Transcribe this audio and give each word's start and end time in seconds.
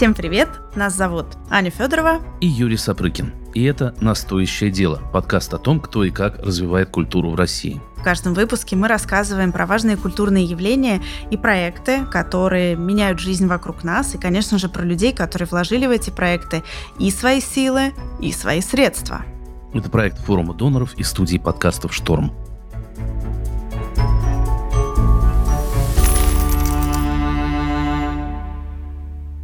Всем 0.00 0.14
привет! 0.14 0.48
Нас 0.74 0.96
зовут 0.96 1.26
Аня 1.50 1.68
Федорова 1.70 2.22
и 2.40 2.46
Юрий 2.46 2.78
Сапрыкин. 2.78 3.34
И 3.52 3.62
это 3.64 3.94
«Настоящее 4.00 4.70
дело»– 4.70 4.98
подкаст 5.12 5.52
о 5.52 5.58
том, 5.58 5.78
кто 5.78 6.04
и 6.04 6.10
как 6.10 6.38
развивает 6.38 6.88
культуру 6.88 7.28
в 7.28 7.34
России. 7.34 7.82
В 7.98 8.02
каждом 8.02 8.32
выпуске 8.32 8.76
мы 8.76 8.88
рассказываем 8.88 9.52
про 9.52 9.66
важные 9.66 9.98
культурные 9.98 10.46
явления 10.46 11.02
и 11.30 11.36
проекты, 11.36 12.06
которые 12.06 12.76
меняют 12.76 13.20
жизнь 13.20 13.46
вокруг 13.46 13.84
нас, 13.84 14.14
и, 14.14 14.18
конечно 14.18 14.56
же, 14.56 14.70
про 14.70 14.84
людей, 14.84 15.12
которые 15.12 15.46
вложили 15.46 15.84
в 15.84 15.90
эти 15.90 16.08
проекты 16.08 16.62
и 16.98 17.10
свои 17.10 17.42
силы, 17.42 17.92
и 18.22 18.32
свои 18.32 18.62
средства. 18.62 19.26
Это 19.74 19.90
проект 19.90 20.18
форума 20.20 20.54
доноров 20.54 20.94
и 20.94 21.02
студии 21.02 21.36
подкастов 21.36 21.92
«Шторм». 21.92 22.32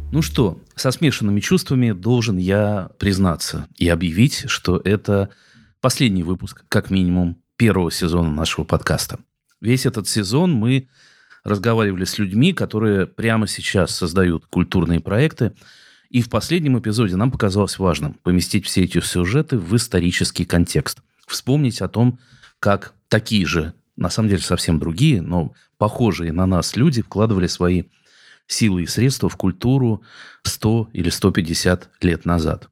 Ну 0.09 0.21
что, 0.21 0.61
со 0.75 0.91
смешанными 0.91 1.41
чувствами 1.41 1.91
должен 1.91 2.37
я 2.37 2.89
признаться 2.97 3.67
и 3.75 3.89
объявить, 3.89 4.45
что 4.47 4.81
это 4.83 5.29
последний 5.81 6.23
выпуск, 6.23 6.63
как 6.69 6.89
минимум, 6.89 7.37
первого 7.57 7.91
сезона 7.91 8.31
нашего 8.31 8.63
подкаста. 8.63 9.19
Весь 9.59 9.85
этот 9.85 10.07
сезон 10.07 10.53
мы 10.53 10.87
разговаривали 11.43 12.05
с 12.05 12.17
людьми, 12.19 12.53
которые 12.53 13.05
прямо 13.05 13.47
сейчас 13.47 13.93
создают 13.95 14.45
культурные 14.45 15.01
проекты, 15.01 15.53
и 16.09 16.21
в 16.21 16.29
последнем 16.29 16.79
эпизоде 16.79 17.17
нам 17.17 17.29
показалось 17.29 17.77
важным 17.77 18.13
поместить 18.23 18.65
все 18.65 18.83
эти 18.83 19.01
сюжеты 19.01 19.57
в 19.57 19.75
исторический 19.75 20.45
контекст. 20.45 20.99
Вспомнить 21.27 21.81
о 21.81 21.89
том, 21.89 22.19
как 22.59 22.93
такие 23.09 23.45
же, 23.45 23.73
на 23.97 24.09
самом 24.09 24.29
деле 24.29 24.41
совсем 24.41 24.79
другие, 24.79 25.21
но 25.21 25.53
похожие 25.77 26.31
на 26.31 26.45
нас 26.45 26.77
люди 26.77 27.01
вкладывали 27.01 27.47
свои 27.47 27.83
силы 28.47 28.83
и 28.83 28.87
средства 28.87 29.29
в 29.29 29.35
культуру 29.35 30.03
100 30.43 30.89
или 30.93 31.09
150 31.09 31.89
лет 32.01 32.25
назад. 32.25 32.69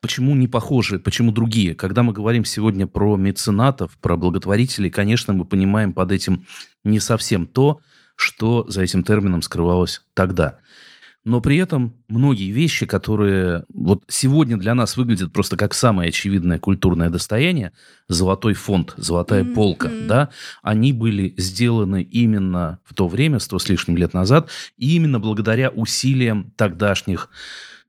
Почему 0.00 0.36
не 0.36 0.46
похожи, 0.46 1.00
почему 1.00 1.32
другие? 1.32 1.74
Когда 1.74 2.04
мы 2.04 2.12
говорим 2.12 2.44
сегодня 2.44 2.86
про 2.86 3.16
меценатов, 3.16 3.98
про 3.98 4.16
благотворителей, 4.16 4.90
конечно, 4.90 5.32
мы 5.34 5.44
понимаем 5.44 5.92
под 5.92 6.12
этим 6.12 6.46
не 6.84 7.00
совсем 7.00 7.46
то, 7.46 7.80
что 8.14 8.64
за 8.68 8.82
этим 8.82 9.02
термином 9.02 9.42
скрывалось 9.42 10.02
тогда. 10.14 10.58
Но 11.28 11.42
при 11.42 11.58
этом 11.58 11.92
многие 12.08 12.50
вещи, 12.52 12.86
которые 12.86 13.64
вот 13.74 14.02
сегодня 14.08 14.56
для 14.56 14.74
нас 14.74 14.96
выглядят 14.96 15.30
просто 15.30 15.58
как 15.58 15.74
самое 15.74 16.08
очевидное 16.08 16.58
культурное 16.58 17.10
достояние, 17.10 17.72
золотой 18.08 18.54
фонд, 18.54 18.94
золотая 18.96 19.44
mm-hmm. 19.44 19.52
полка, 19.52 19.90
да, 20.08 20.30
они 20.62 20.94
были 20.94 21.34
сделаны 21.36 22.02
именно 22.02 22.78
в 22.82 22.94
то 22.94 23.08
время, 23.08 23.40
сто 23.40 23.58
с 23.58 23.68
лишним 23.68 23.98
лет 23.98 24.14
назад, 24.14 24.48
и 24.78 24.96
именно 24.96 25.20
благодаря 25.20 25.68
усилиям 25.68 26.50
тогдашних 26.56 27.28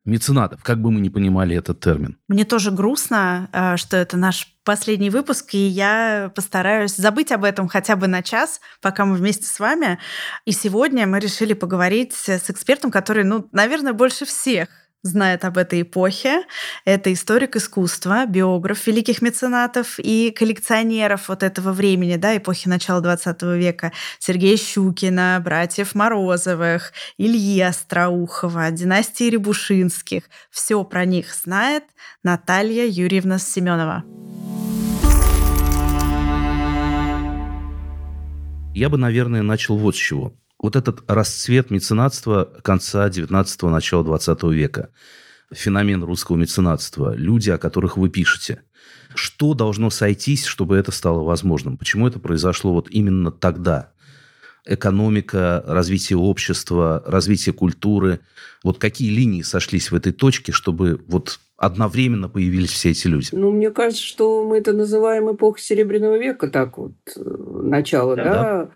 меценатов, 0.06 0.64
как 0.64 0.82
бы 0.82 0.92
мы 0.92 1.00
ни 1.00 1.10
понимали 1.10 1.56
этот 1.56 1.80
термин. 1.80 2.18
Мне 2.28 2.46
тоже 2.46 2.72
грустно, 2.72 3.50
э, 3.52 3.78
что 3.78 3.98
это 3.98 4.18
наш 4.18 4.56
последний 4.64 5.10
выпуск, 5.10 5.54
и 5.54 5.68
я 5.68 6.32
постараюсь 6.36 6.96
забыть 6.96 7.32
об 7.32 7.44
этом 7.44 7.68
хотя 7.68 7.96
бы 7.96 8.08
на 8.08 8.22
час, 8.22 8.62
пока 8.82 9.06
мы 9.06 9.16
вместе 9.16 9.46
с 9.46 9.60
вами. 9.60 10.00
И 10.46 10.52
сегодня 10.52 11.08
мы 11.08 11.20
решили 11.20 11.54
поговорить 11.54 12.14
с 12.14 12.50
экспертом, 12.50 12.92
который, 12.92 13.24
ну, 13.24 13.48
наверное, 13.52 13.94
больше 13.94 14.26
всех 14.26 14.70
знает 15.02 15.46
об 15.46 15.58
этой 15.58 15.82
эпохе. 15.82 16.44
Это 16.86 17.12
историк 17.14 17.56
искусства, 17.56 18.26
биограф 18.26 18.86
великих 18.88 19.22
меценатов 19.22 20.00
и 20.00 20.32
коллекционеров 20.32 21.30
вот 21.30 21.44
этого 21.44 21.72
времени, 21.72 22.16
да, 22.16 22.36
эпохи 22.36 22.68
начала 22.68 23.02
20 23.02 23.42
века. 23.44 23.92
Сергея 24.20 24.58
Щукина, 24.58 25.42
братьев 25.44 25.96
Морозовых, 25.96 26.94
Ильи 27.18 27.62
Остроухова, 27.62 28.72
династии 28.72 29.30
Рябушинских. 29.30 30.24
Все 30.50 30.84
про 30.84 31.06
них 31.06 31.34
знает 31.34 31.84
Наталья 32.24 32.86
Юрьевна 32.86 33.40
Семенова. 33.40 34.04
Я 38.74 38.90
бы, 38.90 38.98
наверное, 38.98 39.42
начал 39.42 39.78
вот 39.78 39.96
с 39.96 40.00
чего 40.00 40.34
вот 40.60 40.76
этот 40.76 41.10
расцвет 41.10 41.72
меценатства 41.72 42.50
конца 42.64 43.08
19-го, 43.08 43.70
начала 43.70 44.04
20 44.04 44.44
века, 44.44 44.90
феномен 45.52 46.04
русского 46.04 46.36
меценатства, 46.36 47.16
люди, 47.16 47.50
о 47.50 47.58
которых 47.58 47.98
вы 47.98 48.10
пишете. 48.10 48.62
Что 49.16 49.54
должно 49.54 49.90
сойтись, 49.90 50.46
чтобы 50.46 50.78
это 50.78 50.92
стало 50.92 51.24
возможным? 51.24 51.78
Почему 51.78 52.08
это 52.08 52.20
произошло 52.20 52.74
вот 52.74 52.90
именно 52.92 53.32
тогда? 53.32 53.92
Экономика, 54.66 55.64
развитие 55.66 56.18
общества, 56.18 57.02
развитие 57.06 57.54
культуры. 57.54 58.20
Вот 58.64 58.78
какие 58.78 59.10
линии 59.10 59.42
сошлись 59.42 59.90
в 59.90 59.96
этой 59.96 60.12
точке, 60.12 60.52
чтобы 60.52 61.02
вот 61.08 61.40
одновременно 61.58 62.30
появились 62.30 62.70
все 62.70 62.92
эти 62.92 63.08
люди? 63.08 63.30
Ну, 63.32 63.52
мне 63.52 63.72
кажется, 63.72 64.04
что 64.04 64.44
мы 64.44 64.58
это 64.58 64.74
называем 64.74 65.34
эпохой 65.34 65.62
Серебряного 65.62 66.20
века, 66.20 66.50
так 66.50 66.78
вот, 66.78 66.94
э, 67.16 67.20
начало, 67.20 68.16
да? 68.16 68.24
да? 68.24 68.70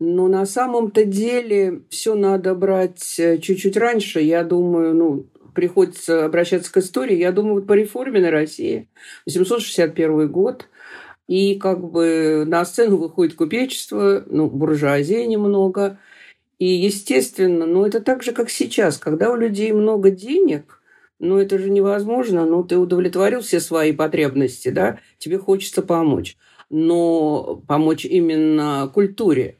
Но 0.00 0.28
на 0.28 0.46
самом-то 0.46 1.04
деле 1.04 1.82
все 1.90 2.14
надо 2.14 2.54
брать 2.54 3.20
э, 3.20 3.36
чуть-чуть 3.36 3.76
раньше. 3.76 4.22
Я 4.22 4.44
думаю, 4.44 4.94
ну, 4.94 5.26
приходится 5.54 6.24
обращаться 6.24 6.72
к 6.72 6.78
истории. 6.78 7.16
Я 7.16 7.32
думаю, 7.32 7.56
вот 7.56 7.66
по 7.66 7.74
реформе 7.74 8.18
на 8.20 8.30
России, 8.30 8.88
861 9.26 10.32
год, 10.32 10.68
и 11.28 11.56
как 11.56 11.84
бы 11.90 12.44
на 12.46 12.64
сцену 12.64 12.96
выходит 12.96 13.34
купечество, 13.34 14.24
ну, 14.26 14.48
буржуазия 14.48 15.26
немного. 15.26 15.98
И, 16.58 16.64
естественно, 16.64 17.66
ну, 17.66 17.84
это 17.84 18.00
так 18.00 18.22
же, 18.22 18.32
как 18.32 18.48
сейчас. 18.48 18.96
Когда 18.96 19.30
у 19.30 19.36
людей 19.36 19.70
много 19.72 20.10
денег, 20.10 20.80
ну, 21.18 21.36
это 21.36 21.58
же 21.58 21.68
невозможно. 21.68 22.46
Ну, 22.46 22.64
ты 22.64 22.78
удовлетворил 22.78 23.42
все 23.42 23.60
свои 23.60 23.92
потребности, 23.92 24.70
да? 24.70 24.98
Тебе 25.18 25.36
хочется 25.36 25.82
помочь. 25.82 26.38
Но 26.70 27.62
помочь 27.66 28.06
именно 28.06 28.90
культуре 28.94 29.58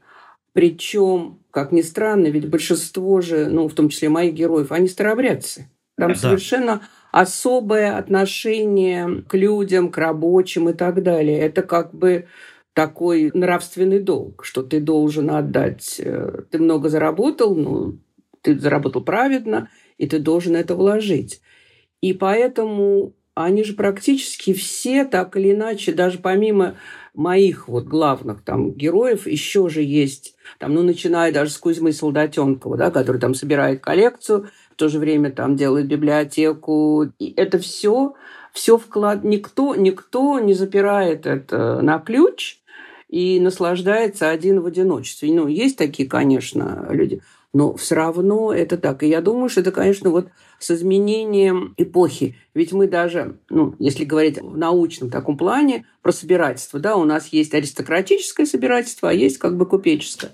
причем, 0.53 1.39
как 1.51 1.71
ни 1.71 1.81
странно, 1.81 2.27
ведь 2.27 2.49
большинство 2.49 3.21
же, 3.21 3.47
ну, 3.47 3.67
в 3.67 3.73
том 3.73 3.89
числе 3.89 4.09
моих 4.09 4.33
героев, 4.33 4.71
они 4.71 4.87
старообрядцы. 4.87 5.69
Там 5.97 6.13
да. 6.13 6.15
совершенно 6.15 6.81
особое 7.11 7.97
отношение 7.97 9.23
к 9.27 9.35
людям, 9.35 9.91
к 9.91 9.97
рабочим 9.97 10.69
и 10.69 10.73
так 10.73 11.03
далее. 11.03 11.39
Это 11.39 11.61
как 11.61 11.93
бы 11.93 12.27
такой 12.73 13.31
нравственный 13.33 13.99
долг, 13.99 14.43
что 14.45 14.63
ты 14.63 14.79
должен 14.79 15.29
отдать. 15.29 15.99
Э, 15.99 16.43
ты 16.49 16.57
много 16.57 16.89
заработал, 16.89 17.55
ну, 17.55 17.99
ты 18.41 18.57
заработал 18.57 19.03
праведно, 19.03 19.69
и 19.97 20.07
ты 20.07 20.19
должен 20.19 20.55
это 20.55 20.75
вложить. 20.75 21.41
И 22.01 22.13
поэтому 22.13 23.13
они 23.35 23.63
же 23.63 23.73
практически 23.73 24.53
все 24.53 25.05
так 25.05 25.35
или 25.37 25.51
иначе, 25.51 25.93
даже 25.93 26.19
помимо 26.19 26.75
моих 27.13 27.67
вот 27.67 27.85
главных 27.85 28.43
там 28.43 28.71
героев 28.71 29.27
еще 29.27 29.69
же 29.69 29.81
есть, 29.81 30.35
там, 30.59 30.73
ну, 30.73 30.83
начиная 30.83 31.31
даже 31.31 31.51
с 31.51 31.57
Кузьмы 31.57 31.91
Солдатенкова, 31.91 32.77
да, 32.77 32.91
который 32.91 33.19
там 33.19 33.33
собирает 33.33 33.81
коллекцию, 33.81 34.47
в 34.71 34.75
то 34.75 34.87
же 34.87 34.99
время 34.99 35.31
там 35.31 35.55
делает 35.55 35.87
библиотеку. 35.87 37.11
И 37.19 37.33
это 37.35 37.59
все, 37.59 38.13
все 38.53 38.77
вклад... 38.77 39.23
Никто, 39.23 39.75
никто 39.75 40.39
не 40.39 40.53
запирает 40.53 41.25
это 41.25 41.81
на 41.81 41.99
ключ 41.99 42.59
и 43.09 43.39
наслаждается 43.39 44.29
один 44.29 44.61
в 44.61 44.65
одиночестве. 44.65 45.31
Ну, 45.33 45.47
есть 45.47 45.77
такие, 45.77 46.07
конечно, 46.07 46.87
люди. 46.89 47.21
Но 47.53 47.75
все 47.75 47.95
равно 47.95 48.53
это 48.53 48.77
так. 48.77 49.03
И 49.03 49.07
я 49.07 49.21
думаю, 49.21 49.49
что 49.49 49.59
это, 49.59 49.71
конечно, 49.71 50.09
вот 50.09 50.29
с 50.59 50.71
изменением 50.71 51.73
эпохи. 51.77 52.35
Ведь 52.53 52.71
мы 52.71 52.87
даже, 52.87 53.37
ну, 53.49 53.75
если 53.77 54.05
говорить 54.05 54.41
в 54.41 54.57
научном 54.57 55.09
таком 55.09 55.37
плане 55.37 55.85
про 56.01 56.13
собирательство, 56.13 56.79
да, 56.79 56.95
у 56.95 57.03
нас 57.03 57.27
есть 57.27 57.53
аристократическое 57.53 58.45
собирательство, 58.45 59.09
а 59.09 59.13
есть 59.13 59.37
как 59.37 59.57
бы 59.57 59.65
купеческое. 59.65 60.33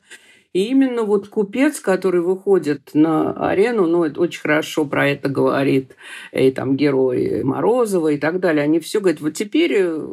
И 0.53 0.65
именно 0.65 1.03
вот 1.03 1.27
купец, 1.27 1.79
который 1.79 2.21
выходит 2.21 2.91
на 2.93 3.31
арену, 3.31 3.85
ну, 3.85 4.03
это 4.03 4.19
очень 4.19 4.41
хорошо 4.41 4.85
про 4.85 5.09
это 5.09 5.29
говорит 5.29 5.95
и 6.31 6.51
там 6.51 6.75
герой 6.75 7.43
Морозова 7.43 8.09
и 8.09 8.17
так 8.17 8.39
далее, 8.39 8.63
они 8.63 8.79
все 8.79 8.99
говорят, 8.99 9.21
вот 9.21 9.33
теперь 9.33 9.73
э, 9.75 10.07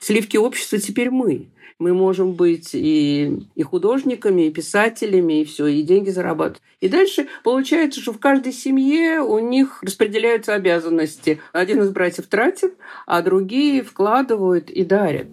сливки 0.00 0.36
общества 0.36 0.78
теперь 0.78 1.10
мы 1.10 1.46
мы 1.78 1.92
можем 1.92 2.34
быть 2.34 2.70
и, 2.74 3.48
и 3.54 3.62
художниками, 3.62 4.46
и 4.46 4.50
писателями, 4.50 5.40
и 5.40 5.44
все, 5.44 5.66
и 5.66 5.82
деньги 5.82 6.10
зарабатывать. 6.10 6.62
И 6.80 6.88
дальше 6.88 7.28
получается, 7.44 8.00
что 8.00 8.12
в 8.12 8.18
каждой 8.18 8.52
семье 8.52 9.20
у 9.20 9.38
них 9.38 9.82
распределяются 9.82 10.54
обязанности. 10.54 11.40
Один 11.52 11.82
из 11.82 11.90
братьев 11.90 12.26
тратит, 12.26 12.74
а 13.06 13.22
другие 13.22 13.82
вкладывают 13.82 14.70
и 14.70 14.84
дарят. 14.84 15.26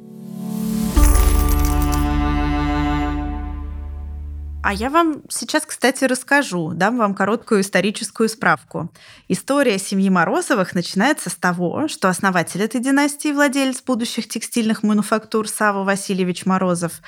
А 4.65 4.71
я 4.73 4.89
вам 4.89 5.23
сейчас, 5.29 5.65
кстати, 5.65 6.05
расскажу, 6.05 6.71
дам 6.73 6.97
вам 6.97 7.15
короткую 7.15 7.61
историческую 7.61 8.29
справку. 8.29 8.89
История 9.27 9.77
семьи 9.77 10.09
Морозовых 10.09 10.73
начинается 10.73 11.29
с 11.29 11.35
того, 11.35 11.89
что 11.89 12.07
основатель 12.07 12.61
этой 12.61 12.79
династии, 12.79 13.33
владелец 13.33 13.81
будущих 13.81 14.29
текстильных 14.29 14.81
мануфактур 14.81 15.49
Сава 15.49 15.83
Васильевич 15.83 16.45
Морозов, 16.45 17.01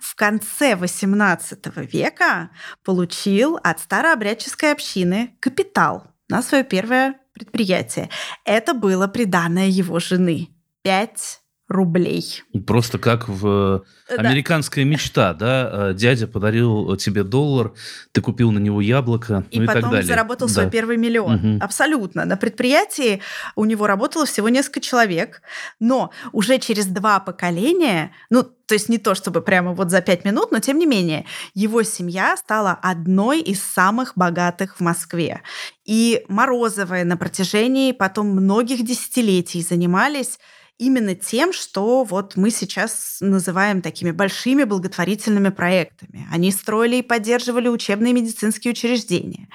в 0.00 0.14
конце 0.14 0.72
XVIII 0.72 1.86
века 1.86 2.48
получил 2.82 3.58
от 3.62 3.80
старообрядческой 3.80 4.72
общины 4.72 5.36
капитал 5.38 6.06
на 6.30 6.40
свое 6.40 6.64
первое 6.64 7.16
предприятие. 7.34 8.08
Это 8.46 8.72
было 8.72 9.06
приданное 9.06 9.68
его 9.68 9.98
жены. 9.98 10.48
5 10.82 11.41
рублей. 11.72 12.42
Просто 12.66 12.98
как 12.98 13.28
в 13.28 13.84
э, 14.08 14.14
американская 14.16 14.84
мечта, 14.84 15.34
да? 15.34 15.90
Э, 15.90 15.94
дядя 15.94 16.26
подарил 16.26 16.96
тебе 16.96 17.24
доллар, 17.24 17.72
ты 18.12 18.20
купил 18.20 18.52
на 18.52 18.58
него 18.58 18.80
яблоко, 18.80 19.44
и 19.50 19.58
ну 19.58 19.64
и 19.64 19.66
потом 19.66 19.82
так 19.82 19.90
далее. 19.90 20.06
заработал 20.06 20.48
да. 20.48 20.54
свой 20.54 20.70
первый 20.70 20.96
миллион. 20.96 21.34
Угу. 21.34 21.64
Абсолютно. 21.64 22.24
На 22.24 22.36
предприятии 22.36 23.20
у 23.56 23.64
него 23.64 23.86
работало 23.86 24.26
всего 24.26 24.48
несколько 24.48 24.80
человек, 24.80 25.42
но 25.80 26.10
уже 26.32 26.58
через 26.58 26.86
два 26.86 27.20
поколения, 27.20 28.12
ну, 28.30 28.42
то 28.42 28.74
есть 28.74 28.88
не 28.88 28.98
то 28.98 29.14
чтобы 29.14 29.42
прямо 29.42 29.72
вот 29.72 29.90
за 29.90 30.00
пять 30.00 30.24
минут, 30.24 30.52
но 30.52 30.58
тем 30.58 30.78
не 30.78 30.86
менее, 30.86 31.26
его 31.52 31.82
семья 31.82 32.36
стала 32.36 32.72
одной 32.72 33.40
из 33.40 33.62
самых 33.62 34.12
богатых 34.16 34.76
в 34.76 34.80
Москве. 34.80 35.42
И 35.84 36.24
Морозовы 36.28 37.04
на 37.04 37.16
протяжении 37.16 37.92
потом 37.92 38.28
многих 38.28 38.84
десятилетий 38.84 39.62
занимались 39.62 40.38
именно 40.82 41.14
тем, 41.14 41.52
что 41.52 42.04
вот 42.04 42.36
мы 42.36 42.50
сейчас 42.50 43.18
называем 43.20 43.82
такими 43.82 44.10
большими 44.10 44.64
благотворительными 44.64 45.50
проектами. 45.50 46.26
Они 46.30 46.50
строили 46.50 46.96
и 46.96 47.02
поддерживали 47.02 47.68
учебные 47.68 48.12
медицинские 48.12 48.72
учреждения. 48.72 49.48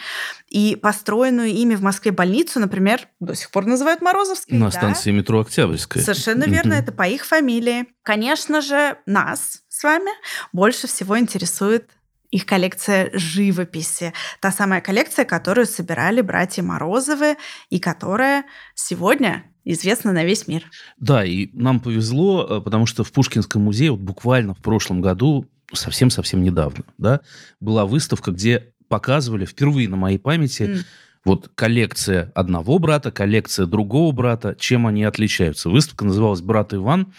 И 0.50 0.76
построенную 0.76 1.50
ими 1.50 1.76
в 1.76 1.82
Москве 1.82 2.12
больницу, 2.12 2.60
например, 2.60 3.08
до 3.20 3.36
сих 3.36 3.52
пор 3.52 3.66
называют 3.66 4.02
Морозовской. 4.02 4.58
На 4.58 4.68
да? 4.68 4.72
станции 4.72 5.12
метро 5.12 5.42
Октябрьская. 5.42 6.02
Совершенно 6.02 6.46
верно, 6.46 6.74
это 6.74 6.92
по 6.92 7.08
их 7.08 7.26
фамилии. 7.26 7.88
Конечно 8.04 8.62
же, 8.62 8.98
нас 9.06 9.64
с 9.68 9.84
вами 9.84 10.12
больше 10.54 10.88
всего 10.88 11.20
интересует 11.20 11.92
их 12.32 12.46
коллекция 12.46 13.10
живописи. 13.14 14.14
Та 14.40 14.52
самая 14.52 14.82
коллекция, 14.82 15.26
которую 15.26 15.66
собирали 15.66 16.22
братья 16.22 16.62
Морозовы 16.64 17.38
и 17.70 17.80
которая 17.80 18.46
сегодня 18.76 19.46
известна 19.72 20.12
на 20.12 20.24
весь 20.24 20.48
мир. 20.48 20.64
Да, 20.98 21.26
и 21.26 21.50
нам 21.54 21.80
повезло, 21.80 22.48
э, 22.50 22.62
потому 22.62 22.86
что 22.86 23.04
в 23.04 23.12
Пушкинском 23.12 23.62
музее 23.62 23.92
вот 23.92 24.00
буквально 24.00 24.54
в 24.54 24.60
прошлом 24.60 25.02
году, 25.02 25.46
совсем-совсем 25.74 26.42
недавно, 26.42 26.84
да, 26.98 27.22
была 27.60 27.86
выставка, 27.86 28.32
где 28.32 28.74
показывали 28.88 29.46
впервые 29.46 29.90
на 29.90 29.98
моей 29.98 30.18
памяти 30.18 30.64
mm 30.64 30.84
вот 31.28 31.52
коллекция 31.56 32.32
одного 32.36 32.80
брата, 32.80 33.12
коллекция 33.12 33.66
другого 33.66 34.14
брата, 34.14 34.56
чем 34.58 34.88
они 34.88 35.04
отличаются. 35.04 35.70
Выставка 35.70 36.06
называлась 36.06 36.40
«Брат 36.40 36.74
Иван». 36.74 37.14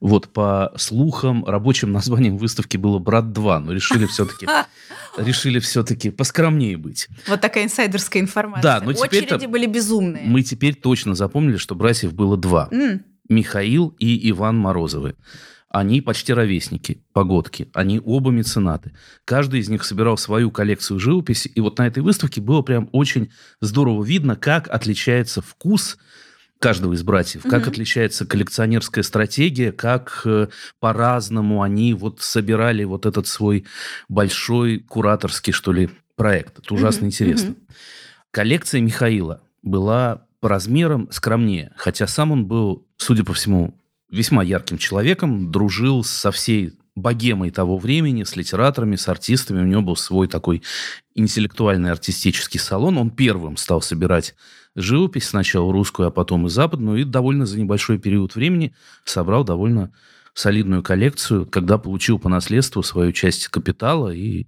Вот 0.00 0.28
по 0.28 0.72
слухам, 0.76 1.44
рабочим 1.44 1.92
названием 1.98 2.38
выставки 2.38 2.76
было 2.76 2.98
«Брат 2.98 3.26
2», 3.26 3.58
но 3.60 3.72
решили 3.72 4.06
все-таки 4.06 4.48
решили 5.16 5.60
все-таки 5.60 6.10
поскромнее 6.10 6.76
быть. 6.76 7.08
Вот 7.28 7.40
такая 7.40 7.64
инсайдерская 7.64 8.20
информация. 8.20 8.62
Да, 8.62 8.84
но 8.84 8.92
теперь 8.92 9.26
Очереди 9.26 9.46
были 9.46 9.66
безумные. 9.66 10.24
Мы 10.26 10.42
теперь 10.42 10.74
точно 10.74 11.14
запомнили, 11.14 11.56
что 11.56 11.76
братьев 11.76 12.12
было 12.14 12.36
два. 12.36 12.68
Михаил 13.28 13.94
и 14.00 14.28
Иван 14.30 14.58
Морозовы. 14.58 15.14
Они 15.72 16.02
почти 16.02 16.34
ровесники, 16.34 17.02
погодки, 17.14 17.70
они 17.72 17.98
оба 18.04 18.30
меценаты. 18.30 18.92
Каждый 19.24 19.60
из 19.60 19.70
них 19.70 19.84
собирал 19.84 20.18
свою 20.18 20.50
коллекцию 20.50 21.00
живописи, 21.00 21.48
и 21.48 21.60
вот 21.62 21.78
на 21.78 21.86
этой 21.86 22.02
выставке 22.02 22.42
было 22.42 22.60
прям 22.60 22.90
очень 22.92 23.30
здорово 23.62 24.04
видно, 24.04 24.36
как 24.36 24.68
отличается 24.68 25.40
вкус 25.40 25.96
каждого 26.58 26.92
из 26.92 27.02
братьев, 27.02 27.44
как 27.44 27.64
mm-hmm. 27.64 27.70
отличается 27.70 28.26
коллекционерская 28.26 29.02
стратегия, 29.02 29.72
как 29.72 30.20
э, 30.26 30.48
по-разному 30.78 31.62
они 31.62 31.94
вот 31.94 32.20
собирали 32.20 32.84
вот 32.84 33.06
этот 33.06 33.26
свой 33.26 33.64
большой 34.10 34.78
кураторский, 34.78 35.54
что 35.54 35.72
ли, 35.72 35.88
проект. 36.16 36.58
Это 36.58 36.74
ужасно 36.74 37.04
mm-hmm. 37.04 37.08
интересно. 37.08 37.48
Mm-hmm. 37.48 37.74
Коллекция 38.30 38.80
Михаила 38.82 39.40
была 39.62 40.26
по 40.40 40.50
размерам 40.50 41.08
скромнее, 41.10 41.72
хотя 41.76 42.06
сам 42.06 42.30
он 42.30 42.44
был, 42.44 42.86
судя 42.98 43.24
по 43.24 43.32
всему, 43.32 43.74
весьма 44.12 44.44
ярким 44.44 44.78
человеком, 44.78 45.50
дружил 45.50 46.04
со 46.04 46.30
всей 46.30 46.74
богемой 46.94 47.50
того 47.50 47.78
времени, 47.78 48.22
с 48.22 48.36
литераторами, 48.36 48.96
с 48.96 49.08
артистами. 49.08 49.62
У 49.62 49.66
него 49.66 49.80
был 49.80 49.96
свой 49.96 50.28
такой 50.28 50.62
интеллектуальный 51.14 51.90
артистический 51.90 52.60
салон. 52.60 52.98
Он 52.98 53.10
первым 53.10 53.56
стал 53.56 53.80
собирать 53.80 54.34
живопись, 54.76 55.28
сначала 55.28 55.72
русскую, 55.72 56.08
а 56.08 56.10
потом 56.10 56.46
и 56.46 56.50
западную, 56.50 57.00
и 57.00 57.04
довольно 57.04 57.46
за 57.46 57.58
небольшой 57.58 57.98
период 57.98 58.34
времени 58.34 58.74
собрал 59.04 59.44
довольно 59.44 59.92
солидную 60.34 60.82
коллекцию, 60.82 61.46
когда 61.46 61.78
получил 61.78 62.18
по 62.18 62.28
наследству 62.28 62.82
свою 62.82 63.12
часть 63.12 63.48
капитала, 63.48 64.10
и 64.10 64.46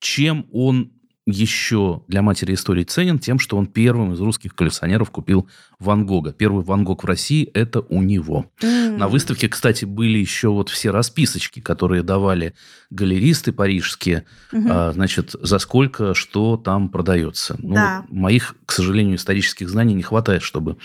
чем 0.00 0.46
он 0.52 0.92
еще 1.26 2.02
для 2.06 2.20
матери 2.20 2.54
истории 2.54 2.84
ценен 2.84 3.18
тем, 3.18 3.38
что 3.38 3.56
он 3.56 3.66
первым 3.66 4.12
из 4.12 4.20
русских 4.20 4.54
коллекционеров 4.54 5.10
купил 5.10 5.48
Ван 5.78 6.04
Гога. 6.04 6.32
Первый 6.32 6.64
Ван 6.64 6.84
Гог 6.84 7.02
в 7.02 7.06
России– 7.06 7.44
это 7.54 7.80
у 7.80 8.02
него. 8.02 8.46
Mm. 8.60 8.98
На 8.98 9.08
выставке, 9.08 9.48
кстати, 9.48 9.84
были 9.86 10.18
еще 10.18 10.48
вот 10.48 10.68
все 10.68 10.90
расписочки, 10.90 11.60
которые 11.60 12.02
давали 12.02 12.54
галеристы 12.90 13.52
парижские, 13.52 14.24
mm-hmm. 14.52 14.66
а, 14.70 14.92
значит, 14.92 15.34
за 15.40 15.58
сколько 15.58 16.14
что 16.14 16.56
там 16.56 16.90
продается. 16.90 17.56
Ну, 17.58 17.74
да. 17.74 18.04
Моих, 18.08 18.54
к 18.66 18.72
сожалению, 18.72 19.16
исторических 19.16 19.68
знаний 19.68 19.94
не 19.94 20.02
хватает, 20.02 20.42
чтобы 20.42 20.76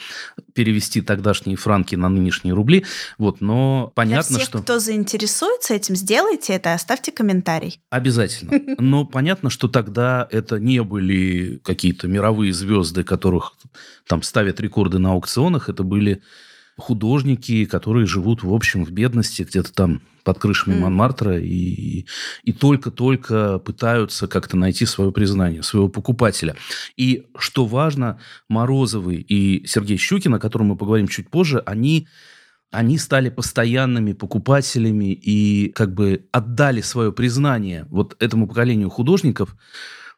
перевести 0.54 1.02
тогдашние 1.02 1.58
франки 1.58 1.96
на 1.96 2.10
нынешние 2.10 2.54
рубли. 2.54 2.86
Вот, 3.18 3.42
но 3.42 3.92
понятно, 3.94 4.38
Для 4.38 4.38
всех, 4.38 4.50
что... 4.50 4.62
кто 4.62 4.80
заинтересуется 4.80 5.74
этим, 5.74 5.96
сделайте 5.96 6.54
это, 6.54 6.74
оставьте 6.74 7.12
комментарий. 7.12 7.82
Обязательно. 7.90 8.76
Но 8.80 9.06
понятно, 9.06 9.50
что 9.50 9.68
тогда 9.68 10.29
это 10.32 10.60
не 10.60 10.84
были 10.84 11.60
какие-то 11.64 12.08
мировые 12.08 12.54
звезды, 12.54 13.04
которых 13.04 13.54
там 14.08 14.22
ставят 14.22 14.60
рекорды 14.60 15.00
на 15.00 15.12
аукционах. 15.12 15.70
Это 15.70 15.84
были 15.84 16.22
художники, 16.78 17.66
которые 17.66 18.06
живут, 18.06 18.44
в 18.44 18.54
общем, 18.54 18.86
в 18.86 18.92
бедности, 18.92 19.44
где-то 19.44 19.74
там 19.74 20.02
под 20.24 20.40
крышами 20.40 20.76
mm. 20.76 20.80
Монмартра, 20.80 21.40
и, 21.40 22.06
и 22.44 22.54
только-только 22.54 23.60
пытаются 23.60 24.28
как-то 24.28 24.58
найти 24.58 24.86
свое 24.86 25.12
признание, 25.12 25.64
своего 25.64 25.90
покупателя. 25.90 26.56
И, 26.98 27.28
что 27.38 27.66
важно, 27.66 28.20
Морозовый 28.48 29.18
и 29.18 29.66
Сергей 29.66 29.98
Щукин, 29.98 30.34
о 30.34 30.40
котором 30.40 30.68
мы 30.68 30.78
поговорим 30.78 31.08
чуть 31.08 31.30
позже, 31.30 31.62
они 31.66 32.08
они 32.72 33.00
стали 33.00 33.30
постоянными 33.30 34.14
покупателями 34.14 35.12
и 35.12 35.70
как 35.70 35.94
бы 35.94 36.28
отдали 36.32 36.82
свое 36.82 37.12
признание 37.12 37.88
вот 37.90 38.16
этому 38.20 38.48
поколению 38.48 38.92
художников, 38.92 39.56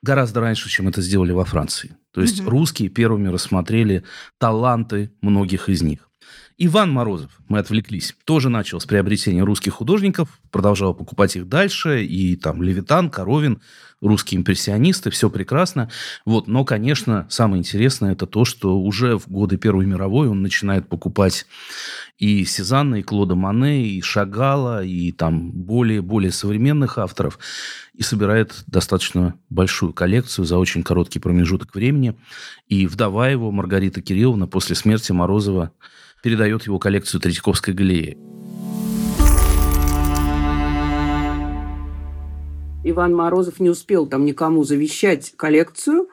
гораздо 0.01 0.41
раньше, 0.41 0.69
чем 0.69 0.87
это 0.87 1.01
сделали 1.01 1.31
во 1.31 1.45
Франции. 1.45 1.95
То 2.13 2.21
есть 2.21 2.41
угу. 2.41 2.49
русские 2.49 2.89
первыми 2.89 3.29
рассмотрели 3.29 4.03
таланты 4.37 5.11
многих 5.21 5.69
из 5.69 5.81
них. 5.81 6.09
Иван 6.63 6.91
Морозов, 6.91 7.31
мы 7.47 7.57
отвлеклись, 7.57 8.15
тоже 8.23 8.49
начал 8.49 8.79
с 8.79 8.85
приобретения 8.85 9.41
русских 9.41 9.73
художников, 9.73 10.39
продолжал 10.51 10.93
покупать 10.93 11.35
их 11.35 11.49
дальше, 11.49 12.05
и 12.05 12.35
там 12.35 12.61
Левитан, 12.61 13.09
Коровин, 13.09 13.61
русские 13.99 14.37
импрессионисты, 14.37 15.09
все 15.09 15.31
прекрасно. 15.31 15.89
Вот, 16.23 16.45
но, 16.47 16.63
конечно, 16.63 17.25
самое 17.31 17.61
интересное 17.61 18.11
это 18.11 18.27
то, 18.27 18.45
что 18.45 18.79
уже 18.79 19.17
в 19.17 19.27
годы 19.27 19.57
Первой 19.57 19.87
мировой 19.87 20.27
он 20.27 20.43
начинает 20.43 20.87
покупать 20.87 21.47
и 22.19 22.45
Сезанна, 22.45 22.97
и 22.97 23.01
Клода 23.01 23.33
Мане, 23.33 23.87
и 23.87 23.99
Шагала, 24.03 24.85
и 24.85 25.11
там 25.11 25.49
более-более 25.49 26.31
современных 26.31 26.99
авторов, 26.99 27.39
и 27.95 28.03
собирает 28.03 28.63
достаточно 28.67 29.33
большую 29.49 29.93
коллекцию 29.93 30.45
за 30.45 30.59
очень 30.59 30.83
короткий 30.83 31.17
промежуток 31.17 31.73
времени. 31.73 32.15
И 32.67 32.85
вдова 32.85 33.29
его, 33.29 33.51
Маргарита 33.51 34.03
Кирилловна, 34.03 34.45
после 34.45 34.75
смерти 34.75 35.11
Морозова 35.11 35.71
передает 36.21 36.63
его 36.63 36.79
коллекцию 36.79 37.21
Третьяковской 37.21 37.73
галереи. 37.73 38.17
Иван 42.83 43.15
Морозов 43.15 43.59
не 43.59 43.69
успел 43.69 44.07
там 44.07 44.25
никому 44.25 44.63
завещать 44.63 45.33
коллекцию, 45.37 46.09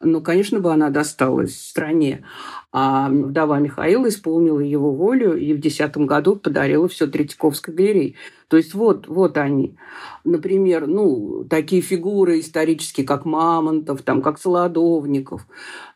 но, 0.00 0.20
конечно, 0.20 0.60
бы 0.60 0.72
она 0.72 0.90
досталась 0.90 1.58
стране. 1.60 2.24
А 2.72 3.08
вдова 3.08 3.58
Михаила 3.58 4.08
исполнила 4.08 4.60
его 4.60 4.92
волю 4.92 5.36
и 5.36 5.52
в 5.52 5.60
2010 5.60 5.96
году 5.98 6.36
подарила 6.36 6.86
все 6.86 7.08
Третьяковской 7.08 7.74
галерее. 7.74 8.14
То 8.46 8.56
есть 8.56 8.74
вот, 8.74 9.08
вот 9.08 9.36
они. 9.38 9.76
Например, 10.22 10.86
ну, 10.86 11.44
такие 11.50 11.82
фигуры 11.82 12.38
исторические, 12.38 13.06
как 13.06 13.24
Мамонтов, 13.24 14.02
там, 14.02 14.22
как 14.22 14.38
Солодовников. 14.38 15.46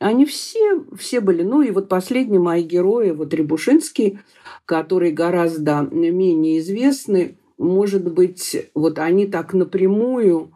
Они 0.01 0.27
все, 0.27 0.85
все 0.97 1.21
были. 1.21 1.43
Ну 1.43 1.63
и 1.63 1.71
вот 1.71 1.89
последние 1.89 2.41
мои 2.41 2.65
герои, 2.65 3.11
вот 3.11 3.33
Рябушинский, 3.33 4.19
которые 4.67 5.13
гораздо 5.13 5.83
менее 5.93 6.59
известны, 6.59 7.39
может 7.57 8.13
быть, 8.13 8.71
вот 8.75 8.99
они 8.99 9.27
так 9.27 9.55
напрямую 9.55 10.54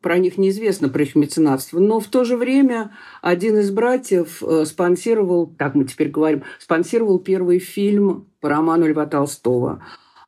про 0.00 0.18
них 0.18 0.38
неизвестно, 0.38 0.88
про 0.88 1.02
их 1.02 1.14
меценатство. 1.14 1.78
Но 1.78 2.00
в 2.00 2.06
то 2.06 2.24
же 2.24 2.36
время 2.36 2.92
один 3.22 3.58
из 3.58 3.70
братьев 3.70 4.42
э, 4.42 4.64
спонсировал, 4.64 5.46
так 5.46 5.74
мы 5.74 5.84
теперь 5.84 6.08
говорим, 6.08 6.42
спонсировал 6.58 7.18
первый 7.18 7.58
фильм 7.58 8.26
по 8.40 8.48
роману 8.48 8.86
Льва 8.86 9.06
Толстого. 9.06 9.84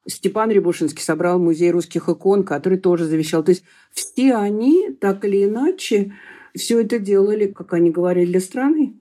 Степан 0.07 0.51
Рябушинский 0.51 1.03
собрал 1.03 1.39
музей 1.39 1.71
русских 1.71 2.09
икон, 2.09 2.45
который 2.45 2.79
тоже 2.79 3.05
завещал. 3.05 3.43
То 3.45 3.51
есть 3.51 3.65
все 3.93 4.35
они 4.35 4.91
так 5.01 5.25
или 5.25 5.45
иначе 5.45 6.13
все 6.55 6.81
это 6.81 6.99
делали, 6.99 7.47
как 7.47 7.73
они 7.73 7.91
говорили, 7.91 8.27
для 8.31 8.41
страны. 8.41 8.95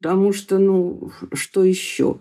Потому 0.00 0.32
что, 0.32 0.58
ну, 0.58 1.10
что 1.32 1.64
еще? 1.64 2.20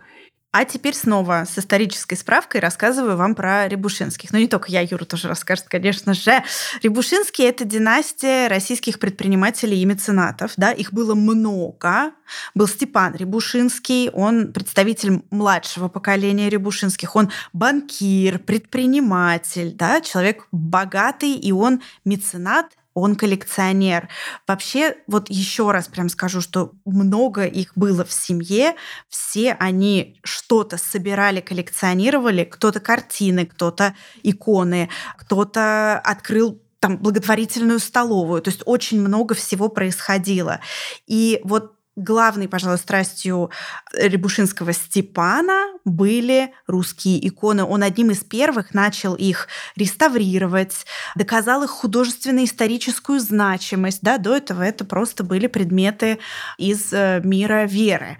А 0.57 0.65
теперь 0.65 0.95
снова 0.95 1.45
с 1.47 1.59
исторической 1.59 2.15
справкой 2.15 2.61
рассказываю 2.61 3.15
вам 3.15 3.35
про 3.35 3.67
Рябушинских. 3.67 4.33
Ну, 4.33 4.39
не 4.39 4.47
только 4.47 4.71
я, 4.71 4.81
Юра 4.81 5.05
тоже 5.05 5.27
расскажет, 5.27 5.65
конечно 5.69 6.15
же. 6.15 6.43
Рябушинские– 6.81 7.47
это 7.49 7.63
династия 7.63 8.47
российских 8.47 8.97
предпринимателей 8.97 9.79
и 9.79 9.85
меценатов. 9.85 10.53
Да? 10.57 10.71
Их 10.71 10.93
было 10.93 11.13
много. 11.13 12.11
Был 12.55 12.67
Степан 12.67 13.13
Рябушинский, 13.13 14.09
он 14.09 14.51
представитель 14.51 15.21
младшего 15.29 15.89
поколения 15.89 16.49
Рябушинских. 16.49 17.15
Он 17.15 17.29
банкир, 17.53 18.39
предприниматель, 18.39 19.73
да? 19.75 20.01
человек 20.01 20.47
богатый, 20.51 21.33
и 21.33 21.51
он 21.51 21.83
меценат 22.03 22.65
он 22.97 23.15
коллекционер. 23.15 24.09
Вообще, 24.47 24.95
вот 25.05 25.29
еще 25.29 25.69
раз 25.69 25.87
прям 25.87 26.09
скажу, 26.09 26.41
что 26.41 26.71
много 26.83 27.45
их 27.45 27.73
было 27.75 28.03
в 28.03 28.11
семье, 28.11 28.75
все 29.07 29.53
они 29.53 30.19
что-то 30.23 30.77
собирали, 30.77 31.39
коллекционировали, 31.39 32.43
кто-то 32.43 32.79
картины, 32.79 33.45
кто-то 33.45 33.95
иконы, 34.23 34.89
кто-то 35.15 35.99
открыл 35.99 36.59
там 36.79 36.97
благотворительную 36.97 37.79
столовую. 37.79 38.41
То 38.41 38.49
есть 38.49 38.63
очень 38.65 38.99
много 38.99 39.35
всего 39.35 39.69
происходило. 39.69 40.59
И 41.05 41.39
вот 41.43 41.76
главной, 41.97 42.47
пожалуй, 42.47 42.77
страстью 42.77 43.49
Рябушинского 43.93 44.71
Степана 44.71 45.73
были 45.83 46.53
русские 46.67 47.27
иконы. 47.27 47.63
Он 47.63 47.83
одним 47.83 48.11
из 48.11 48.23
первых 48.23 48.73
начал 48.73 49.15
их 49.15 49.47
реставрировать, 49.75 50.85
доказал 51.15 51.63
их 51.63 51.71
художественно-историческую 51.71 53.19
значимость. 53.19 53.99
Да, 54.01 54.17
до 54.17 54.37
этого 54.37 54.61
это 54.61 54.85
просто 54.85 55.23
были 55.23 55.47
предметы 55.47 56.19
из 56.57 56.93
э, 56.93 57.19
мира 57.23 57.65
веры. 57.65 58.17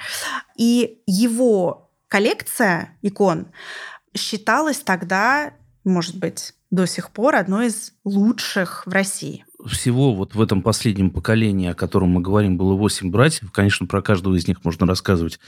И 0.57 1.01
его 1.05 1.91
коллекция 2.07 2.97
икон 3.01 3.47
считалась 4.15 4.79
тогда, 4.79 5.53
может 5.83 6.17
быть, 6.17 6.53
до 6.71 6.85
сих 6.85 7.11
пор 7.11 7.35
одной 7.35 7.67
из 7.67 7.93
лучших 8.03 8.85
в 8.87 8.91
России 8.91 9.45
всего 9.65 10.13
вот 10.13 10.35
в 10.35 10.41
этом 10.41 10.61
последнем 10.61 11.09
поколении, 11.09 11.69
о 11.69 11.73
котором 11.73 12.09
мы 12.09 12.21
говорим, 12.21 12.57
было 12.57 12.73
восемь 12.73 13.09
братьев. 13.09 13.51
Конечно, 13.51 13.87
про 13.87 14.01
каждого 14.01 14.35
из 14.35 14.47
них 14.47 14.63
можно 14.63 14.85
рассказывать 14.85 15.39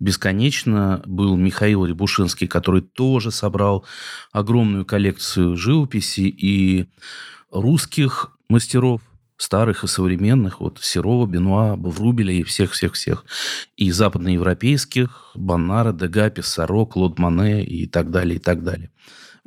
бесконечно. 0.00 1.02
Был 1.04 1.36
Михаил 1.36 1.84
Рябушинский, 1.84 2.46
который 2.46 2.82
тоже 2.82 3.30
собрал 3.30 3.84
огромную 4.32 4.84
коллекцию 4.86 5.56
живописи 5.56 6.22
и 6.22 6.86
русских 7.50 8.32
мастеров, 8.48 9.02
старых 9.36 9.84
и 9.84 9.86
современных, 9.86 10.60
вот 10.60 10.78
Серова, 10.80 11.26
Бенуа, 11.26 11.76
Врубеля 11.76 12.32
и 12.32 12.42
всех-всех-всех. 12.42 13.24
И 13.76 13.90
западноевропейских, 13.90 15.30
Боннара, 15.34 15.92
Дега, 15.92 16.30
Писсаро, 16.30 16.86
Клод 16.86 17.18
Мане 17.18 17.64
и 17.64 17.86
так 17.86 18.10
далее, 18.10 18.36
и 18.36 18.40
так 18.40 18.64
далее. 18.64 18.90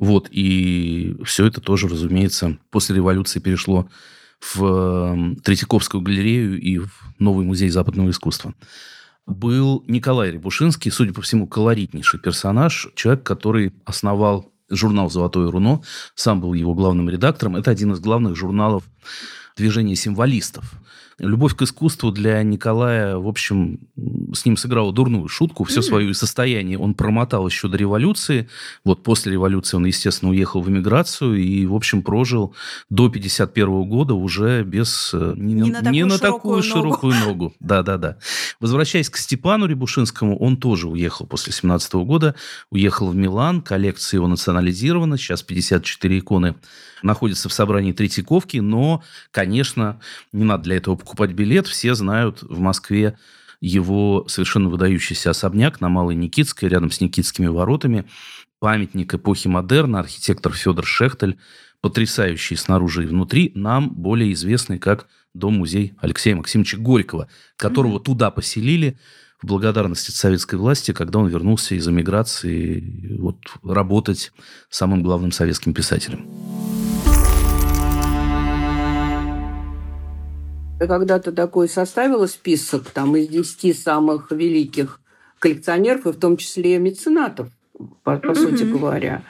Вот, 0.02 0.26
и 0.32 1.14
все 1.24 1.46
это 1.46 1.60
тоже, 1.60 1.86
разумеется, 1.86 2.58
после 2.70 2.96
революции 2.96 3.38
перешло 3.38 3.88
в 4.40 5.36
Третьяковскую 5.44 6.00
галерею 6.00 6.60
и 6.60 6.78
в 6.78 6.90
Новый 7.20 7.46
музей 7.46 7.68
западного 7.68 8.10
искусства. 8.10 8.52
Был 9.26 9.84
Николай 9.86 10.32
Рябушинский, 10.32 10.90
судя 10.90 11.12
по 11.12 11.22
всему, 11.22 11.46
колоритнейший 11.46 12.18
персонаж, 12.18 12.88
человек, 12.96 13.22
который 13.22 13.74
основал 13.84 14.50
журнал 14.68 15.08
«Золотое 15.08 15.48
руно», 15.48 15.82
сам 16.16 16.40
был 16.40 16.52
его 16.52 16.74
главным 16.74 17.08
редактором. 17.08 17.54
Это 17.54 17.70
один 17.70 17.92
из 17.92 18.00
главных 18.00 18.34
журналов 18.34 18.82
движения 19.56 19.94
символистов. 19.94 20.64
Любовь 21.18 21.54
к 21.54 21.62
искусству 21.62 22.10
для 22.10 22.42
Николая, 22.42 23.16
в 23.16 23.28
общем, 23.28 23.80
с 24.34 24.44
ним 24.44 24.56
сыграла 24.56 24.92
дурную 24.92 25.28
шутку. 25.28 25.64
Все 25.64 25.80
mm-hmm. 25.80 25.82
свое 25.82 26.14
состояние 26.14 26.78
он 26.78 26.94
промотал 26.94 27.46
еще 27.46 27.68
до 27.68 27.76
революции. 27.76 28.48
Вот 28.84 29.02
после 29.02 29.32
революции 29.32 29.76
он, 29.76 29.86
естественно, 29.86 30.30
уехал 30.30 30.60
в 30.62 30.68
эмиграцию 30.68 31.36
и, 31.36 31.66
в 31.66 31.74
общем, 31.74 32.02
прожил 32.02 32.54
до 32.90 33.08
51 33.08 33.84
года 33.84 34.14
уже 34.14 34.62
без... 34.62 35.10
Э, 35.14 35.34
не, 35.36 35.54
не 35.54 35.70
на 35.70 35.78
такую, 35.78 35.92
не 35.92 36.04
на 36.04 36.18
такую 36.18 36.62
широкую 36.62 37.14
ногу. 37.14 37.26
ногу. 37.26 37.54
Да-да-да. 37.60 38.16
Возвращаясь 38.60 39.10
к 39.10 39.16
Степану 39.16 39.66
Рябушинскому, 39.66 40.38
он 40.38 40.56
тоже 40.56 40.88
уехал 40.88 41.26
после 41.26 41.52
17 41.52 41.94
года. 41.94 42.34
Уехал 42.70 43.08
в 43.08 43.16
Милан, 43.16 43.60
коллекция 43.62 44.18
его 44.18 44.28
национализирована. 44.28 45.16
Сейчас 45.16 45.42
54 45.42 46.18
иконы 46.18 46.54
находятся 47.02 47.48
в 47.48 47.52
собрании 47.52 47.92
Третьяковки, 47.92 48.58
но, 48.58 49.02
конечно, 49.30 50.00
не 50.32 50.44
надо 50.44 50.64
для 50.64 50.76
этого 50.76 50.96
покупать 50.96 51.32
билет. 51.32 51.66
Все 51.66 51.94
знают 51.94 52.42
в 52.42 52.58
Москве 52.58 53.18
его 53.60 54.24
совершенно 54.28 54.68
выдающийся 54.68 55.30
особняк 55.30 55.80
на 55.80 55.88
Малой 55.88 56.16
Никитской, 56.16 56.68
рядом 56.68 56.90
с 56.90 57.00
Никитскими 57.00 57.46
воротами. 57.46 58.06
Памятник 58.58 59.14
эпохи 59.14 59.48
модерна, 59.48 60.00
архитектор 60.00 60.52
Федор 60.52 60.84
Шехтель, 60.84 61.38
потрясающий 61.80 62.56
снаружи 62.56 63.04
и 63.04 63.06
внутри, 63.06 63.52
нам 63.54 63.90
более 63.90 64.32
известный 64.32 64.78
как 64.78 65.06
дом-музей 65.34 65.94
Алексея 66.00 66.36
Максимовича 66.36 66.76
Горького, 66.78 67.28
которого 67.56 67.98
mm-hmm. 67.98 68.04
туда 68.04 68.30
поселили 68.30 68.98
в 69.40 69.46
благодарности 69.46 70.10
советской 70.10 70.56
власти, 70.56 70.92
когда 70.92 71.18
он 71.18 71.28
вернулся 71.28 71.74
из 71.74 71.88
эмиграции 71.88 73.16
вот, 73.18 73.38
работать 73.62 74.32
самым 74.70 75.02
главным 75.02 75.32
советским 75.32 75.74
писателем. 75.74 76.71
Когда-то 80.86 81.32
такой 81.32 81.68
составила 81.68 82.26
список 82.26 82.90
там 82.90 83.16
из 83.16 83.28
10 83.28 83.78
самых 83.78 84.30
великих 84.30 85.00
коллекционеров, 85.38 86.06
и 86.06 86.12
в 86.12 86.16
том 86.18 86.36
числе 86.36 86.78
меценатов, 86.78 87.48
по, 88.04 88.16
по 88.16 88.26
mm-hmm. 88.26 88.34
сути 88.34 88.62
говоря. 88.62 89.22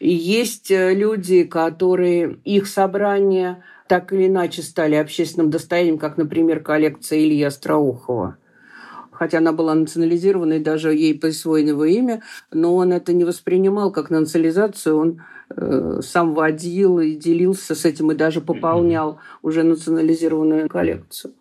И 0.00 0.12
есть 0.12 0.70
э, 0.70 0.94
люди, 0.94 1.44
которые 1.44 2.38
их 2.44 2.66
собрания 2.66 3.62
так 3.86 4.12
или 4.12 4.26
иначе 4.26 4.62
стали 4.62 4.94
общественным 4.94 5.50
достоянием, 5.50 5.98
как, 5.98 6.16
например, 6.16 6.60
коллекция 6.60 7.20
Ильи 7.20 7.42
Остроухова 7.42 8.36
хотя 9.10 9.38
она 9.38 9.52
была 9.52 9.74
национализирована 9.74 10.54
и 10.54 10.58
даже 10.58 10.92
ей 10.92 11.16
присвоено 11.16 11.68
его 11.68 11.84
имя, 11.84 12.22
но 12.50 12.74
он 12.74 12.92
это 12.92 13.12
не 13.12 13.22
воспринимал 13.22 13.92
как 13.92 14.10
национализацию, 14.10 14.96
он 14.96 15.20
Э, 15.20 15.41
сам 16.00 16.34
водил 16.34 16.98
и 16.98 17.14
делился 17.14 17.74
с 17.74 17.84
этим, 17.84 18.12
и 18.12 18.14
даже 18.14 18.40
пополнял 18.40 19.18
уже 19.42 19.62
национализированную 19.62 20.68
коллекцию. 20.68 21.34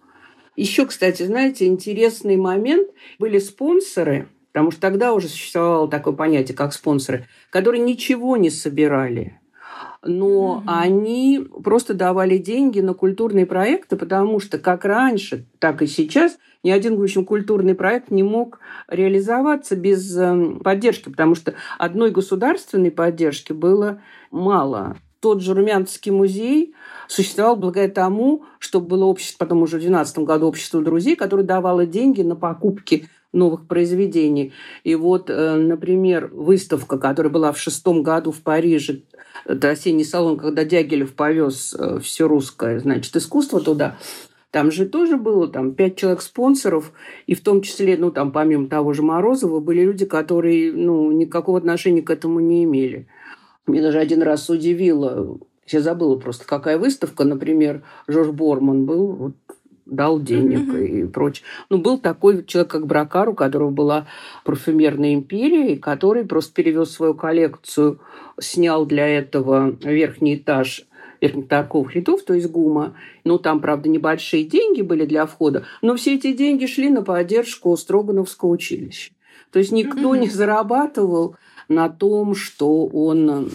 Еще, 0.55 0.85
кстати, 0.85 1.23
знаете, 1.23 1.65
интересный 1.65 2.37
момент. 2.37 2.89
Были 3.19 3.39
спонсоры, 3.39 4.27
потому 4.51 4.71
что 4.71 4.81
тогда 4.81 5.13
уже 5.13 5.27
существовало 5.27 5.87
такое 5.87 6.13
понятие, 6.13 6.55
как 6.55 6.73
спонсоры, 6.73 7.27
которые 7.49 7.81
ничего 7.81 8.37
не 8.37 8.49
собирали 8.49 9.40
но 10.03 10.63
mm-hmm. 10.65 10.73
они 10.81 11.47
просто 11.63 11.93
давали 11.93 12.37
деньги 12.37 12.79
на 12.79 12.93
культурные 12.93 13.45
проекты, 13.45 13.95
потому 13.95 14.39
что 14.39 14.57
как 14.57 14.85
раньше, 14.85 15.45
так 15.59 15.81
и 15.81 15.87
сейчас 15.87 16.37
ни 16.63 16.69
один, 16.69 16.97
в 16.97 17.03
общем, 17.03 17.25
культурный 17.25 17.75
проект 17.75 18.11
не 18.11 18.23
мог 18.23 18.59
реализоваться 18.87 19.75
без 19.75 20.15
эм, 20.17 20.59
поддержки, 20.59 21.09
потому 21.09 21.35
что 21.35 21.55
одной 21.77 22.11
государственной 22.11 22.91
поддержки 22.91 23.51
было 23.51 24.01
мало. 24.29 24.97
Тот 25.19 25.41
же 25.41 25.53
Румянцевский 25.53 26.11
музей 26.11 26.73
существовал 27.07 27.55
благодаря 27.55 27.89
тому, 27.89 28.43
что 28.57 28.81
было 28.81 29.05
общество, 29.05 29.45
потом 29.45 29.61
уже 29.61 29.77
в 29.77 29.81
2012 29.81 30.19
году 30.19 30.47
общество 30.47 30.81
друзей, 30.81 31.15
которое 31.15 31.43
давало 31.43 31.85
деньги 31.85 32.21
на 32.21 32.35
покупки 32.35 33.07
новых 33.33 33.67
произведений. 33.67 34.53
И 34.83 34.95
вот, 34.95 35.29
э, 35.29 35.55
например, 35.55 36.29
выставка, 36.33 36.97
которая 36.97 37.31
была 37.31 37.51
в 37.51 37.59
шестом 37.59 38.03
году 38.03 38.31
в 38.31 38.41
Париже, 38.41 39.01
это 39.45 39.69
осенний 39.69 40.03
салон, 40.03 40.37
когда 40.37 40.63
Дягилев 40.63 41.13
повез 41.13 41.75
э, 41.77 41.99
все 41.99 42.27
русское, 42.27 42.79
значит, 42.79 43.15
искусство 43.15 43.61
туда, 43.61 43.97
там 44.51 44.69
же 44.69 44.85
тоже 44.85 45.15
было 45.15 45.47
там 45.47 45.73
пять 45.73 45.95
человек 45.95 46.21
спонсоров, 46.21 46.91
и 47.25 47.35
в 47.35 47.41
том 47.41 47.61
числе, 47.61 47.95
ну, 47.97 48.11
там, 48.11 48.33
помимо 48.33 48.67
того 48.67 48.91
же 48.91 49.01
Морозова, 49.01 49.61
были 49.61 49.81
люди, 49.83 50.05
которые, 50.05 50.73
ну, 50.73 51.09
никакого 51.11 51.57
отношения 51.57 52.01
к 52.01 52.09
этому 52.09 52.41
не 52.41 52.65
имели. 52.65 53.07
Мне 53.65 53.81
даже 53.81 53.99
один 53.99 54.21
раз 54.21 54.49
удивило, 54.49 55.39
я 55.67 55.79
забыла 55.79 56.17
просто, 56.17 56.45
какая 56.45 56.77
выставка, 56.77 57.23
например, 57.23 57.83
Жорж 58.07 58.29
Борман 58.29 58.85
был, 58.85 59.07
вот, 59.13 59.35
дал 59.91 60.19
денег 60.19 60.73
mm-hmm. 60.73 60.87
и 60.87 61.05
прочее. 61.05 61.45
Ну, 61.69 61.77
был 61.77 61.99
такой 61.99 62.43
человек, 62.45 62.71
как 62.71 62.87
Бракар, 62.87 63.29
у 63.29 63.33
которого 63.35 63.69
была 63.69 64.07
парфюмерная 64.45 65.13
империя, 65.13 65.73
и 65.73 65.77
который 65.77 66.25
просто 66.25 66.53
перевез 66.53 66.91
свою 66.91 67.13
коллекцию, 67.13 67.99
снял 68.39 68.85
для 68.85 69.07
этого 69.07 69.75
верхний 69.83 70.35
этаж 70.35 70.85
верхних 71.19 71.47
торговых 71.49 71.93
рядов, 71.95 72.23
то 72.23 72.33
есть 72.33 72.49
ГУМа. 72.49 72.95
Ну, 73.25 73.37
там, 73.37 73.59
правда, 73.59 73.89
небольшие 73.89 74.43
деньги 74.43 74.81
были 74.81 75.05
для 75.05 75.27
входа, 75.27 75.65
но 75.83 75.95
все 75.95 76.15
эти 76.15 76.33
деньги 76.33 76.65
шли 76.65 76.89
на 76.89 77.03
поддержку 77.03 77.77
Строгановского 77.77 78.49
училища. 78.49 79.11
То 79.51 79.59
есть 79.59 79.71
никто 79.71 80.15
mm-hmm. 80.15 80.19
не 80.19 80.29
зарабатывал 80.29 81.35
на 81.67 81.89
том, 81.89 82.33
что 82.33 82.87
он 82.87 83.51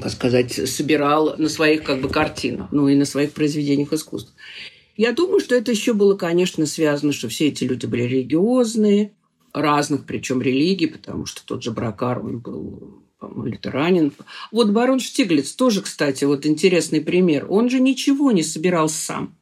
как 0.00 0.10
сказать, 0.10 0.52
собирал 0.52 1.34
на 1.36 1.48
своих 1.48 1.84
как 1.84 2.00
бы 2.00 2.08
картинах, 2.08 2.68
ну 2.72 2.88
и 2.88 2.94
на 2.94 3.04
своих 3.04 3.32
произведениях 3.32 3.92
искусства. 3.92 4.34
Я 4.96 5.12
думаю, 5.12 5.40
что 5.40 5.54
это 5.54 5.70
еще 5.70 5.92
было, 5.92 6.16
конечно, 6.16 6.66
связано, 6.66 7.12
что 7.12 7.28
все 7.28 7.48
эти 7.48 7.64
люди 7.64 7.86
были 7.86 8.02
религиозные, 8.02 9.12
разных 9.52 10.04
причем 10.04 10.40
религий, 10.40 10.86
потому 10.86 11.26
что 11.26 11.44
тот 11.44 11.62
же 11.62 11.70
Бракар, 11.70 12.24
он 12.24 12.38
был 12.38 13.02
лютеранин. 13.20 14.12
Вот 14.52 14.70
барон 14.70 15.00
Штиглиц 15.00 15.52
тоже, 15.52 15.82
кстати, 15.82 16.24
вот 16.24 16.46
интересный 16.46 17.00
пример. 17.00 17.46
Он 17.48 17.70
же 17.70 17.80
ничего 17.80 18.30
не 18.30 18.42
собирал 18.42 18.88
сам 18.88 19.36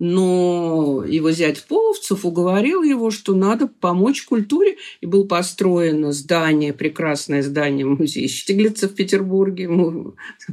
но 0.00 1.04
его 1.06 1.30
зять 1.30 1.62
Половцев 1.64 2.24
уговорил 2.24 2.82
его, 2.82 3.10
что 3.10 3.34
надо 3.34 3.68
помочь 3.68 4.24
культуре, 4.24 4.78
и 5.02 5.06
было 5.06 5.24
построено 5.24 6.12
здание, 6.12 6.72
прекрасное 6.72 7.42
здание 7.42 7.84
музея 7.84 8.26
Штиглица 8.26 8.88
в 8.88 8.94
Петербурге, 8.94 9.68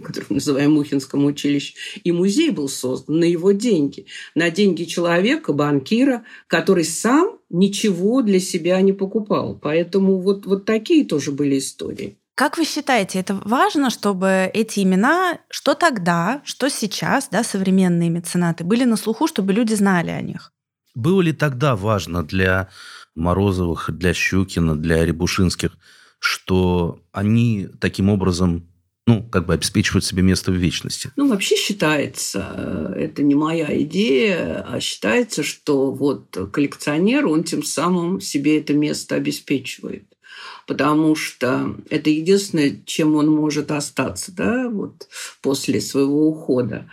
который 0.04 0.26
мы 0.30 0.36
называем 0.36 0.74
Мухинском 0.74 1.26
училище, 1.26 1.76
и 2.04 2.12
музей 2.12 2.52
был 2.52 2.68
создан 2.68 3.20
на 3.20 3.24
его 3.24 3.54
деньги, 3.54 4.06
на 4.36 4.52
деньги 4.52 4.84
человека, 4.84 5.54
банкира, 5.54 6.26
который 6.48 6.84
сам 6.84 7.40
ничего 7.50 8.22
для 8.22 8.42
себя 8.42 8.82
не 8.82 8.92
покупал. 8.92 9.58
Поэтому 9.60 10.20
вот, 10.20 10.46
вот 10.46 10.66
такие 10.66 11.06
тоже 11.06 11.32
были 11.32 11.58
истории. 11.60 12.18
Как 12.38 12.60
вы 12.60 12.66
считаете, 12.66 13.18
это 13.18 13.42
важно, 13.46 13.90
чтобы 13.90 14.52
эти 14.54 14.82
имена, 14.82 15.40
что 15.50 15.74
тогда, 15.74 16.44
что 16.46 16.70
сейчас, 16.70 17.30
да, 17.32 17.44
современные 17.44 18.12
меценаты, 18.12 18.64
были 18.64 18.84
на 18.84 18.96
слуху, 18.96 19.26
чтобы 19.26 19.54
люди 19.54 19.74
знали 19.74 20.12
о 20.12 20.22
них? 20.22 20.52
Было 20.94 21.22
ли 21.22 21.34
тогда 21.34 21.76
важно 21.76 22.22
для 22.22 22.70
Морозовых, 23.16 23.90
для 23.90 24.14
Щукина, 24.14 24.76
для 24.76 25.04
Рябушинских, 25.04 25.72
что 26.20 27.00
они 27.12 27.70
таким 27.80 28.08
образом 28.08 28.68
ну, 29.08 29.24
как 29.24 29.48
бы 29.48 29.56
обеспечивают 29.56 30.06
себе 30.06 30.22
место 30.22 30.52
в 30.52 30.56
вечности. 30.56 31.10
Ну, 31.16 31.30
вообще 31.30 31.56
считается, 31.56 32.94
это 32.96 33.24
не 33.24 33.34
моя 33.34 33.82
идея, 33.82 34.64
а 34.70 34.80
считается, 34.80 35.42
что 35.42 35.92
вот 35.92 36.38
коллекционер, 36.52 37.26
он 37.26 37.44
тем 37.46 37.64
самым 37.64 38.22
себе 38.22 38.60
это 38.60 38.76
место 38.76 39.16
обеспечивает 39.16 40.17
потому 40.68 41.16
что 41.16 41.76
это 41.90 42.10
единственное, 42.10 42.80
чем 42.86 43.16
он 43.16 43.30
может 43.30 43.72
остаться 43.72 44.32
да, 44.36 44.70
вот 44.70 45.08
после 45.42 45.82
своего 45.82 46.28
ухода. 46.28 46.90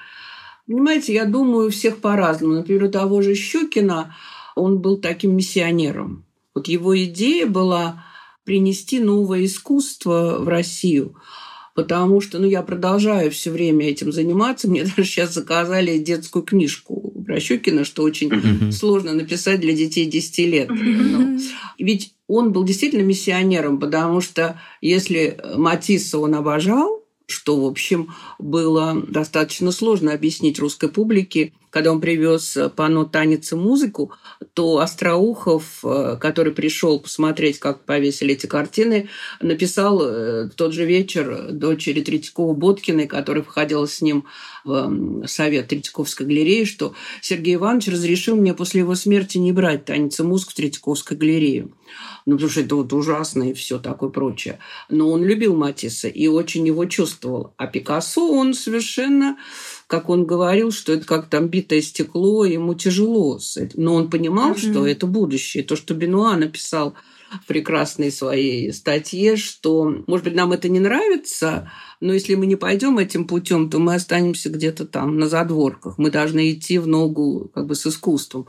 Понимаете, 0.66 1.12
я 1.12 1.26
думаю, 1.26 1.66
у 1.66 1.70
всех 1.70 1.98
по-разному. 1.98 2.54
Например, 2.54 2.84
у 2.84 2.90
того 2.90 3.20
же 3.20 3.34
Щукина 3.34 4.16
он 4.54 4.78
был 4.78 4.96
таким 4.96 5.36
миссионером. 5.36 6.24
Вот 6.54 6.68
его 6.68 6.96
идея 7.04 7.46
была 7.46 8.04
принести 8.44 9.00
новое 9.00 9.44
искусство 9.44 10.38
в 10.38 10.48
Россию– 10.48 11.16
потому 11.74 12.20
что 12.20 12.38
ну, 12.38 12.46
я 12.46 12.62
продолжаю 12.62 13.30
все 13.30 13.50
время 13.50 13.88
этим 13.88 14.12
заниматься. 14.12 14.68
Мне 14.68 14.84
даже 14.96 15.04
сейчас 15.04 15.34
заказали 15.34 15.98
детскую 15.98 16.44
книжку 16.44 17.12
про 17.26 17.40
Щукина, 17.40 17.84
что 17.84 18.02
очень 18.02 18.72
сложно 18.72 19.12
написать 19.12 19.60
для 19.60 19.74
детей 19.74 20.06
10 20.06 20.38
лет. 20.38 20.70
Ну, 20.70 21.40
ведь 21.78 22.13
он 22.26 22.52
был 22.52 22.64
действительно 22.64 23.02
миссионером, 23.02 23.78
потому 23.78 24.20
что 24.20 24.60
если 24.80 25.38
Матисса 25.56 26.18
он 26.18 26.34
обожал, 26.34 27.02
что, 27.26 27.60
в 27.60 27.66
общем, 27.66 28.14
было 28.38 28.94
достаточно 29.08 29.72
сложно 29.72 30.12
объяснить 30.12 30.58
русской 30.58 30.88
публике, 30.88 31.52
когда 31.74 31.90
он 31.90 32.00
привез 32.00 32.56
панно 32.76 33.04
«Танец 33.04 33.50
и 33.50 33.56
музыку», 33.56 34.12
то 34.54 34.78
Остроухов, 34.78 35.80
э, 35.82 36.16
который 36.20 36.52
пришел 36.52 37.00
посмотреть, 37.00 37.58
как 37.58 37.84
повесили 37.84 38.34
эти 38.34 38.46
картины, 38.46 39.08
написал 39.40 40.00
э, 40.00 40.44
в 40.44 40.54
тот 40.54 40.72
же 40.72 40.84
вечер 40.84 41.50
дочери 41.50 42.00
Третьякова-Боткиной, 42.00 43.08
которая 43.08 43.42
входила 43.42 43.86
с 43.86 44.00
ним 44.00 44.24
в 44.62 45.26
совет 45.26 45.66
Третьяковской 45.66 46.26
галереи, 46.26 46.62
что 46.62 46.94
Сергей 47.20 47.56
Иванович 47.56 47.88
разрешил 47.88 48.36
мне 48.36 48.54
после 48.54 48.80
его 48.80 48.94
смерти 48.94 49.38
не 49.38 49.50
брать 49.50 49.84
«Танец 49.84 50.20
и 50.20 50.22
музыку» 50.22 50.52
в 50.52 50.54
Третьяковской 50.54 51.16
галерее. 51.16 51.68
Ну, 52.24 52.36
потому 52.36 52.50
что 52.50 52.60
это 52.60 52.76
вот 52.76 52.92
ужасно 52.92 53.50
и 53.50 53.52
все 53.52 53.78
такое 53.78 54.10
прочее. 54.10 54.58
Но 54.88 55.10
он 55.10 55.22
любил 55.24 55.56
Матисса 55.56 56.08
и 56.08 56.26
очень 56.26 56.66
его 56.66 56.86
чувствовал. 56.86 57.52
А 57.56 57.66
Пикассо, 57.66 58.30
он 58.30 58.54
совершенно 58.54 59.36
как 59.86 60.08
он 60.08 60.24
говорил, 60.24 60.70
что 60.70 60.92
это 60.92 61.06
как 61.06 61.28
там 61.28 61.48
битое 61.48 61.82
стекло, 61.82 62.44
ему 62.44 62.74
тяжело. 62.74 63.38
Но 63.74 63.94
он 63.94 64.10
понимал, 64.10 64.52
mm-hmm. 64.52 64.70
что 64.72 64.86
это 64.86 65.06
будущее. 65.06 65.62
То, 65.62 65.76
что 65.76 65.94
Бенуа 65.94 66.36
написал 66.36 66.94
в 67.42 67.46
прекрасной 67.46 68.10
своей 68.10 68.72
статье, 68.72 69.36
что, 69.36 69.84
может 70.06 70.24
быть, 70.24 70.34
нам 70.34 70.52
это 70.52 70.68
не 70.68 70.80
нравится, 70.80 71.70
но 72.00 72.12
если 72.12 72.34
мы 72.34 72.46
не 72.46 72.56
пойдем 72.56 72.98
этим 72.98 73.26
путем, 73.26 73.70
то 73.70 73.78
мы 73.78 73.94
останемся 73.94 74.50
где-то 74.50 74.84
там 74.84 75.18
на 75.18 75.28
задворках. 75.28 75.96
Мы 75.96 76.10
должны 76.10 76.52
идти 76.52 76.78
в 76.78 76.86
ногу 76.86 77.50
как 77.54 77.66
бы 77.66 77.74
с 77.74 77.86
искусством. 77.86 78.46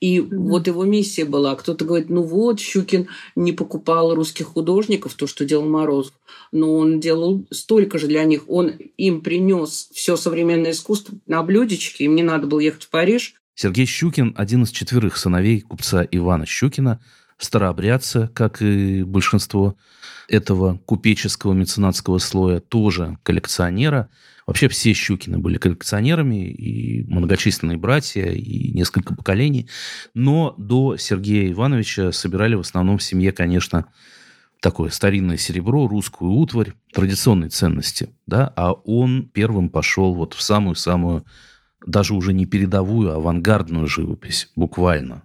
И 0.00 0.18
mm-hmm. 0.18 0.36
вот 0.36 0.66
его 0.66 0.84
миссия 0.84 1.24
была. 1.24 1.54
Кто-то 1.54 1.84
говорит, 1.84 2.10
ну 2.10 2.22
вот, 2.22 2.58
Щукин 2.58 3.08
не 3.36 3.52
покупал 3.52 4.14
русских 4.14 4.46
художников, 4.46 5.14
то, 5.14 5.26
что 5.26 5.44
делал 5.44 5.68
Морозов, 5.68 6.14
но 6.52 6.74
он 6.76 6.98
делал 6.98 7.46
столько 7.50 7.98
же 7.98 8.08
для 8.08 8.24
них. 8.24 8.42
Он 8.48 8.70
им 8.96 9.20
принес 9.20 9.88
все 9.94 10.16
современное 10.16 10.72
искусство 10.72 11.14
на 11.26 11.42
блюдечке, 11.42 12.04
им 12.04 12.16
не 12.16 12.22
надо 12.22 12.46
было 12.46 12.60
ехать 12.60 12.84
в 12.84 12.90
Париж. 12.90 13.34
Сергей 13.54 13.86
Щукин– 13.86 14.34
один 14.36 14.64
из 14.64 14.70
четверых 14.70 15.16
сыновей 15.16 15.60
купца 15.60 16.06
Ивана 16.10 16.44
Щукина, 16.44 17.00
старообрядца, 17.38 18.30
как 18.34 18.62
и 18.62 19.02
большинство 19.02 19.76
этого 20.28 20.78
купеческого 20.86 21.52
меценатского 21.52 22.18
слоя, 22.18 22.60
тоже 22.60 23.18
коллекционера. 23.22 24.08
Вообще 24.46 24.68
все 24.68 24.92
Щукины 24.92 25.38
были 25.38 25.58
коллекционерами, 25.58 26.48
и 26.48 27.04
многочисленные 27.04 27.76
братья, 27.76 28.30
и 28.30 28.72
несколько 28.72 29.14
поколений. 29.14 29.68
Но 30.14 30.54
до 30.56 30.96
Сергея 30.96 31.50
Ивановича 31.50 32.12
собирали 32.12 32.54
в 32.54 32.60
основном 32.60 32.98
в 32.98 33.02
семье, 33.02 33.32
конечно, 33.32 33.86
такое 34.60 34.90
старинное 34.90 35.36
серебро, 35.36 35.86
русскую 35.86 36.32
утварь, 36.32 36.74
традиционные 36.92 37.50
ценности, 37.50 38.10
да, 38.26 38.52
а 38.56 38.72
он 38.72 39.28
первым 39.32 39.68
пошел 39.68 40.14
вот 40.14 40.34
в 40.34 40.42
самую-самую, 40.42 41.24
даже 41.86 42.14
уже 42.14 42.32
не 42.32 42.46
передовую, 42.46 43.12
а 43.12 43.16
авангардную 43.16 43.86
живопись, 43.86 44.50
буквально. 44.56 45.22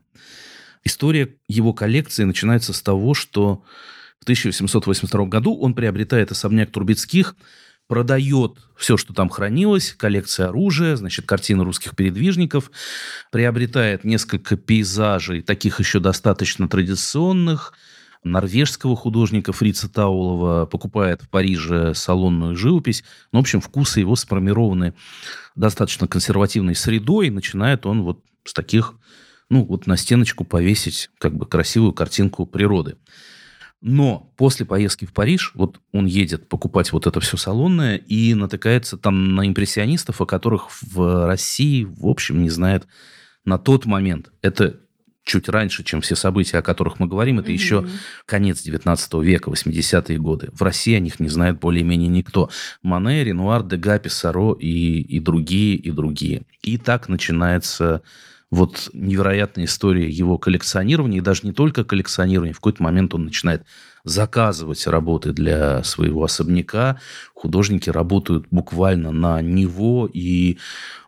История 0.84 1.36
его 1.48 1.74
коллекции 1.74 2.24
начинается 2.24 2.74
с 2.74 2.82
того, 2.82 3.14
что 3.14 3.64
в 4.20 4.24
1782 4.24 5.26
году 5.26 5.58
он 5.58 5.74
приобретает 5.74 6.32
особняк 6.32 6.72
Трубецких, 6.72 7.36
продает 7.88 8.54
все, 8.78 8.96
что 8.96 9.14
там 9.14 9.30
хранилось, 9.30 9.94
коллекция 9.98 10.48
оружия, 10.48 10.96
значит, 10.96 11.26
картины 11.26 11.64
русских 11.64 11.96
передвижников, 11.96 12.72
приобретает 13.32 14.04
несколько 14.04 14.56
пейзажей, 14.56 15.42
таких 15.42 15.80
еще 15.80 16.00
достаточно 16.00 16.70
традиционных, 16.70 17.74
норвежского 18.24 18.96
художника 18.96 19.52
Фрица 19.52 19.90
Таулова, 19.90 20.66
покупает 20.68 21.24
в 21.24 21.30
Париже 21.30 21.94
салонную 21.96 22.56
живопись. 22.56 23.04
Ну, 23.32 23.40
в 23.40 23.42
общем, 23.42 23.62
вкусы 23.62 24.00
его 24.00 24.16
сформированы 24.16 24.94
достаточно 25.56 26.08
консервативной 26.08 26.76
средой, 26.76 27.30
начинает 27.30 27.86
он 27.86 28.04
вот 28.04 28.24
с 28.44 28.54
таких 28.54 28.94
ну, 29.52 29.66
вот 29.66 29.86
на 29.86 29.98
стеночку 29.98 30.46
повесить 30.46 31.10
как 31.18 31.36
бы 31.36 31.46
красивую 31.46 31.92
картинку 31.92 32.46
природы. 32.46 32.96
Но 33.82 34.32
после 34.38 34.66
поездки 34.66 35.04
в 35.04 35.12
Париж, 35.12 35.52
вот 35.56 35.82
он 35.92 36.06
едет 36.06 36.48
покупать 36.48 36.94
вот 36.94 37.06
это 37.06 37.20
все 37.20 37.36
салонное 37.36 37.98
и 37.98 38.34
натыкается 38.34 38.98
там 38.98 39.36
на 39.36 39.46
импрессионистов, 39.46 40.22
о 40.22 40.26
которых 40.26 40.70
в 40.82 41.28
России, 41.28 41.84
в 41.84 42.08
общем, 42.08 42.42
не 42.42 42.50
знает 42.50 42.88
на 43.44 43.58
тот 43.58 43.86
момент. 43.86 44.32
Это 44.42 44.80
чуть 45.26 45.50
раньше, 45.50 45.84
чем 45.84 46.00
все 46.00 46.16
события, 46.16 46.60
о 46.60 46.62
которых 46.62 47.00
мы 47.00 47.08
говорим, 47.08 47.40
это 47.40 47.50
mm-hmm. 47.50 47.54
еще 47.54 47.88
конец 48.26 48.62
19 48.62 49.14
века, 49.16 49.52
80-е 49.52 50.18
годы. 50.18 50.50
В 50.54 50.62
России 50.62 50.96
о 50.96 51.00
них 51.00 51.20
не 51.20 51.28
знает 51.28 51.60
более-менее 51.60 52.08
никто. 52.08 52.50
Мане, 52.84 53.26
Ренуар, 53.26 53.64
Дега, 53.64 54.00
Писаро 54.00 54.54
и, 54.54 55.02
и 55.02 55.20
другие, 55.20 55.76
и 55.76 55.92
другие. 55.92 56.44
И 56.62 56.78
так 56.78 57.10
начинается 57.10 58.02
вот 58.52 58.90
невероятная 58.92 59.66
история 59.66 60.10
его 60.10 60.38
коллекционирования, 60.38 61.20
и 61.20 61.22
даже 61.22 61.42
не 61.44 61.54
только 61.54 61.86
коллекционирования, 61.86 62.54
в 62.54 62.58
какой-то 62.58 62.84
момент 62.84 63.16
он 63.16 63.24
начинает 63.24 63.64
заказывать 64.04 64.86
работы 64.88 65.32
для 65.32 65.84
своего 65.84 66.24
особняка. 66.24 67.00
Художники 67.34 67.90
работают 67.90 68.48
буквально 68.52 69.12
на 69.12 69.42
него, 69.42 70.10
и 70.12 70.58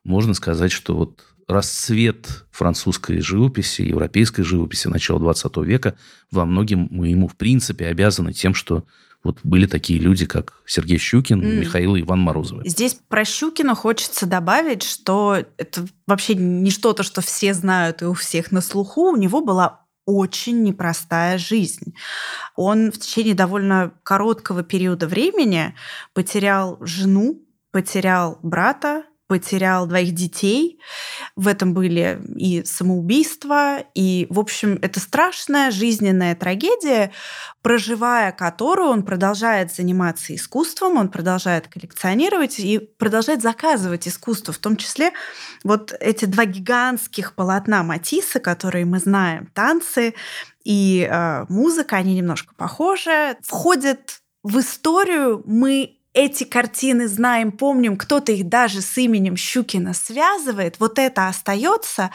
можно 0.05 0.33
сказать, 0.33 0.71
что 0.71 0.95
вот 0.95 1.21
расцвет 1.47 2.45
французской 2.51 3.19
живописи, 3.19 3.81
европейской 3.81 4.43
живописи 4.43 4.87
начала 4.87 5.19
20 5.19 5.57
века 5.57 5.95
во 6.31 6.45
многим 6.45 6.87
мы 6.89 7.09
ему, 7.09 7.27
в 7.27 7.35
принципе, 7.35 7.87
обязаны 7.87 8.31
тем, 8.31 8.53
что 8.53 8.85
вот 9.23 9.39
были 9.43 9.65
такие 9.65 9.99
люди, 9.99 10.25
как 10.25 10.61
Сергей 10.65 10.97
Щукин, 10.97 11.41
mm. 11.41 11.55
Михаил 11.55 11.95
и 11.95 12.01
Иван 12.01 12.19
Морозовы. 12.19 12.67
Здесь 12.67 12.97
про 13.07 13.23
Щукина 13.23 13.73
хочется 13.73 14.25
добавить, 14.25 14.83
что 14.83 15.37
это 15.57 15.85
вообще 16.07 16.35
не 16.35 16.71
что-то, 16.71 17.03
что 17.03 17.21
все 17.21 17.53
знают 17.53 18.01
и 18.01 18.05
у 18.05 18.13
всех 18.13 18.51
на 18.51 18.61
слуху. 18.61 19.11
У 19.11 19.15
него 19.15 19.41
была 19.41 19.85
очень 20.05 20.63
непростая 20.63 21.37
жизнь. 21.37 21.93
Он 22.57 22.91
в 22.91 22.99
течение 22.99 23.33
довольно 23.33 23.93
короткого 24.03 24.63
периода 24.63 25.07
времени 25.07 25.73
потерял 26.13 26.77
жену, 26.81 27.41
потерял 27.71 28.39
брата, 28.43 29.03
потерял 29.27 29.87
двоих 29.87 30.13
детей. 30.13 30.79
В 31.35 31.47
этом 31.47 31.73
были 31.73 32.21
и 32.35 32.63
самоубийства, 32.65 33.79
и, 33.95 34.27
в 34.29 34.39
общем, 34.39 34.77
это 34.81 34.99
страшная 34.99 35.71
жизненная 35.71 36.35
трагедия, 36.35 37.11
проживая 37.61 38.31
которую 38.31 38.89
он 38.89 39.03
продолжает 39.03 39.73
заниматься 39.73 40.35
искусством, 40.35 40.97
он 40.97 41.09
продолжает 41.09 41.67
коллекционировать 41.67 42.59
и 42.59 42.79
продолжает 42.79 43.41
заказывать 43.41 44.07
искусство, 44.07 44.53
в 44.53 44.57
том 44.57 44.75
числе 44.75 45.11
вот 45.63 45.93
эти 45.99 46.25
два 46.25 46.45
гигантских 46.45 47.33
полотна 47.33 47.83
Матисса, 47.83 48.39
которые 48.39 48.85
мы 48.85 48.99
знаем, 48.99 49.47
танцы 49.53 50.13
и 50.63 51.07
э, 51.09 51.45
музыка, 51.49 51.97
они 51.97 52.15
немножко 52.15 52.53
похожи, 52.55 53.37
входят 53.41 54.21
в 54.43 54.59
историю 54.59 55.41
мы 55.45 55.97
эти 56.13 56.43
картины 56.43 57.07
знаем, 57.07 57.51
помним, 57.51 57.97
кто-то 57.97 58.31
их 58.31 58.47
даже 58.47 58.81
с 58.81 58.97
именем 58.97 59.35
Щукина 59.35 59.93
связывает, 59.93 60.79
вот 60.79 60.99
это 60.99 61.27
остается, 61.27 62.11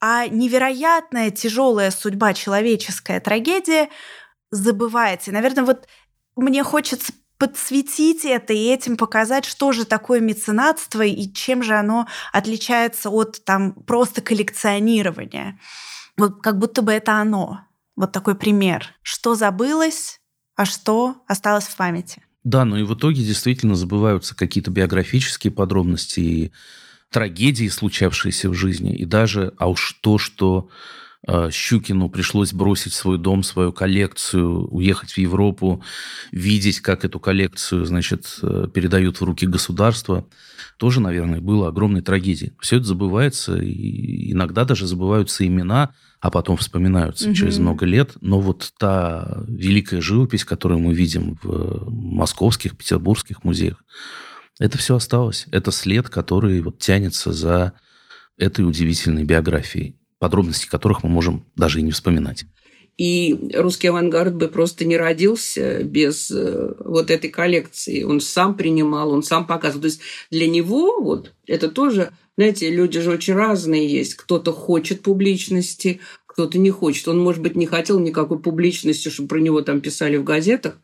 а 0.00 0.26
невероятная 0.26 1.30
тяжелая 1.30 1.90
судьба, 1.90 2.32
человеческая 2.34 3.20
трагедия 3.20 3.90
забывается. 4.50 5.30
И, 5.30 5.34
наверное, 5.34 5.64
вот 5.64 5.86
мне 6.36 6.62
хочется 6.62 7.12
подсветить 7.38 8.24
это 8.24 8.52
и 8.52 8.68
этим 8.68 8.96
показать, 8.96 9.44
что 9.44 9.72
же 9.72 9.84
такое 9.84 10.20
меценатство 10.20 11.02
и 11.02 11.30
чем 11.32 11.62
же 11.62 11.74
оно 11.74 12.06
отличается 12.32 13.10
от 13.10 13.44
там 13.44 13.72
просто 13.72 14.22
коллекционирования. 14.22 15.58
Вот 16.16 16.40
как 16.42 16.58
будто 16.58 16.80
бы 16.80 16.92
это 16.92 17.14
оно. 17.14 17.60
Вот 17.96 18.12
такой 18.12 18.34
пример. 18.34 18.94
Что 19.02 19.34
забылось, 19.34 20.20
а 20.56 20.64
что 20.64 21.16
осталось 21.26 21.66
в 21.66 21.76
памяти. 21.76 22.22
Да, 22.44 22.66
но 22.66 22.78
и 22.78 22.82
в 22.82 22.94
итоге 22.94 23.22
действительно 23.24 23.74
забываются 23.74 24.36
какие-то 24.36 24.70
биографические 24.70 25.50
подробности 25.50 26.20
и 26.20 26.52
трагедии, 27.10 27.68
случавшиеся 27.68 28.50
в 28.50 28.54
жизни, 28.54 28.94
и 28.94 29.06
даже, 29.06 29.54
а 29.56 29.70
уж 29.70 29.94
то, 30.02 30.18
что 30.18 30.68
Щукину 31.50 32.10
пришлось 32.10 32.52
бросить 32.52 32.92
свой 32.92 33.18
дом, 33.18 33.42
свою 33.42 33.72
коллекцию, 33.72 34.68
уехать 34.68 35.12
в 35.12 35.18
Европу, 35.18 35.82
видеть, 36.32 36.80
как 36.80 37.04
эту 37.04 37.18
коллекцию, 37.18 37.86
значит, 37.86 38.38
э, 38.42 38.68
передают 38.72 39.20
в 39.20 39.24
руки 39.24 39.46
государства, 39.46 40.26
тоже, 40.76 41.00
наверное, 41.00 41.40
было 41.40 41.68
огромной 41.68 42.02
трагедией. 42.02 42.52
Все 42.60 42.76
это 42.76 42.86
забывается, 42.86 43.56
и 43.56 44.32
иногда 44.32 44.64
даже 44.64 44.86
забываются 44.86 45.46
имена, 45.46 45.94
а 46.20 46.30
потом 46.30 46.56
вспоминаются 46.56 47.28
угу. 47.28 47.34
через 47.34 47.58
много 47.58 47.86
лет. 47.86 48.12
Но 48.20 48.40
вот 48.40 48.72
та 48.78 49.44
великая 49.46 50.00
живопись, 50.00 50.44
которую 50.44 50.80
мы 50.80 50.94
видим 50.94 51.38
в 51.42 51.90
московских, 51.90 52.76
петербургских 52.76 53.44
музеях, 53.44 53.82
это 54.58 54.78
все 54.78 54.96
осталось. 54.96 55.46
Это 55.52 55.70
след, 55.70 56.08
который 56.08 56.60
вот 56.60 56.78
тянется 56.78 57.32
за 57.32 57.72
этой 58.36 58.66
удивительной 58.66 59.24
биографией, 59.24 59.96
подробности 60.18 60.68
которых 60.68 61.02
мы 61.02 61.10
можем 61.10 61.44
даже 61.56 61.80
и 61.80 61.82
не 61.82 61.90
вспоминать. 61.90 62.44
И 62.96 63.50
русский 63.54 63.88
авангард 63.88 64.36
бы 64.36 64.46
просто 64.46 64.84
не 64.84 64.96
родился 64.96 65.82
без 65.82 66.30
э, 66.30 66.74
вот 66.78 67.10
этой 67.10 67.28
коллекции. 67.28 68.04
Он 68.04 68.20
сам 68.20 68.56
принимал, 68.56 69.10
он 69.10 69.24
сам 69.24 69.48
показывал. 69.48 69.82
То 69.82 69.88
есть 69.88 70.00
для 70.30 70.46
него 70.46 71.00
вот 71.00 71.32
это 71.46 71.68
тоже 71.68 72.12
знаете, 72.36 72.70
люди 72.70 73.00
же 73.00 73.10
очень 73.10 73.34
разные 73.34 73.88
есть. 73.88 74.14
Кто-то 74.14 74.52
хочет 74.52 75.02
публичности, 75.02 76.00
кто-то 76.26 76.58
не 76.58 76.70
хочет. 76.70 77.06
Он, 77.06 77.18
может 77.20 77.42
быть, 77.42 77.54
не 77.54 77.66
хотел 77.66 78.00
никакой 78.00 78.40
публичности, 78.40 79.08
чтобы 79.08 79.28
про 79.28 79.38
него 79.38 79.60
там 79.62 79.80
писали 79.80 80.16
в 80.16 80.24
газетах. 80.24 80.78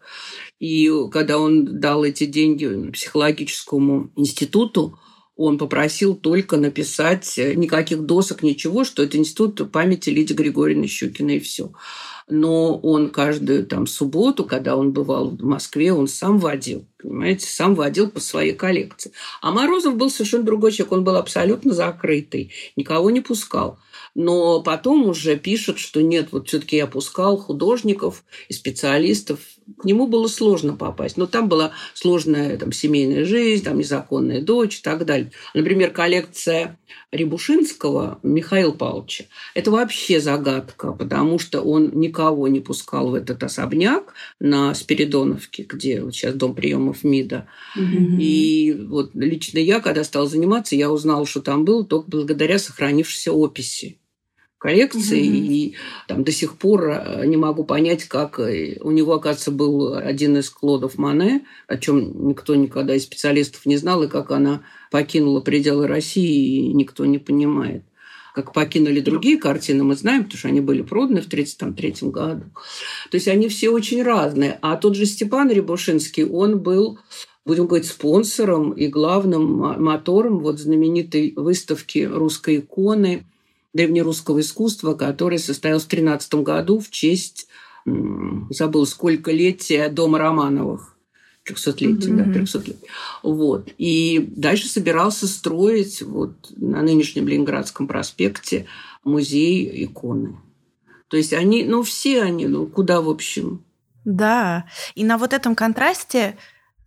И 0.60 0.90
когда 1.10 1.38
он 1.38 1.80
дал 1.80 2.04
эти 2.04 2.26
деньги 2.26 2.90
психологическому 2.92 4.12
институту, 4.14 4.98
он 5.40 5.58
попросил 5.58 6.14
только 6.14 6.56
написать 6.56 7.34
никаких 7.36 8.02
досок, 8.02 8.42
ничего, 8.42 8.84
что 8.84 9.02
это 9.02 9.16
институт 9.16 9.72
памяти 9.72 10.10
Лидии 10.10 10.34
Григорьевны 10.34 10.86
Щукиной 10.86 11.36
и 11.36 11.40
все 11.40 11.72
но 12.30 12.78
он 12.78 13.10
каждую 13.10 13.66
там 13.66 13.86
субботу, 13.86 14.44
когда 14.44 14.76
он 14.76 14.92
бывал 14.92 15.30
в 15.30 15.42
Москве, 15.42 15.92
он 15.92 16.08
сам 16.08 16.38
водил, 16.38 16.86
понимаете, 17.02 17.46
сам 17.46 17.74
водил 17.74 18.08
по 18.08 18.20
своей 18.20 18.52
коллекции. 18.52 19.12
А 19.42 19.50
Морозов 19.50 19.96
был 19.96 20.10
совершенно 20.10 20.44
другой 20.44 20.72
человек, 20.72 20.92
он 20.92 21.04
был 21.04 21.16
абсолютно 21.16 21.74
закрытый, 21.74 22.52
никого 22.76 23.10
не 23.10 23.20
пускал. 23.20 23.78
Но 24.14 24.62
потом 24.62 25.06
уже 25.06 25.36
пишут, 25.36 25.78
что 25.78 26.02
нет, 26.02 26.28
вот 26.32 26.48
все-таки 26.48 26.76
я 26.76 26.86
пускал 26.86 27.36
художников 27.36 28.24
и 28.48 28.52
специалистов. 28.52 29.40
К 29.78 29.84
нему 29.84 30.06
было 30.06 30.26
сложно 30.26 30.74
попасть. 30.74 31.16
Но 31.16 31.26
там 31.26 31.48
была 31.48 31.72
сложная 31.94 32.56
там, 32.56 32.72
семейная 32.72 33.24
жизнь, 33.24 33.64
там 33.64 33.78
незаконная 33.78 34.42
дочь 34.42 34.78
и 34.78 34.82
так 34.82 35.04
далее. 35.04 35.30
Например, 35.54 35.90
коллекция 35.90 36.78
Рябушинского 37.12 38.20
Михаила 38.22 38.70
Павловича. 38.70 39.24
Это 39.54 39.70
вообще 39.70 40.20
загадка, 40.20 40.92
потому 40.92 41.38
что 41.38 41.60
он 41.60 41.90
никого 41.94 42.46
не 42.46 42.60
пускал 42.60 43.10
в 43.10 43.14
этот 43.14 43.42
особняк 43.42 44.14
на 44.38 44.74
Спиридоновке, 44.74 45.64
где 45.64 46.02
вот 46.02 46.14
сейчас 46.14 46.34
дом 46.34 46.54
приемов 46.54 47.02
МИДа. 47.02 47.48
Mm-hmm. 47.76 48.16
И 48.20 48.86
вот 48.88 49.10
лично 49.14 49.58
я, 49.58 49.80
когда 49.80 50.04
стал 50.04 50.26
заниматься, 50.26 50.76
я 50.76 50.90
узнала, 50.90 51.26
что 51.26 51.40
там 51.40 51.64
было 51.64 51.84
только 51.84 52.08
благодаря 52.08 52.58
сохранившейся 52.58 53.32
описи 53.32 53.98
коллекции, 54.58 55.22
mm-hmm. 55.22 55.46
и 55.46 55.74
там 56.06 56.22
до 56.22 56.30
сих 56.32 56.58
пор 56.58 56.90
э, 56.90 57.26
не 57.26 57.38
могу 57.38 57.64
понять, 57.64 58.04
как 58.04 58.38
э, 58.38 58.76
у 58.82 58.90
него, 58.90 59.14
оказывается, 59.14 59.50
был 59.50 59.94
один 59.94 60.36
из 60.36 60.50
клодов 60.50 60.98
Мане, 60.98 61.46
о 61.66 61.78
чем 61.78 62.28
никто 62.28 62.54
никогда 62.54 62.94
из 62.94 63.04
специалистов 63.04 63.64
не 63.64 63.78
знал, 63.78 64.02
и 64.02 64.08
как 64.08 64.30
она 64.30 64.62
покинула 64.90 65.40
пределы 65.40 65.86
России, 65.86 66.68
и 66.68 66.72
никто 66.72 67.06
не 67.06 67.18
понимает. 67.18 67.84
Как 68.34 68.52
покинули 68.52 69.00
другие 69.00 69.38
картины, 69.38 69.82
мы 69.82 69.96
знаем, 69.96 70.24
потому 70.24 70.38
что 70.38 70.48
они 70.48 70.60
были 70.60 70.82
проданы 70.82 71.20
в 71.20 71.26
1933 71.26 72.10
году. 72.10 72.44
То 73.10 73.16
есть 73.16 73.26
они 73.28 73.48
все 73.48 73.70
очень 73.70 74.02
разные. 74.02 74.58
А 74.62 74.76
тот 74.76 74.94
же 74.94 75.04
Степан 75.06 75.50
Рябушинский, 75.50 76.24
он 76.24 76.60
был 76.60 76.98
будем 77.44 77.66
говорить, 77.66 77.88
спонсором 77.88 78.72
и 78.72 78.86
главным 78.86 79.82
мотором 79.82 80.40
вот 80.40 80.58
знаменитой 80.58 81.32
выставки 81.34 82.00
русской 82.00 82.58
иконы 82.58 83.26
древнерусского 83.72 84.40
искусства, 84.40 84.94
который 84.94 85.38
состоялся 85.38 85.86
в 85.86 85.88
13 85.88 86.34
году 86.34 86.78
в 86.80 86.90
честь, 86.90 87.48
забыл, 88.50 88.86
сколько 88.86 89.32
летия 89.32 89.88
дома 89.88 90.18
Романовых. 90.18 90.96
300-летие, 91.48 92.12
mm-hmm. 92.12 92.24
да, 92.24 92.32
300 92.32 92.58
лет. 92.66 92.76
Вот. 93.22 93.70
И 93.78 94.32
дальше 94.36 94.68
собирался 94.68 95.26
строить 95.26 96.02
вот 96.02 96.52
на 96.56 96.82
нынешнем 96.82 97.26
Ленинградском 97.28 97.86
проспекте 97.86 98.66
музей 99.04 99.84
иконы. 99.84 100.36
То 101.08 101.16
есть 101.16 101.32
они, 101.32 101.64
ну, 101.64 101.82
все 101.82 102.22
они, 102.22 102.46
ну, 102.46 102.66
куда, 102.66 103.00
в 103.00 103.08
общем. 103.08 103.64
Да. 104.04 104.66
И 104.94 105.04
на 105.04 105.18
вот 105.18 105.32
этом 105.32 105.54
контрасте 105.54 106.36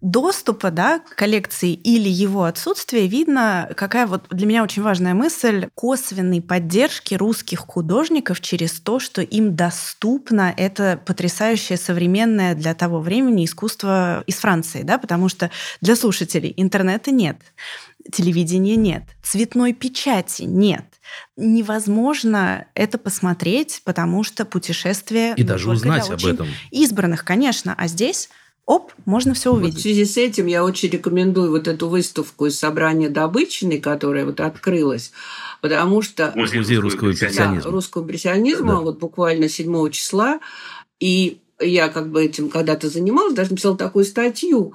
доступа 0.03 0.69
да, 0.69 0.99
к 0.99 1.15
коллекции 1.15 1.73
или 1.73 2.09
его 2.09 2.43
отсутствие 2.43 3.07
видно, 3.07 3.69
какая 3.75 4.05
вот 4.05 4.25
для 4.29 4.45
меня 4.45 4.63
очень 4.63 4.83
важная 4.83 5.13
мысль 5.13 5.69
косвенной 5.75 6.41
поддержки 6.41 7.15
русских 7.15 7.59
художников 7.59 8.41
через 8.41 8.79
то, 8.81 8.99
что 8.99 9.21
им 9.21 9.55
доступно 9.55 10.53
это 10.55 11.01
потрясающее 11.03 11.77
современное 11.77 12.53
для 12.53 12.75
того 12.75 12.99
времени 12.99 13.45
искусство 13.45 14.23
из 14.27 14.35
Франции, 14.35 14.83
да, 14.83 14.97
потому 14.97 15.29
что 15.29 15.49
для 15.79 15.95
слушателей 15.95 16.53
интернета 16.57 17.11
нет, 17.11 17.37
телевидения 18.11 18.75
нет, 18.75 19.03
цветной 19.23 19.71
печати 19.71 20.43
нет. 20.43 20.85
Невозможно 21.37 22.65
это 22.75 22.97
посмотреть, 22.97 23.81
потому 23.85 24.23
что 24.23 24.43
путешествие... 24.45 25.33
И 25.37 25.43
даже 25.43 25.69
узнать 25.69 26.09
об 26.09 26.25
этом. 26.25 26.47
Избранных, 26.71 27.23
конечно. 27.23 27.73
А 27.77 27.87
здесь 27.87 28.29
оп, 28.65 28.91
можно 29.05 29.33
все 29.33 29.51
увидеть. 29.51 29.73
Вот 29.73 29.79
в 29.79 29.81
связи 29.81 30.05
с 30.05 30.17
этим 30.17 30.45
я 30.45 30.63
очень 30.63 30.89
рекомендую 30.89 31.51
вот 31.51 31.67
эту 31.67 31.89
выставку 31.89 32.45
из 32.45 32.57
собрания 32.57 33.09
добычной, 33.09 33.79
которая 33.79 34.25
вот 34.25 34.39
открылась, 34.39 35.11
потому 35.61 36.01
что... 36.01 36.31
Музей 36.35 36.77
русского 36.77 37.09
импрессионизма. 37.09 37.61
Да, 37.61 37.69
русского 37.69 38.03
импрессионизма, 38.03 38.73
да. 38.73 38.79
вот 38.79 38.99
буквально 38.99 39.49
7 39.49 39.89
числа, 39.91 40.39
и 40.99 41.39
я 41.59 41.89
как 41.89 42.09
бы 42.09 42.23
этим 42.23 42.49
когда-то 42.49 42.89
занималась, 42.89 43.33
даже 43.33 43.51
написала 43.51 43.77
такую 43.77 44.05
статью. 44.05 44.73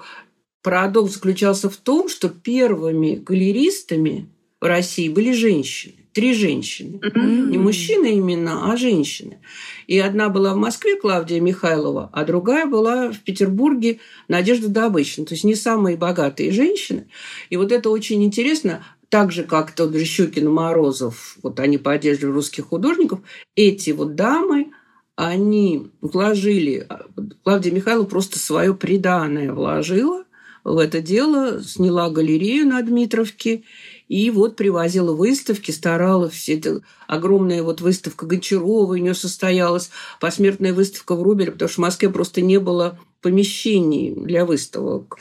Парадокс 0.63 1.15
заключался 1.15 1.71
в 1.71 1.77
том, 1.77 2.09
что 2.09 2.29
первыми 2.29 3.17
галеристами 3.17 4.29
в 4.61 4.65
России 4.65 5.09
были 5.09 5.33
женщины 5.33 5.98
три 6.13 6.35
женщины. 6.35 6.99
Mm-hmm. 6.99 7.47
Не 7.51 7.59
мужчины 7.59 8.15
именно, 8.17 8.73
а 8.73 8.77
женщины. 8.77 9.39
И 9.87 9.99
одна 9.99 10.29
была 10.29 10.55
в 10.55 10.57
Москве, 10.57 10.97
Клавдия 10.97 11.41
Михайлова, 11.41 12.11
а 12.13 12.25
другая 12.25 12.67
была 12.67 13.11
в 13.11 13.19
Петербурге, 13.21 14.01
Надежда 14.29 14.69
Добычина. 14.69 15.27
То 15.27 15.35
есть 15.35 15.45
не 15.45 15.55
самые 15.55 15.97
богатые 15.97 16.53
женщины. 16.53 17.09
И 17.51 17.57
вот 17.57 17.73
это 17.73 17.91
очень 17.91 18.25
интересно. 18.25 18.85
Так 19.09 19.33
же, 19.33 19.45
как 19.45 19.73
тот 19.73 19.95
же 19.95 20.05
Щукин 20.05 20.51
Морозов, 20.51 21.39
вот 21.43 21.61
они 21.61 21.79
поддерживали 21.79 22.35
русских 22.35 22.67
художников, 22.67 23.21
эти 23.57 23.91
вот 23.91 24.15
дамы, 24.15 24.73
они 25.17 25.91
вложили, 26.01 26.87
Клавдия 27.43 27.73
Михайлова 27.73 28.07
просто 28.07 28.39
свое 28.39 28.75
приданное 28.75 29.53
вложила 29.53 30.25
в 30.63 30.79
это 30.79 31.01
дело, 31.01 31.63
сняла 31.63 32.11
галерею 32.11 32.67
на 32.67 32.83
Дмитровке 32.83 33.63
и 34.09 34.31
вот 34.31 34.57
привозила 34.57 35.13
выставки, 35.15 35.71
старалась. 35.71 36.49
Это 36.49 36.81
огромная 37.07 37.63
вот 37.63 37.81
выставка 37.81 38.27
Гончарова 38.27 38.93
у 38.93 38.97
нее 38.97 39.15
состоялась, 39.15 39.91
посмертная 40.21 40.73
выставка 40.73 41.15
в 41.15 41.23
Рубеле, 41.23 41.53
потому 41.53 41.69
что 41.69 41.81
в 41.81 41.85
Москве 41.85 42.09
просто 42.09 42.41
не 42.41 42.59
было 42.59 42.99
помещений 43.21 44.15
для 44.15 44.47
выставок. 44.47 45.19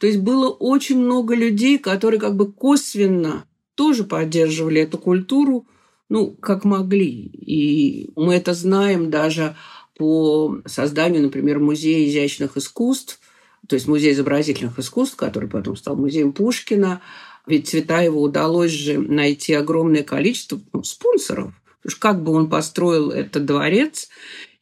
То 0.00 0.06
есть 0.06 0.20
было 0.20 0.48
очень 0.48 0.98
много 0.98 1.34
людей, 1.34 1.78
которые 1.78 2.18
как 2.18 2.36
бы 2.36 2.50
косвенно 2.50 3.44
тоже 3.74 4.04
поддерживали 4.04 4.80
эту 4.80 4.98
культуру, 4.98 5.66
ну, 6.08 6.30
как 6.30 6.64
могли. 6.64 7.10
И 7.10 8.10
мы 8.16 8.34
это 8.34 8.54
знаем 8.54 9.10
даже 9.10 9.56
по 9.96 10.58
созданию, 10.66 11.22
например, 11.22 11.58
Музея 11.58 12.08
изящных 12.08 12.56
искусств, 12.56 13.20
то 13.68 13.74
есть 13.74 13.86
Музей 13.86 14.12
изобразительных 14.12 14.78
искусств, 14.78 15.16
который 15.16 15.48
потом 15.48 15.76
стал 15.76 15.94
музеем 15.94 16.32
Пушкина. 16.32 17.02
Ведь 17.46 17.68
Цветаеву 17.68 18.20
удалось 18.20 18.70
же 18.70 18.98
найти 18.98 19.54
огромное 19.54 20.02
количество 20.02 20.60
ну, 20.72 20.82
спонсоров. 20.82 21.52
Потому 21.82 21.90
что 21.90 22.00
как 22.00 22.22
бы 22.22 22.32
он 22.32 22.50
построил 22.50 23.10
этот 23.10 23.46
дворец, 23.46 24.08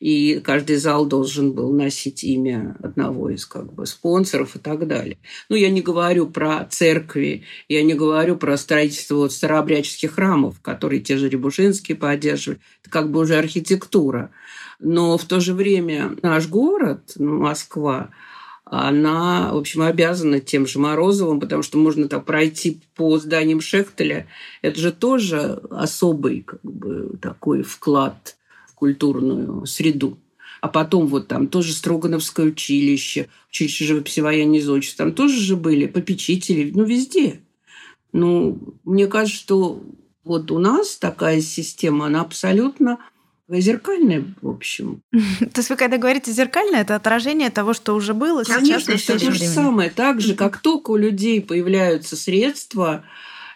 и 0.01 0.41
каждый 0.45 0.77
зал 0.77 1.07
должен 1.07 1.53
был 1.53 1.73
носить 1.73 2.23
имя 2.23 2.77
одного 2.83 3.31
из 3.31 3.45
как 3.47 3.73
бы 3.73 3.85
спонсоров 3.87 4.55
и 4.55 4.61
так 4.61 4.87
далее. 4.87 5.19
Ну, 5.49 5.57
я 5.57 5.71
не 5.71 5.83
говорю 5.83 6.29
про 6.29 6.65
церкви, 6.71 7.43
я 7.69 7.83
не 7.83 7.95
говорю 7.95 8.37
про 8.37 8.57
строительство 8.57 9.17
вот 9.17 9.33
старообрядческих 9.33 10.13
храмов, 10.13 10.61
которые 10.61 11.01
те 11.01 11.17
же 11.17 11.29
Рябушинские 11.29 11.97
поддерживали. 11.97 12.61
Это 12.83 12.91
как 12.91 13.11
бы 13.11 13.21
уже 13.21 13.37
архитектура. 13.37 14.31
Но 14.79 15.19
в 15.19 15.25
то 15.25 15.41
же 15.41 15.55
время 15.55 16.17
наш 16.23 16.47
город, 16.47 17.15
ну, 17.17 17.39
Москва, 17.39 18.11
она, 18.71 19.53
в 19.53 19.57
общем, 19.57 19.83
обязана 19.83 20.41
тем 20.41 20.67
же 20.67 20.79
Морозовым, 20.79 21.41
потому 21.41 21.63
что 21.63 21.79
можно 21.79 22.09
так 22.09 22.25
пройти 22.25 22.81
по 22.95 23.19
зданиям 23.19 23.61
Шехтеля. 23.61 24.27
Это 24.63 24.79
же 24.79 24.93
тоже 24.93 25.61
особый 25.71 26.43
как 26.43 26.61
бы, 26.63 27.17
такой 27.21 27.63
вклад 27.63 28.37
культурную 28.75 29.67
среду. 29.67 30.19
А 30.61 30.69
потом 30.69 31.07
вот 31.07 31.29
там 31.29 31.47
тоже 31.47 31.73
Строгановское 31.73 32.47
училище, 32.47 33.29
училище 33.49 33.85
живописи 33.85 34.21
военной 34.21 34.61
зодчества, 34.61 35.07
там 35.07 35.15
тоже 35.15 35.41
же 35.41 35.57
были 35.57 35.87
попечители, 35.87 36.71
ну, 36.75 36.85
везде. 36.85 37.41
Ну, 38.13 38.59
мне 38.85 39.07
кажется, 39.07 39.39
что 39.39 39.83
вот 40.25 40.51
у 40.51 40.59
нас 40.59 40.97
такая 40.97 41.41
система, 41.41 42.07
она 42.07 42.21
абсолютно 42.21 42.99
зеркальная, 43.49 44.25
в 44.43 44.49
общем. 44.49 45.03
То 45.13 45.59
есть 45.59 45.71
вы 45.71 45.77
когда 45.77 45.97
говорите 45.97 46.33
зеркальное, 46.33 46.83
это 46.83 46.95
отражение 46.95 47.51
того, 47.51 47.73
что 47.73 47.95
уже 47.95 48.15
было 48.15 48.45
Конечно, 48.45 48.97
сейчас, 48.99 49.17
это 49.17 49.27
то 49.27 49.33
же 49.33 49.45
самое. 49.45 49.91
Так 49.91 50.21
же, 50.21 50.35
как 50.35 50.59
только 50.59 50.91
у 50.91 50.97
людей 50.97 51.41
появляются 51.41 52.17
средства 52.17 53.05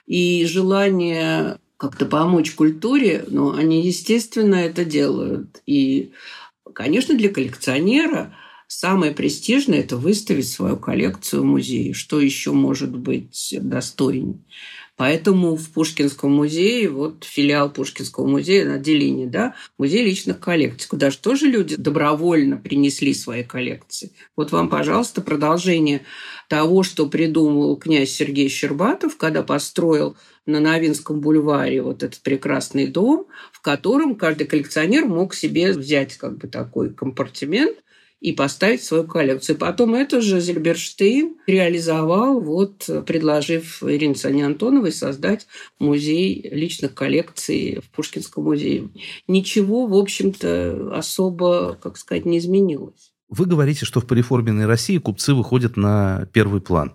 и 0.07 0.47
желание 0.47 1.59
как-то 1.77 2.07
помочь 2.07 2.53
культуре, 2.53 3.25
но 3.29 3.55
они, 3.55 3.85
естественно, 3.85 4.55
это 4.55 4.85
делают. 4.85 5.61
И, 5.67 6.13
конечно, 6.73 7.15
для 7.15 7.29
коллекционера 7.29 8.35
самое 8.69 9.13
престижное– 9.13 9.79
это 9.81 9.97
выставить 9.97 10.49
свою 10.49 10.77
коллекцию 10.77 11.43
в 11.43 11.47
музее. 11.47 11.93
Что 11.93 12.21
еще 12.21 12.53
может 12.53 12.97
быть 12.97 13.55
достойнее? 13.61 14.39
Поэтому 14.97 15.57
в 15.57 15.71
Пушкинском 15.71 16.33
музее, 16.33 16.89
вот 16.91 17.25
филиал 17.25 17.73
Пушкинского 17.73 18.27
музея, 18.27 18.75
отделение, 18.75 19.27
да, 19.27 19.55
музей 19.79 20.05
личных 20.05 20.39
коллекций, 20.39 20.89
куда 20.89 21.11
же 21.11 21.19
тоже 21.19 21.47
люди 21.47 21.77
добровольно 21.77 22.59
принесли 22.59 23.15
свои 23.15 23.43
коллекции. 23.43 24.13
Вот 24.37 24.53
вам, 24.53 24.69
пожалуйста, 24.69 25.23
продолжение 25.23 26.03
того, 26.49 26.83
что 26.83 27.07
придумал 27.07 27.77
князь 27.77 28.11
Сергей 28.11 28.49
Щербатов, 28.49 29.17
когда 29.17 29.43
построил 29.43 30.17
на 30.45 30.61
Новинском 30.61 31.21
бульваре 31.21 31.83
вот 31.83 32.03
этот 32.03 32.21
прекрасный 32.21 32.87
дом, 32.87 33.27
в 33.51 33.63
котором 33.63 34.15
каждый 34.15 34.47
коллекционер 34.47 35.07
мог 35.07 35.35
себе 35.35 35.73
взять 35.73 36.17
как 36.19 36.37
бы 36.37 36.49
такой 36.49 36.93
компартимент 36.93 37.79
и 38.23 38.31
поставить 38.31 38.85
свою 38.85 39.03
коллекцию. 39.05 39.59
Потом 39.59 39.97
это 39.97 40.21
же 40.21 40.41
Зильберштейн 40.41 41.35
реализовал, 41.49 42.41
вот, 42.41 42.89
предложив 43.05 43.83
Ирине 43.83 44.15
Сане 44.15 44.47
Антоновой 44.47 44.93
создать 44.93 45.49
музей 45.81 46.49
личных 46.53 46.95
коллекций 46.95 47.81
в 47.85 47.91
Пушкинском 47.91 48.45
музее. 48.45 48.91
Ничего, 49.27 49.87
в 49.87 49.95
общем-то, 49.95 50.93
особо, 50.95 51.77
как 51.83 51.99
сказать, 51.99 52.25
не 52.25 52.39
изменилось. 52.39 53.13
Вы 53.29 53.47
говорите, 53.47 53.85
что 53.85 54.01
в 54.01 54.07
переформенной 54.07 54.67
России 54.67 54.99
купцы 54.99 55.35
выходят 55.35 55.77
на 55.77 56.29
первый 56.33 56.61
план. 56.61 56.95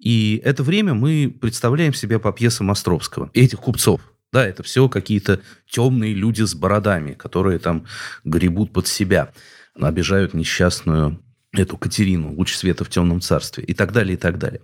И 0.00 0.40
это 0.44 0.64
время 0.64 0.94
мы 0.94 1.32
представляем 1.40 1.94
себе 1.94 2.18
по 2.18 2.32
пьесам 2.32 2.72
Островского. 2.72 3.30
Этих 3.34 3.60
купцов. 3.60 4.00
Да, 4.32 4.44
это 4.44 4.64
все 4.64 4.88
какие-то 4.88 5.40
темные 5.70 6.12
люди 6.12 6.42
с 6.42 6.56
бородами, 6.56 7.12
которые 7.12 7.60
там 7.60 7.86
гребут 8.24 8.72
под 8.72 8.88
себя, 8.88 9.32
обижают 9.78 10.34
несчастную 10.34 11.22
эту 11.52 11.76
Катерину, 11.76 12.34
луч 12.34 12.54
света 12.54 12.84
в 12.84 12.90
темном 12.90 13.20
царстве 13.20 13.64
и 13.64 13.74
так 13.74 13.92
далее, 13.92 14.14
и 14.14 14.16
так 14.16 14.38
далее. 14.38 14.62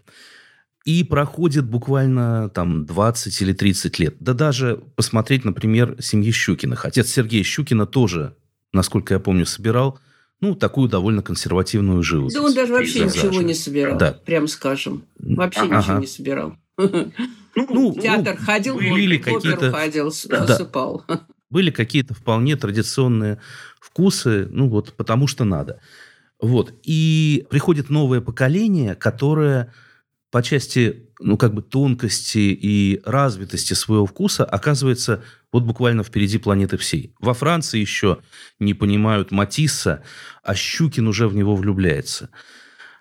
И 0.85 1.05
проходит 1.05 1.65
буквально 1.65 2.49
там 2.49 2.87
20 2.87 3.43
или 3.43 3.53
30 3.53 3.99
лет. 4.01 4.17
Да 4.19 4.35
даже 4.35 4.83
посмотреть, 4.97 5.45
например, 5.45 5.97
семьи 6.01 6.33
Щукиных. 6.33 6.85
Отец 6.85 7.09
Сергея 7.09 7.45
Щукина 7.45 7.87
тоже, 7.87 8.35
насколько 8.73 9.15
я 9.15 9.21
помню, 9.21 9.47
собирал 9.47 10.01
ну, 10.41 10.57
такую 10.57 10.89
довольно 10.89 11.23
консервативную 11.23 12.03
живопись. 12.03 12.35
Да 12.35 12.43
он 12.43 12.53
даже 12.53 12.73
вообще 12.73 13.03
пейзажи. 13.03 13.29
ничего 13.29 13.43
не 13.43 13.55
собирал, 13.55 13.97
да. 13.97 14.13
прям 14.13 14.49
скажем. 14.49 15.05
Вообще 15.21 15.61
ага. 15.61 15.79
ничего 15.79 15.99
не 15.99 16.07
собирал. 16.07 16.57
Ну, 17.55 17.95
театр 18.01 18.37
ну, 18.41 18.47
ходил, 18.47 18.77
были 18.77 19.19
какие-то 19.19 19.71
ходил. 19.71 20.11
Да. 20.31 21.27
Были 21.53 21.71
какие-то 21.71 22.15
вполне 22.15 22.57
традиционные 22.57 23.39
вкусы, 23.79 24.49
ну 24.51 24.71
вот 24.71 24.95
потому 24.97 25.27
что 25.27 25.45
надо. 25.45 25.81
Вот. 26.41 26.73
И 26.83 27.47
приходит 27.51 27.91
новое 27.91 28.23
поколение, 28.23 28.95
которое 28.95 29.71
по 30.31 30.43
части, 30.43 31.11
ну, 31.21 31.37
как 31.37 31.53
бы 31.53 31.61
тонкости 31.61 32.39
и 32.39 33.03
развитости 33.05 33.75
своего 33.75 34.07
вкуса 34.07 34.47
оказывается 34.47 35.23
вот 35.53 35.65
буквально 35.65 36.03
впереди 36.05 36.39
планеты 36.39 36.79
всей. 36.79 37.15
Во 37.21 37.35
Франции 37.35 37.79
еще 37.79 38.21
не 38.59 38.73
понимают 38.73 39.31
Матисса, 39.31 40.03
а 40.43 40.55
Щукин 40.55 41.07
уже 41.07 41.29
в 41.29 41.37
него 41.37 41.55
влюбляется. 41.55 42.31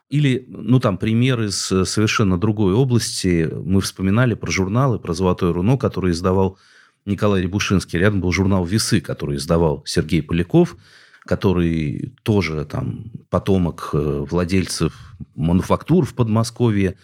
Или, 0.10 0.46
ну, 0.50 0.82
там, 0.82 0.98
пример 0.98 1.42
из 1.42 1.56
совершенно 1.56 2.38
другой 2.38 2.74
области. 2.74 3.50
Мы 3.50 3.80
вспоминали 3.80 4.34
про 4.34 4.52
журналы, 4.52 5.00
про 5.00 5.14
«Золотое 5.14 5.54
руно», 5.54 5.78
который 5.78 6.12
издавал 6.12 6.60
Николай 7.06 7.42
Рябушинский. 7.42 8.00
Рядом 8.00 8.22
был 8.22 8.32
журнал 8.32 8.66
«Весы», 8.66 9.02
который 9.02 9.38
издавал 9.38 9.84
Сергей 9.86 10.22
Поляков, 10.22 10.78
который 11.26 12.14
тоже 12.24 12.66
там 12.66 13.12
потомок 13.30 13.90
э, 13.94 14.26
владельцев 14.30 14.94
мануфактур 15.36 16.06
в 16.06 16.14
Подмосковье, 16.14 16.98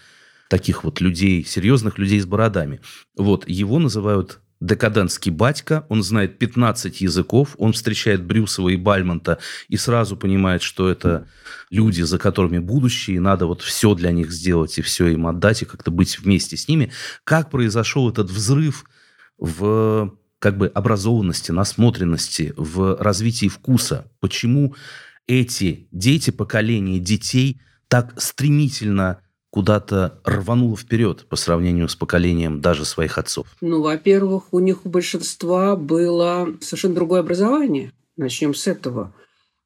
таких 0.49 0.83
вот 0.83 1.01
людей, 1.01 1.43
серьезных 1.43 1.97
людей 1.97 2.19
с 2.19 2.25
бородами. 2.25 2.79
Вот, 3.15 3.47
его 3.47 3.79
называют 3.79 4.39
декадентский 4.59 5.31
батька, 5.31 5.85
он 5.89 6.01
знает 6.01 6.39
15 6.39 7.01
языков, 7.01 7.55
он 7.57 7.73
встречает 7.73 8.23
Брюсова 8.23 8.69
и 8.69 8.75
Бальмонта 8.75 9.37
и 9.67 9.77
сразу 9.77 10.17
понимает, 10.17 10.61
что 10.61 10.89
это 10.89 11.27
люди, 11.69 12.01
за 12.01 12.17
которыми 12.17 12.57
будущее, 12.57 13.17
и 13.17 13.19
надо 13.19 13.45
вот 13.45 13.61
все 13.61 13.93
для 13.93 14.11
них 14.11 14.31
сделать 14.31 14.77
и 14.79 14.81
все 14.81 15.07
им 15.07 15.27
отдать, 15.27 15.61
и 15.61 15.65
как-то 15.65 15.91
быть 15.91 16.17
вместе 16.19 16.57
с 16.57 16.67
ними. 16.67 16.91
Как 17.23 17.51
произошел 17.51 18.09
этот 18.09 18.31
взрыв 18.31 18.85
в 19.37 20.17
как 20.39 20.57
бы 20.57 20.67
образованности, 20.67 21.51
насмотренности, 21.51 22.53
в 22.57 22.97
развитии 23.01 23.47
вкуса? 23.47 24.11
Почему 24.19 24.75
эти 25.27 25.87
дети, 25.91 26.29
поколение 26.29 26.99
детей 26.99 27.61
так 27.87 28.19
стремительно 28.21 29.21
куда-то 29.49 30.21
рвануло 30.23 30.77
вперед 30.77 31.25
по 31.29 31.35
сравнению 31.35 31.89
с 31.89 31.95
поколением 31.95 32.61
даже 32.61 32.85
своих 32.85 33.17
отцов? 33.17 33.47
Ну, 33.61 33.81
во-первых, 33.81 34.53
у 34.53 34.59
них 34.59 34.85
у 34.85 34.89
большинства 34.89 35.75
было 35.75 36.47
совершенно 36.61 36.95
другое 36.95 37.21
образование. 37.21 37.91
Начнем 38.15 38.53
с 38.53 38.67
этого. 38.67 39.13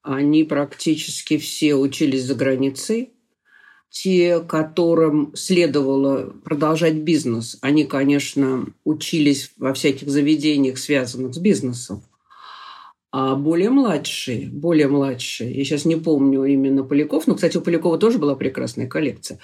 Они 0.02 0.44
практически 0.44 1.38
все 1.38 1.74
учились 1.74 2.24
за 2.24 2.34
границей. 2.34 3.11
Те, 3.92 4.40
которым 4.40 5.36
следовало 5.36 6.32
продолжать 6.44 6.94
бизнес, 6.94 7.58
они, 7.60 7.84
конечно, 7.84 8.66
учились 8.84 9.52
во 9.58 9.74
всяких 9.74 10.08
заведениях, 10.08 10.78
связанных 10.78 11.34
с 11.34 11.38
бизнесом. 11.38 12.02
А 13.10 13.36
более 13.36 13.68
младшие, 13.68 14.48
более 14.48 14.88
младшие, 14.88 15.52
я 15.52 15.62
сейчас 15.64 15.84
не 15.84 15.96
помню 15.96 16.44
именно 16.46 16.82
Поляков, 16.82 17.26
но, 17.26 17.34
кстати, 17.34 17.58
у 17.58 17.60
Полякова 17.60 17.98
тоже 17.98 18.16
была 18.16 18.34
прекрасная 18.34 18.86
коллекция. 18.86 19.38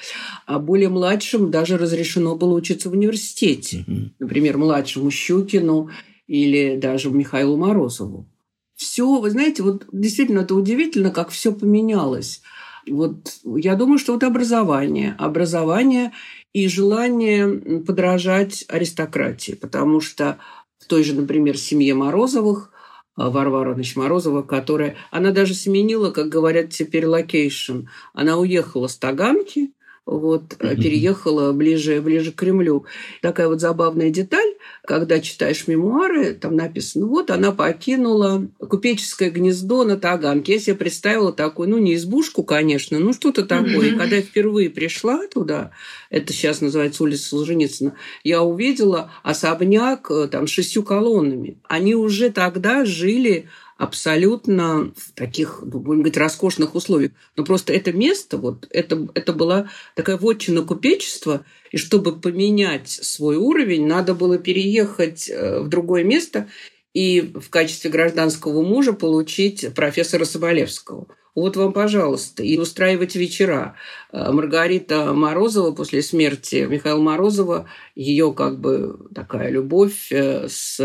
А 0.46 0.58
более 0.58 0.88
младшим 0.88 1.50
даже 1.50 1.76
разрешено 1.76 2.34
было 2.34 2.54
учиться 2.54 2.88
в 2.88 2.94
университете. 2.94 3.84
Mm-hmm. 3.86 4.10
Например, 4.20 4.56
младшему 4.56 5.10
Щукину 5.10 5.90
или 6.26 6.76
даже 6.76 7.10
Михаилу 7.10 7.58
Морозову. 7.58 8.26
Все, 8.74 9.20
вы 9.20 9.28
знаете, 9.30 9.62
вот 9.62 9.84
действительно 9.92 10.40
это 10.40 10.54
удивительно, 10.54 11.10
как 11.10 11.28
все 11.28 11.52
поменялось. 11.52 12.40
Вот 12.90 13.40
я 13.44 13.74
думаю, 13.74 13.98
что 13.98 14.14
вот 14.14 14.24
образование. 14.24 15.14
Образование 15.18 16.12
и 16.52 16.68
желание 16.68 17.80
подражать 17.80 18.64
аристократии, 18.68 19.52
потому 19.52 20.00
что 20.00 20.38
в 20.78 20.86
той 20.86 21.04
же, 21.04 21.14
например, 21.14 21.58
семье 21.58 21.94
Морозовых 21.94 22.72
а, 23.18 23.30
Варвара 23.30 23.74
значит, 23.74 23.96
Морозова, 23.96 24.42
которая... 24.42 24.96
Она 25.10 25.32
даже 25.32 25.54
сменила, 25.54 26.12
как 26.12 26.28
говорят 26.28 26.70
теперь, 26.70 27.04
location. 27.04 27.88
Она 28.14 28.38
уехала 28.38 28.86
с 28.86 28.96
Таганки, 28.96 29.72
вот, 30.08 30.54
mm-hmm. 30.54 30.76
переехала 30.76 31.52
ближе, 31.52 32.00
ближе 32.00 32.32
к 32.32 32.36
Кремлю. 32.36 32.86
Такая 33.20 33.46
вот 33.46 33.60
забавная 33.60 34.08
деталь, 34.08 34.54
когда 34.84 35.20
читаешь 35.20 35.68
мемуары, 35.68 36.32
там 36.32 36.56
написано, 36.56 37.06
вот 37.06 37.30
она 37.30 37.52
покинула 37.52 38.48
купеческое 38.58 39.30
гнездо 39.30 39.84
на 39.84 39.98
Таганке. 39.98 40.54
Я 40.54 40.60
себе 40.60 40.76
представила 40.76 41.30
такую, 41.30 41.68
ну, 41.68 41.78
не 41.78 41.94
избушку, 41.94 42.42
конечно, 42.42 42.98
ну, 42.98 43.12
что-то 43.12 43.44
такое. 43.44 43.90
Mm-hmm. 43.90 43.94
И 43.94 43.98
когда 43.98 44.16
я 44.16 44.22
впервые 44.22 44.70
пришла 44.70 45.26
туда, 45.28 45.72
это 46.08 46.32
сейчас 46.32 46.62
называется 46.62 47.02
улица 47.02 47.28
Солженицына, 47.28 47.94
я 48.24 48.42
увидела 48.42 49.12
особняк 49.22 50.10
э, 50.10 50.28
там 50.28 50.46
с 50.46 50.50
шестью 50.50 50.84
колоннами. 50.84 51.58
Они 51.68 51.94
уже 51.94 52.30
тогда 52.30 52.86
жили 52.86 53.48
абсолютно 53.78 54.92
в 54.96 55.12
таких, 55.14 55.60
ну, 55.62 55.78
будем 55.78 56.00
говорить, 56.00 56.16
роскошных 56.16 56.74
условиях. 56.74 57.12
Но 57.36 57.44
просто 57.44 57.72
это 57.72 57.92
место, 57.92 58.36
вот, 58.36 58.66
это, 58.70 59.08
это 59.14 59.32
была 59.32 59.70
такая 59.94 60.18
вотчина 60.18 60.62
купечества, 60.62 61.44
и 61.70 61.76
чтобы 61.76 62.20
поменять 62.20 62.88
свой 62.88 63.36
уровень, 63.36 63.86
надо 63.86 64.14
было 64.14 64.36
переехать 64.36 65.30
э, 65.30 65.60
в 65.60 65.68
другое 65.68 66.02
место 66.02 66.48
и 66.92 67.20
в 67.20 67.48
качестве 67.50 67.90
гражданского 67.90 68.62
мужа 68.62 68.92
получить 68.92 69.72
профессора 69.74 70.24
Соболевского. 70.24 71.06
Вот 71.38 71.56
вам, 71.56 71.72
пожалуйста, 71.72 72.42
и 72.42 72.58
устраивать 72.58 73.14
вечера. 73.14 73.76
Э, 74.10 74.32
Маргарита 74.32 75.14
Морозова 75.14 75.70
после 75.70 76.02
смерти 76.02 76.66
Михаила 76.68 77.00
Морозова, 77.00 77.68
ее 77.94 78.32
как 78.32 78.58
бы 78.58 79.08
такая 79.14 79.48
любовь 79.50 80.10
э, 80.10 80.48
с 80.48 80.78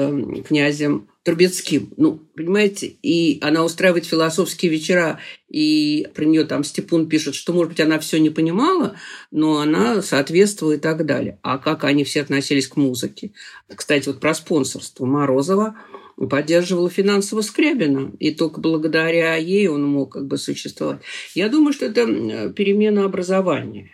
князем 0.48 1.10
Трубецким. 1.24 1.92
Ну, 1.98 2.20
понимаете, 2.36 2.86
и 3.02 3.40
она 3.42 3.64
устраивает 3.64 4.06
философские 4.06 4.72
вечера, 4.72 5.20
и 5.50 6.08
про 6.14 6.26
нее 6.26 6.44
там 6.44 6.64
Степун 6.64 7.10
пишет, 7.10 7.34
что, 7.34 7.52
может 7.52 7.70
быть, 7.70 7.80
она 7.80 7.98
все 7.98 8.20
не 8.20 8.30
понимала, 8.30 8.96
но 9.32 9.60
она 9.60 10.04
соответствует 10.04 10.80
и 10.80 10.82
так 10.84 11.06
далее. 11.08 11.40
А 11.42 11.58
как 11.58 11.84
они 11.84 12.04
все 12.04 12.22
относились 12.22 12.68
к 12.68 12.76
музыке? 12.76 13.32
Кстати, 13.74 14.08
вот 14.08 14.20
про 14.20 14.36
спонсорство 14.36 15.06
Морозова 15.06 15.76
поддерживала 16.18 16.90
финансово 16.90 17.42
Скрябина, 17.42 18.12
и 18.20 18.32
только 18.32 18.62
благодаря 18.62 19.36
ей 19.36 19.68
он 19.68 19.84
мог 19.84 20.14
как 20.14 20.28
бы 20.28 20.38
существовать. 20.38 21.02
Я 21.34 21.50
думаю, 21.50 21.74
что 21.74 21.86
это 21.86 22.06
перемена 22.50 23.06
образования. 23.06 23.92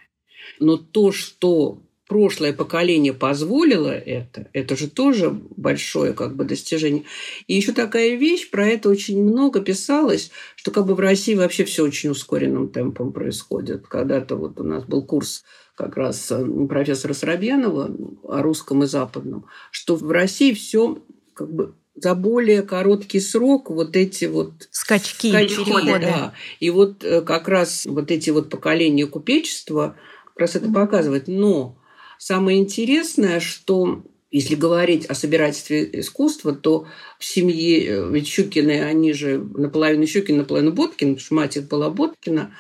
Но 0.60 0.78
то, 0.78 1.12
что 1.12 1.82
прошлое 2.10 2.54
поколение 2.54 3.14
позволило 3.14 3.92
это, 3.92 4.48
это 4.52 4.76
же 4.76 4.90
тоже 4.90 5.30
большое 5.30 6.14
как 6.14 6.36
бы 6.36 6.44
достижение. 6.44 7.04
И 7.48 7.54
еще 7.54 7.72
такая 7.72 8.16
вещь, 8.16 8.50
про 8.50 8.68
это 8.68 8.90
очень 8.90 9.24
много 9.24 9.62
писалось, 9.62 10.32
что 10.56 10.72
как 10.72 10.88
бы 10.88 10.96
в 10.96 11.00
России 11.00 11.36
вообще 11.36 11.64
все 11.66 11.84
очень 11.84 12.10
ускоренным 12.10 12.70
темпом 12.70 13.14
происходит. 13.14 13.88
Когда-то 13.88 14.36
вот 14.36 14.60
у 14.60 14.64
нас 14.64 14.86
был 14.86 15.06
курс 15.06 15.44
как 15.76 15.96
раз 15.96 16.32
э, 16.32 16.46
профессора 16.68 17.14
Соробьянова 17.14 17.96
о 18.24 18.42
русском 18.42 18.84
и 18.84 18.88
западном, 18.88 19.46
что 19.72 19.96
в 19.96 20.12
России 20.12 20.54
все 20.54 21.02
как 21.36 21.54
бы 21.54 21.76
за 22.02 22.16
более 22.16 22.62
короткий 22.62 23.20
срок 23.20 23.70
вот 23.70 23.96
эти 23.96 24.26
вот 24.26 24.68
скачки, 24.72 25.32
переходы. 25.32 26.00
Да. 26.00 26.34
И 26.60 26.70
вот 26.70 27.04
э, 27.04 27.22
как 27.22 27.48
раз 27.48 27.86
вот 27.86 28.12
эти 28.12 28.30
вот 28.30 28.50
поколения 28.50 29.06
купечества 29.06 29.96
как 30.26 30.40
раз 30.40 30.56
это 30.56 30.72
показывает. 30.72 31.28
Но 31.28 31.80
Самое 32.20 32.60
интересное, 32.60 33.40
что 33.40 34.04
если 34.30 34.56
говорить 34.56 35.06
о 35.06 35.16
собирательстве 35.16 35.90
искусства, 35.94 36.54
то 36.54 36.86
в 37.18 37.24
семье, 37.24 37.86
э, 37.86 38.12
ведь 38.12 38.28
Щукины, 38.28 38.84
они 38.84 39.14
же 39.14 39.40
наполовину 39.40 40.06
Щукин, 40.06 40.38
наполовину 40.38 40.74
Боткин, 40.74 41.16
потому 41.16 41.20
что 41.20 41.34
мать 41.36 41.56
их 41.56 41.70
была 41.70 41.90
Боткина, 41.90 42.54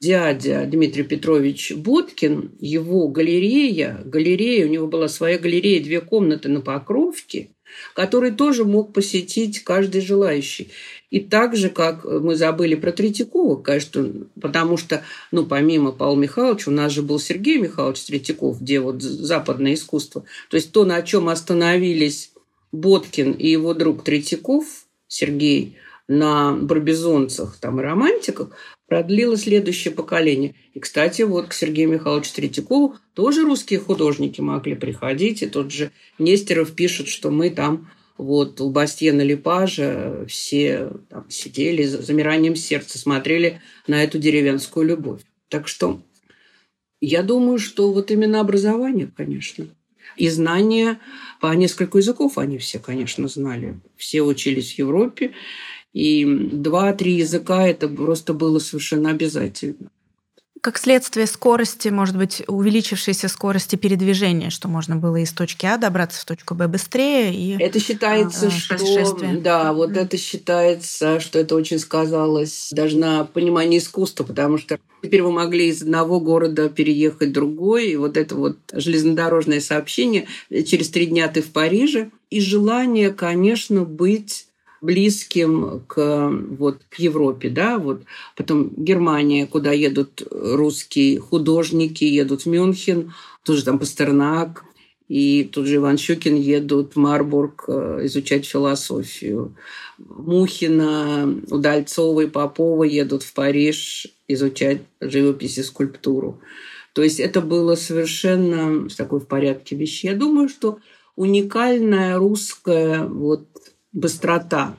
дядя 0.00 0.64
Дмитрий 0.64 1.02
Петрович 1.02 1.72
Боткин, 1.76 2.52
его 2.58 3.08
галерея, 3.08 4.00
галерея, 4.06 4.64
у 4.64 4.70
него 4.70 4.86
была 4.86 5.08
своя 5.08 5.38
галерея, 5.38 5.84
две 5.84 6.00
комнаты 6.00 6.48
на 6.48 6.62
Покровке, 6.62 7.50
который 7.94 8.30
тоже 8.30 8.64
мог 8.64 8.92
посетить 8.92 9.64
каждый 9.64 10.00
желающий. 10.00 10.70
И 11.10 11.20
так 11.20 11.56
же, 11.56 11.70
как 11.70 12.04
мы 12.04 12.34
забыли 12.34 12.74
про 12.74 12.90
Третьякова, 12.90 13.62
конечно, 13.62 14.26
потому 14.40 14.76
что, 14.76 15.04
ну, 15.30 15.46
помимо 15.46 15.92
Павла 15.92 16.16
Михайловича, 16.16 16.70
у 16.70 16.74
нас 16.74 16.92
же 16.92 17.02
был 17.02 17.20
Сергей 17.20 17.58
Михайлович 17.58 18.02
Третьяков, 18.04 18.60
где 18.60 18.80
вот 18.80 19.00
западное 19.02 19.74
искусство. 19.74 20.24
То 20.50 20.56
есть 20.56 20.72
то, 20.72 20.84
на 20.84 21.00
чем 21.02 21.28
остановились 21.28 22.32
Боткин 22.72 23.32
и 23.32 23.48
его 23.48 23.74
друг 23.74 24.02
Третьяков, 24.02 24.64
Сергей, 25.06 25.76
на 26.08 26.52
барбизонцах 26.52 27.56
там, 27.60 27.80
и 27.80 27.82
романтиках, 27.82 28.50
продлило 28.86 29.36
следующее 29.36 29.94
поколение. 29.94 30.54
И, 30.74 30.80
кстати, 30.80 31.22
вот 31.22 31.48
к 31.48 31.52
Сергею 31.52 31.88
Михайловичу 31.88 32.34
Третьякову 32.34 32.96
тоже 33.14 33.42
русские 33.42 33.80
художники 33.80 34.40
могли 34.40 34.74
приходить. 34.74 35.42
И 35.42 35.46
тот 35.46 35.72
же 35.72 35.90
Нестеров 36.18 36.74
пишет, 36.74 37.08
что 37.08 37.30
мы 37.30 37.50
там 37.50 37.90
вот 38.16 38.60
у 38.60 38.70
Бастьена 38.70 39.22
Липажа 39.22 40.24
все 40.28 40.90
там, 41.08 41.28
сидели 41.28 41.82
с 41.82 42.00
замиранием 42.00 42.54
сердца, 42.56 42.98
смотрели 42.98 43.60
на 43.86 44.02
эту 44.02 44.18
деревенскую 44.18 44.86
любовь. 44.86 45.22
Так 45.48 45.66
что 45.68 46.00
я 47.00 47.22
думаю, 47.22 47.58
что 47.58 47.92
вот 47.92 48.10
именно 48.10 48.40
образование, 48.40 49.10
конечно, 49.14 49.66
и 50.16 50.28
знания 50.28 51.00
по 51.40 51.52
нескольку 51.54 51.98
языков 51.98 52.38
они 52.38 52.58
все, 52.58 52.78
конечно, 52.78 53.26
знали. 53.28 53.80
Все 53.96 54.22
учились 54.22 54.74
в 54.74 54.78
Европе, 54.78 55.32
и 55.94 56.24
два-три 56.52 57.14
языка 57.14 57.66
это 57.66 57.88
просто 57.88 58.34
было 58.34 58.58
совершенно 58.58 59.10
обязательно. 59.10 59.88
Как 60.60 60.78
следствие 60.78 61.26
скорости, 61.26 61.88
может 61.88 62.16
быть, 62.16 62.42
увеличившейся 62.48 63.28
скорости 63.28 63.76
передвижения, 63.76 64.48
что 64.48 64.66
можно 64.66 64.96
было 64.96 65.16
из 65.16 65.30
точки 65.30 65.66
А 65.66 65.76
добраться 65.76 66.22
в 66.22 66.24
точку 66.24 66.54
Б 66.54 66.68
быстрее. 66.68 67.34
И, 67.34 67.62
это 67.62 67.78
считается, 67.78 68.46
а, 68.46 68.50
что... 68.50 69.36
Да, 69.42 69.74
вот 69.74 69.94
это 69.94 70.16
считается, 70.16 71.20
что 71.20 71.38
это 71.38 71.54
очень 71.54 71.78
сказалось 71.78 72.70
даже 72.72 72.96
на 72.96 73.24
понимании 73.26 73.78
искусства, 73.78 74.24
потому 74.24 74.56
что 74.56 74.78
теперь 75.02 75.22
вы 75.22 75.32
могли 75.32 75.68
из 75.68 75.82
одного 75.82 76.18
города 76.18 76.70
переехать 76.70 77.28
в 77.28 77.32
другой, 77.32 77.90
и 77.90 77.96
вот 77.96 78.16
это 78.16 78.34
вот 78.34 78.56
железнодорожное 78.72 79.60
сообщение, 79.60 80.26
через 80.48 80.88
три 80.88 81.04
дня 81.04 81.28
ты 81.28 81.42
в 81.42 81.52
Париже, 81.52 82.10
и 82.30 82.40
желание, 82.40 83.10
конечно, 83.10 83.84
быть 83.84 84.46
близким 84.84 85.82
к, 85.86 86.30
вот, 86.58 86.82
к 86.90 86.98
Европе, 86.98 87.48
да, 87.48 87.78
вот 87.78 88.02
потом 88.36 88.70
Германия, 88.76 89.46
куда 89.46 89.72
едут 89.72 90.22
русские 90.30 91.20
художники, 91.20 92.04
едут 92.04 92.42
в 92.42 92.46
Мюнхен, 92.46 93.12
тоже 93.44 93.64
там 93.64 93.78
Пастернак, 93.78 94.64
и 95.08 95.48
тут 95.52 95.66
же 95.66 95.76
Иван 95.76 95.98
Щукин 95.98 96.34
едут 96.34 96.94
в 96.94 96.98
Марбург 96.98 97.64
э, 97.68 98.00
изучать 98.04 98.46
философию. 98.46 99.54
Мухина, 99.98 101.40
Удальцова 101.50 102.22
и 102.22 102.26
Попова 102.26 102.84
едут 102.84 103.22
в 103.22 103.32
Париж 103.34 104.06
изучать 104.28 104.82
живопись 105.00 105.58
и 105.58 105.62
скульптуру. 105.62 106.40
То 106.94 107.02
есть 107.02 107.20
это 107.20 107.42
было 107.42 107.74
совершенно 107.74 108.88
такой 108.96 109.20
в 109.20 109.26
порядке 109.26 109.76
вещей. 109.76 110.08
Я 110.08 110.16
думаю, 110.16 110.48
что 110.48 110.78
уникальная 111.16 112.18
русская 112.18 113.04
вот 113.04 113.46
быстрота. 113.94 114.76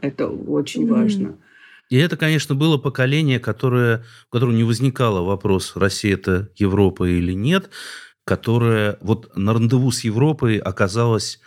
Это 0.00 0.28
очень 0.28 0.84
mm-hmm. 0.84 0.88
важно. 0.88 1.36
И 1.90 1.96
это, 1.96 2.16
конечно, 2.16 2.54
было 2.54 2.78
поколение, 2.78 3.38
которое, 3.38 4.04
в 4.26 4.30
котором 4.30 4.56
не 4.56 4.64
возникало 4.64 5.20
вопрос, 5.20 5.76
Россия 5.76 6.14
это 6.14 6.48
Европа 6.56 7.04
или 7.04 7.32
нет, 7.32 7.68
которое 8.24 8.96
вот 9.02 9.36
на 9.36 9.52
рандеву 9.52 9.90
с 9.90 10.02
Европой 10.02 10.56
оказалось 10.56 11.40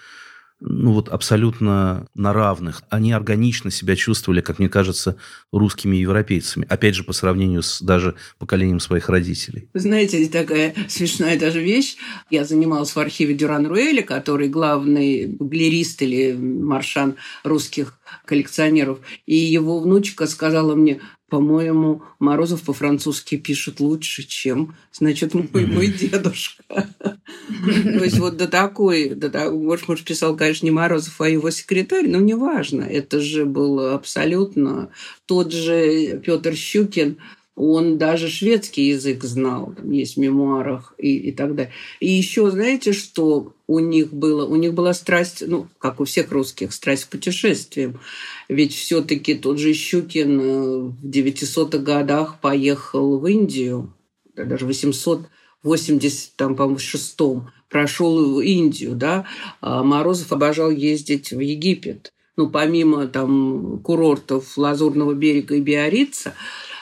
ну 0.60 0.94
вот 0.94 1.10
абсолютно 1.10 2.08
на 2.16 2.34
равных. 2.34 2.82
Они 2.90 3.12
органично 3.12 3.70
себя 3.70 3.96
чувствовали, 3.96 4.42
как 4.42 4.60
мне 4.60 4.70
кажется, 4.70 5.18
русскими 5.52 5.98
европейцами. 5.98 6.66
Опять 6.68 6.96
же, 6.96 7.04
по 7.04 7.14
сравнению 7.14 7.62
с 7.62 7.82
даже 7.82 8.16
поколением 8.40 8.80
своих 8.80 9.10
родителей. 9.10 9.70
Знаете, 9.74 10.28
такая 10.28 10.74
смешная 10.88 11.40
даже 11.40 11.62
вещь. 11.62 11.98
Я 12.30 12.44
занималась 12.44 12.96
в 12.96 12.98
архиве 12.98 13.36
Дюран-Руэля, 13.36 14.02
который 14.02 14.50
главный 14.50 15.28
галерист 15.40 16.02
или 16.02 16.34
маршан 16.34 17.16
русских 17.44 18.00
коллекционеров. 18.26 19.00
И 19.26 19.36
его 19.36 19.80
внучка 19.80 20.26
сказала 20.28 20.76
мне, 20.76 21.02
по-моему, 21.30 22.04
Морозов 22.20 22.62
по-французски 22.64 23.36
пишет 23.36 23.80
лучше, 23.80 24.24
чем, 24.24 24.76
значит, 24.94 25.34
мой, 25.34 25.66
мой 25.66 25.88
дедушка. 25.88 26.64
То 26.68 28.04
есть 28.04 28.20
вот 28.20 28.38
до 28.38 28.48
такой, 28.48 29.14
может, 29.52 29.88
может, 29.88 30.06
писал, 30.06 30.38
конечно, 30.38 30.66
не 30.66 30.72
Морозов, 30.72 31.20
а 31.20 31.30
его 31.30 31.50
секретарь, 31.50 32.08
но 32.08 32.20
неважно. 32.20 32.84
Это 32.84 33.20
же 33.20 33.46
был 33.46 33.94
абсолютно 33.94 34.90
тот 35.26 35.52
же 35.52 36.20
Петр 36.26 36.56
Щукин, 36.56 37.18
Он 37.60 37.98
даже 37.98 38.30
шведский 38.30 38.90
язык 38.90 39.24
знал, 39.24 39.74
там 39.76 39.90
есть 39.90 40.16
в 40.16 40.20
мемуарах 40.20 40.94
и, 41.00 41.18
и 41.18 41.32
так 41.32 41.56
далее. 41.56 41.74
И 42.00 42.08
еще, 42.08 42.52
знаете, 42.52 42.94
что 42.94 43.56
у 43.66 43.80
них 43.80 44.14
было? 44.14 44.46
У 44.46 44.56
них 44.58 44.76
была 44.76 44.94
страсть, 44.94 45.44
ну, 45.46 45.68
как 45.80 46.00
у 46.00 46.06
всех 46.06 46.32
русских, 46.32 46.72
страсть 46.72 47.06
к 47.06 47.10
путешествиям. 47.10 48.00
Ведь 48.48 48.76
все-таки 48.76 49.34
тот 49.34 49.58
же 49.58 49.74
Щукин 49.74 50.40
э, 50.40 50.78
в 50.82 51.04
900-х 51.04 51.80
годах 51.80 52.40
поехал 52.42 53.18
в 53.18 53.26
Индию, 53.26 53.92
даже 54.36 54.66
в 54.66 54.68
880, 54.68 56.36
там, 56.36 56.56
по-моему, 56.56 56.78
шестом 56.78 57.50
прошел 57.70 58.36
в 58.36 58.40
Индию, 58.40 58.94
да, 58.94 59.26
а 59.62 59.82
Морозов 59.82 60.32
обожал 60.32 60.70
ездить 60.70 61.32
в 61.32 61.40
Египет. 61.40 62.14
Ну, 62.36 62.52
помимо 62.52 63.08
там 63.08 63.80
курортов 63.80 64.60
Лазурного 64.60 65.14
берега 65.14 65.56
и 65.56 65.60
Биорица, 65.60 66.36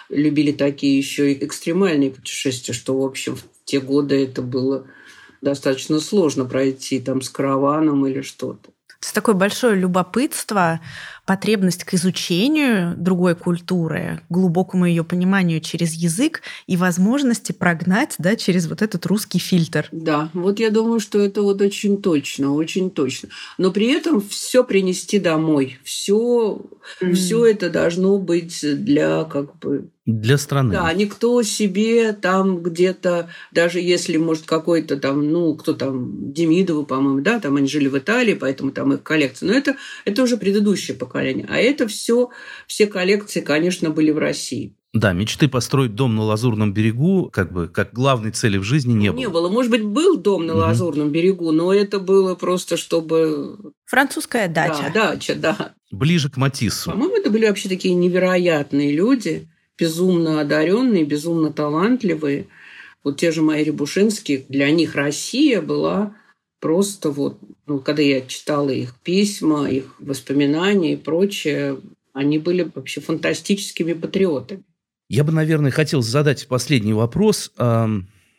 любили 0.09 0.51
такие 0.51 0.97
еще 0.97 1.33
и 1.33 1.45
экстремальные 1.45 2.11
путешествия, 2.11 2.73
что, 2.73 2.97
в 2.99 3.03
общем, 3.03 3.35
в 3.35 3.43
те 3.65 3.79
годы 3.79 4.23
это 4.23 4.41
было 4.41 4.87
достаточно 5.41 5.99
сложно 5.99 6.45
пройти 6.45 6.99
там 6.99 7.21
с 7.21 7.29
караваном 7.29 8.05
или 8.07 8.21
что-то. 8.21 8.71
Это 9.05 9.13
такое 9.13 9.35
большое 9.35 9.75
любопытство, 9.75 10.79
потребность 11.27 11.83
к 11.83 11.93
изучению 11.93 12.95
другой 12.97 13.35
культуры, 13.35 14.21
глубокому 14.29 14.85
ее 14.85 15.03
пониманию 15.03 15.61
через 15.61 15.93
язык 15.93 16.41
и 16.65 16.75
возможности 16.75 17.51
прогнать 17.51 18.15
да, 18.17 18.35
через 18.35 18.67
вот 18.67 18.81
этот 18.81 19.05
русский 19.05 19.37
фильтр. 19.37 19.87
Да, 19.91 20.31
вот 20.33 20.59
я 20.59 20.71
думаю, 20.71 20.99
что 20.99 21.19
это 21.19 21.43
вот 21.43 21.61
очень 21.61 22.01
точно, 22.01 22.53
очень 22.53 22.89
точно. 22.89 23.29
Но 23.59 23.71
при 23.71 23.93
этом 23.93 24.21
все 24.21 24.63
принести 24.63 25.19
домой, 25.19 25.77
все, 25.83 26.61
mm. 26.99 27.13
все 27.13 27.45
это 27.45 27.69
должно 27.69 28.17
быть 28.17 28.59
для 28.61 29.23
как 29.25 29.55
бы 29.59 29.89
для 30.05 30.37
страны. 30.37 30.73
Да, 30.73 30.93
никто 30.93 31.41
себе 31.41 32.13
там 32.13 32.61
где-то, 32.61 33.29
даже 33.51 33.79
если, 33.79 34.17
может, 34.17 34.45
какой-то 34.45 34.97
там, 34.97 35.27
ну, 35.31 35.55
кто 35.55 35.73
там, 35.73 36.31
Демидовы, 36.31 36.85
по-моему, 36.85 37.21
да, 37.21 37.39
там 37.39 37.55
они 37.55 37.67
жили 37.67 37.87
в 37.87 37.97
Италии, 37.97 38.35
поэтому 38.35 38.71
там 38.71 38.93
их 38.93 39.01
коллекция. 39.01 39.49
Но 39.49 39.53
это, 39.53 39.75
это 40.05 40.21
уже 40.21 40.37
предыдущее 40.37 40.95
поколение. 40.95 41.47
А 41.49 41.57
это 41.57 41.87
все, 41.87 42.29
все 42.67 42.85
коллекции, 42.85 43.41
конечно, 43.41 43.89
были 43.89 44.11
в 44.11 44.19
России. 44.19 44.75
Да, 44.93 45.11
мечты 45.11 45.49
построить 45.49 45.93
дом 45.93 46.15
на 46.15 46.23
Лазурном 46.23 46.71
берегу, 46.71 47.29
как 47.33 47.51
бы, 47.51 47.67
как 47.67 47.91
главной 47.91 48.31
цели 48.31 48.57
в 48.57 48.63
жизни 48.63 48.93
не 48.93 49.11
было. 49.11 49.19
Не 49.19 49.27
было. 49.27 49.49
Может 49.49 49.69
быть, 49.69 49.83
был 49.83 50.15
дом 50.17 50.45
на 50.45 50.53
угу. 50.53 50.61
Лазурном 50.61 51.11
берегу, 51.11 51.51
но 51.51 51.73
это 51.73 51.99
было 51.99 52.35
просто, 52.35 52.77
чтобы... 52.77 53.73
Французская 53.85 54.47
дача. 54.47 54.91
Да, 54.93 55.11
дача, 55.11 55.35
да. 55.35 55.73
Ближе 55.91 56.29
к 56.29 56.37
Матиссу. 56.37 56.91
По-моему, 56.91 57.17
это 57.17 57.29
были 57.29 57.45
вообще 57.45 57.67
такие 57.67 57.93
невероятные 57.93 58.95
люди 58.95 59.49
безумно 59.77 60.41
одаренные, 60.41 61.03
безумно 61.05 61.51
талантливые. 61.51 62.47
Вот 63.03 63.17
те 63.17 63.31
же 63.31 63.41
мои 63.41 63.63
Рябушинские, 63.63 64.45
для 64.49 64.71
них 64.71 64.95
Россия 64.95 65.61
была 65.61 66.15
просто 66.59 67.11
вот, 67.11 67.39
ну, 67.67 67.79
когда 67.79 68.01
я 68.01 68.21
читала 68.21 68.69
их 68.69 68.95
письма, 69.03 69.69
их 69.69 69.95
воспоминания 69.99 70.93
и 70.93 70.97
прочее, 70.97 71.77
они 72.13 72.39
были 72.39 72.71
вообще 72.73 73.01
фантастическими 73.01 73.93
патриотами. 73.93 74.63
Я 75.07 75.23
бы, 75.23 75.31
наверное, 75.31 75.69
хотел 75.69 76.01
задать 76.01 76.47
последний 76.47 76.93
вопрос. 76.93 77.51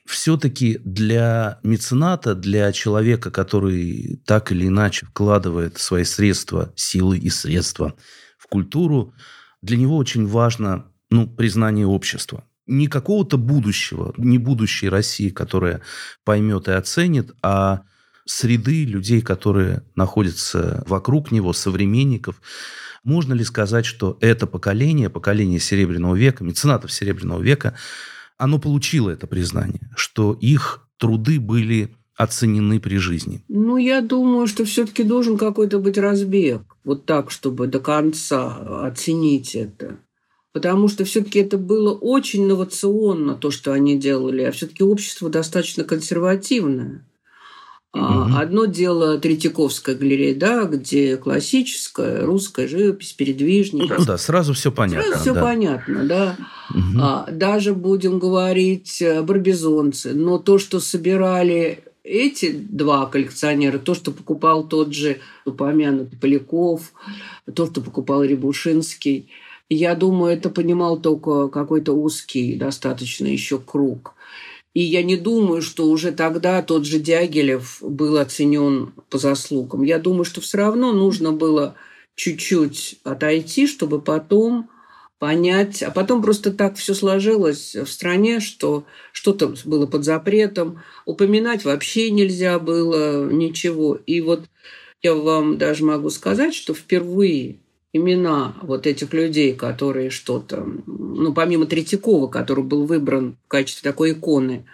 Все-таки 0.04 0.80
для 0.84 1.58
мецената, 1.62 2.34
для 2.34 2.72
человека, 2.72 3.30
который 3.30 4.20
так 4.24 4.50
или 4.52 4.66
иначе 4.66 5.06
вкладывает 5.06 5.78
свои 5.78 6.04
средства, 6.04 6.72
силы 6.76 7.18
и 7.18 7.28
средства 7.28 7.94
в 8.38 8.46
культуру, 8.46 9.14
для 9.62 9.76
него 9.76 9.96
очень 9.96 10.26
важно 10.26 10.86
ну, 11.10 11.26
признание 11.26 11.86
общества. 11.86 12.44
Не 12.66 12.88
какого-то 12.88 13.38
будущего, 13.38 14.12
не 14.16 14.38
будущей 14.38 14.88
России, 14.88 15.30
которая 15.30 15.82
поймет 16.24 16.68
и 16.68 16.72
оценит, 16.72 17.32
а 17.42 17.82
среды 18.24 18.84
людей, 18.84 19.22
которые 19.22 19.84
находятся 19.94 20.82
вокруг 20.86 21.30
него, 21.30 21.52
современников. 21.52 22.42
Можно 23.04 23.34
ли 23.34 23.44
сказать, 23.44 23.86
что 23.86 24.18
это 24.20 24.48
поколение, 24.48 25.08
поколение 25.08 25.60
Серебряного 25.60 26.16
века, 26.16 26.42
меценатов 26.42 26.92
Серебряного 26.92 27.40
века, 27.40 27.76
оно 28.36 28.58
получило 28.58 29.10
это 29.10 29.28
признание, 29.28 29.88
что 29.96 30.32
их 30.32 30.88
труды 30.98 31.38
были 31.38 31.94
оценены 32.16 32.80
при 32.80 32.96
жизни? 32.96 33.44
Ну, 33.48 33.76
я 33.76 34.00
думаю, 34.00 34.48
что 34.48 34.64
все-таки 34.64 35.04
должен 35.04 35.38
какой-то 35.38 35.78
быть 35.78 35.98
разбег. 35.98 36.62
Вот 36.82 37.06
так, 37.06 37.30
чтобы 37.30 37.68
до 37.68 37.78
конца 37.78 38.86
оценить 38.86 39.54
это 39.54 39.98
потому 40.56 40.88
что 40.88 41.04
все-таки 41.04 41.38
это 41.40 41.58
было 41.58 41.92
очень 41.92 42.44
инновационно, 42.44 43.34
то, 43.34 43.50
что 43.50 43.74
они 43.74 43.98
делали, 43.98 44.40
а 44.40 44.52
все-таки 44.52 44.82
общество 44.82 45.28
достаточно 45.28 45.84
консервативное. 45.84 47.04
Угу. 47.92 48.38
Одно 48.38 48.64
дело 48.64 49.18
Третьяковская 49.18 49.94
галерея, 49.94 50.34
да, 50.34 50.64
где 50.64 51.18
классическая 51.18 52.24
русская 52.24 52.68
живопись, 52.68 53.12
передвижник. 53.12 53.98
Ну 53.98 54.04
да, 54.06 54.16
сразу 54.16 54.54
все 54.54 54.72
понятно. 54.72 55.02
Сразу 55.10 55.20
все 55.20 55.34
да. 55.34 55.42
понятно, 55.42 56.04
да. 56.06 56.36
Угу. 56.70 57.00
А, 57.02 57.28
даже 57.30 57.74
будем 57.74 58.18
говорить 58.18 59.04
барбизонцы, 59.24 60.14
но 60.14 60.38
то, 60.38 60.56
что 60.56 60.80
собирали 60.80 61.80
эти 62.02 62.50
два 62.50 63.04
коллекционера, 63.04 63.76
то, 63.78 63.94
что 63.94 64.10
покупал 64.10 64.66
тот 64.66 64.94
же 64.94 65.18
упомянутый 65.44 66.18
Поляков, 66.18 66.92
то, 67.52 67.66
что 67.66 67.82
покупал 67.82 68.24
Рябушинский– 68.24 69.28
я 69.68 69.94
думаю, 69.94 70.34
это 70.34 70.50
понимал 70.50 71.00
только 71.00 71.48
какой-то 71.48 71.92
узкий 71.92 72.54
достаточно 72.54 73.26
еще 73.26 73.58
круг. 73.58 74.14
И 74.74 74.82
я 74.82 75.02
не 75.02 75.16
думаю, 75.16 75.62
что 75.62 75.86
уже 75.86 76.12
тогда 76.12 76.62
тот 76.62 76.84
же 76.84 76.98
Дягилев 76.98 77.78
был 77.80 78.18
оценен 78.18 78.92
по 79.08 79.16
заслугам. 79.16 79.82
Я 79.82 79.98
думаю, 79.98 80.24
что 80.24 80.40
все 80.40 80.58
равно 80.58 80.92
нужно 80.92 81.32
было 81.32 81.76
чуть-чуть 82.14 83.00
отойти, 83.02 83.66
чтобы 83.66 84.02
потом 84.02 84.68
понять. 85.18 85.82
А 85.82 85.90
потом 85.90 86.22
просто 86.22 86.52
так 86.52 86.76
все 86.76 86.92
сложилось 86.92 87.74
в 87.74 87.86
стране, 87.86 88.40
что 88.40 88.84
что-то 89.12 89.54
было 89.64 89.86
под 89.86 90.04
запретом. 90.04 90.82
Упоминать 91.06 91.64
вообще 91.64 92.10
нельзя 92.10 92.58
было 92.58 93.30
ничего. 93.30 93.98
И 94.06 94.20
вот 94.20 94.44
я 95.02 95.14
вам 95.14 95.56
даже 95.56 95.84
могу 95.84 96.10
сказать, 96.10 96.54
что 96.54 96.74
впервые 96.74 97.60
имена 97.96 98.54
вот 98.62 98.86
этих 98.86 99.12
людей, 99.12 99.54
которые 99.54 100.10
что-то, 100.10 100.66
ну, 100.86 101.32
помимо 101.32 101.66
Третьякова, 101.66 102.28
который 102.28 102.64
был 102.64 102.84
выбран 102.84 103.36
в 103.46 103.48
качестве 103.48 103.90
такой 103.90 104.12
иконы, 104.12 104.66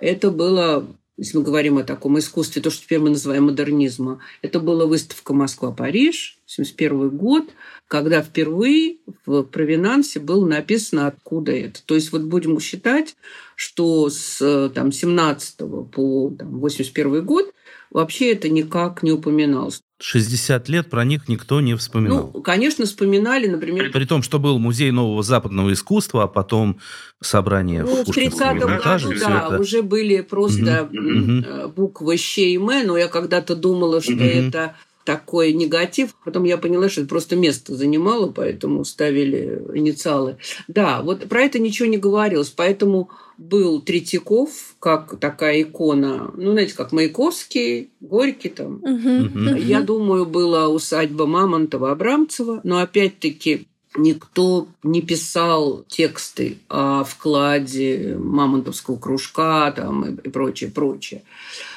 это 0.00 0.30
было, 0.30 0.86
если 1.16 1.38
мы 1.38 1.44
говорим 1.44 1.78
о 1.78 1.84
таком 1.84 2.18
искусстве, 2.18 2.62
то, 2.62 2.70
что 2.70 2.82
теперь 2.82 3.00
мы 3.00 3.10
называем 3.10 3.44
модернизмом, 3.44 4.20
это 4.42 4.60
была 4.60 4.86
выставка 4.86 5.34
«Москва-Париж», 5.34 6.38
71 6.46 7.10
год, 7.10 7.44
когда 7.88 8.22
впервые 8.22 8.98
в 9.26 9.42
провинансе 9.42 10.20
было 10.20 10.46
написано, 10.46 11.06
откуда 11.06 11.52
это. 11.52 11.80
То 11.84 11.94
есть 11.94 12.12
вот 12.12 12.22
будем 12.22 12.58
считать, 12.60 13.16
что 13.54 14.08
с 14.08 14.70
там, 14.74 14.92
17 14.92 15.58
по 15.92 16.32
там, 16.38 16.60
81 16.60 17.24
год 17.24 17.52
вообще 17.90 18.32
это 18.32 18.48
никак 18.48 19.02
не 19.02 19.12
упоминалось. 19.12 19.82
60 20.00 20.68
лет 20.68 20.88
про 20.88 21.04
них 21.04 21.28
никто 21.28 21.60
не 21.60 21.74
вспоминал. 21.74 22.30
Ну, 22.32 22.40
конечно, 22.40 22.86
вспоминали, 22.86 23.48
например... 23.48 23.90
При 23.90 24.04
том, 24.04 24.22
что 24.22 24.38
был 24.38 24.58
музей 24.58 24.92
нового 24.92 25.24
западного 25.24 25.72
искусства, 25.72 26.24
а 26.24 26.28
потом 26.28 26.78
собрание 27.20 27.82
ну, 27.82 28.04
в 28.04 28.08
30-м 28.08 28.58
году, 28.58 29.14
да, 29.18 29.46
это... 29.48 29.58
уже 29.60 29.82
были 29.82 30.20
просто 30.20 30.88
угу. 30.92 31.68
буквы 31.70 32.16
Щ 32.16 32.42
и 32.42 32.58
М, 32.58 32.86
но 32.86 32.96
я 32.96 33.08
когда-то 33.08 33.56
думала, 33.56 34.00
что 34.00 34.12
угу. 34.12 34.22
это 34.22 34.76
такой 35.08 35.54
негатив. 35.54 36.14
Потом 36.22 36.44
я 36.44 36.58
поняла, 36.58 36.90
что 36.90 37.00
это 37.00 37.08
просто 37.08 37.34
место 37.34 37.74
занимало, 37.74 38.30
поэтому 38.30 38.84
ставили 38.84 39.64
инициалы. 39.72 40.36
Да, 40.68 41.00
вот 41.00 41.26
про 41.30 41.40
это 41.40 41.58
ничего 41.58 41.88
не 41.88 41.96
говорилось, 41.96 42.50
поэтому 42.50 43.08
был 43.38 43.80
Третьяков, 43.80 44.50
как 44.78 45.18
такая 45.18 45.62
икона, 45.62 46.30
ну, 46.36 46.52
знаете, 46.52 46.74
как 46.74 46.92
Маяковский, 46.92 47.88
Горький 48.00 48.50
там. 48.50 48.82
Угу. 48.82 49.56
Я 49.56 49.80
думаю, 49.80 50.26
была 50.26 50.68
усадьба 50.68 51.24
Мамонтова-Абрамцева, 51.24 52.60
но 52.62 52.80
опять-таки 52.80 53.66
никто 53.98 54.68
не 54.82 55.02
писал 55.02 55.84
тексты 55.88 56.58
о 56.68 57.04
вкладе 57.04 58.16
мамонтовского 58.18 58.96
кружка 58.96 59.72
там, 59.72 60.14
и, 60.14 60.28
прочее, 60.28 60.70
прочее. 60.70 61.22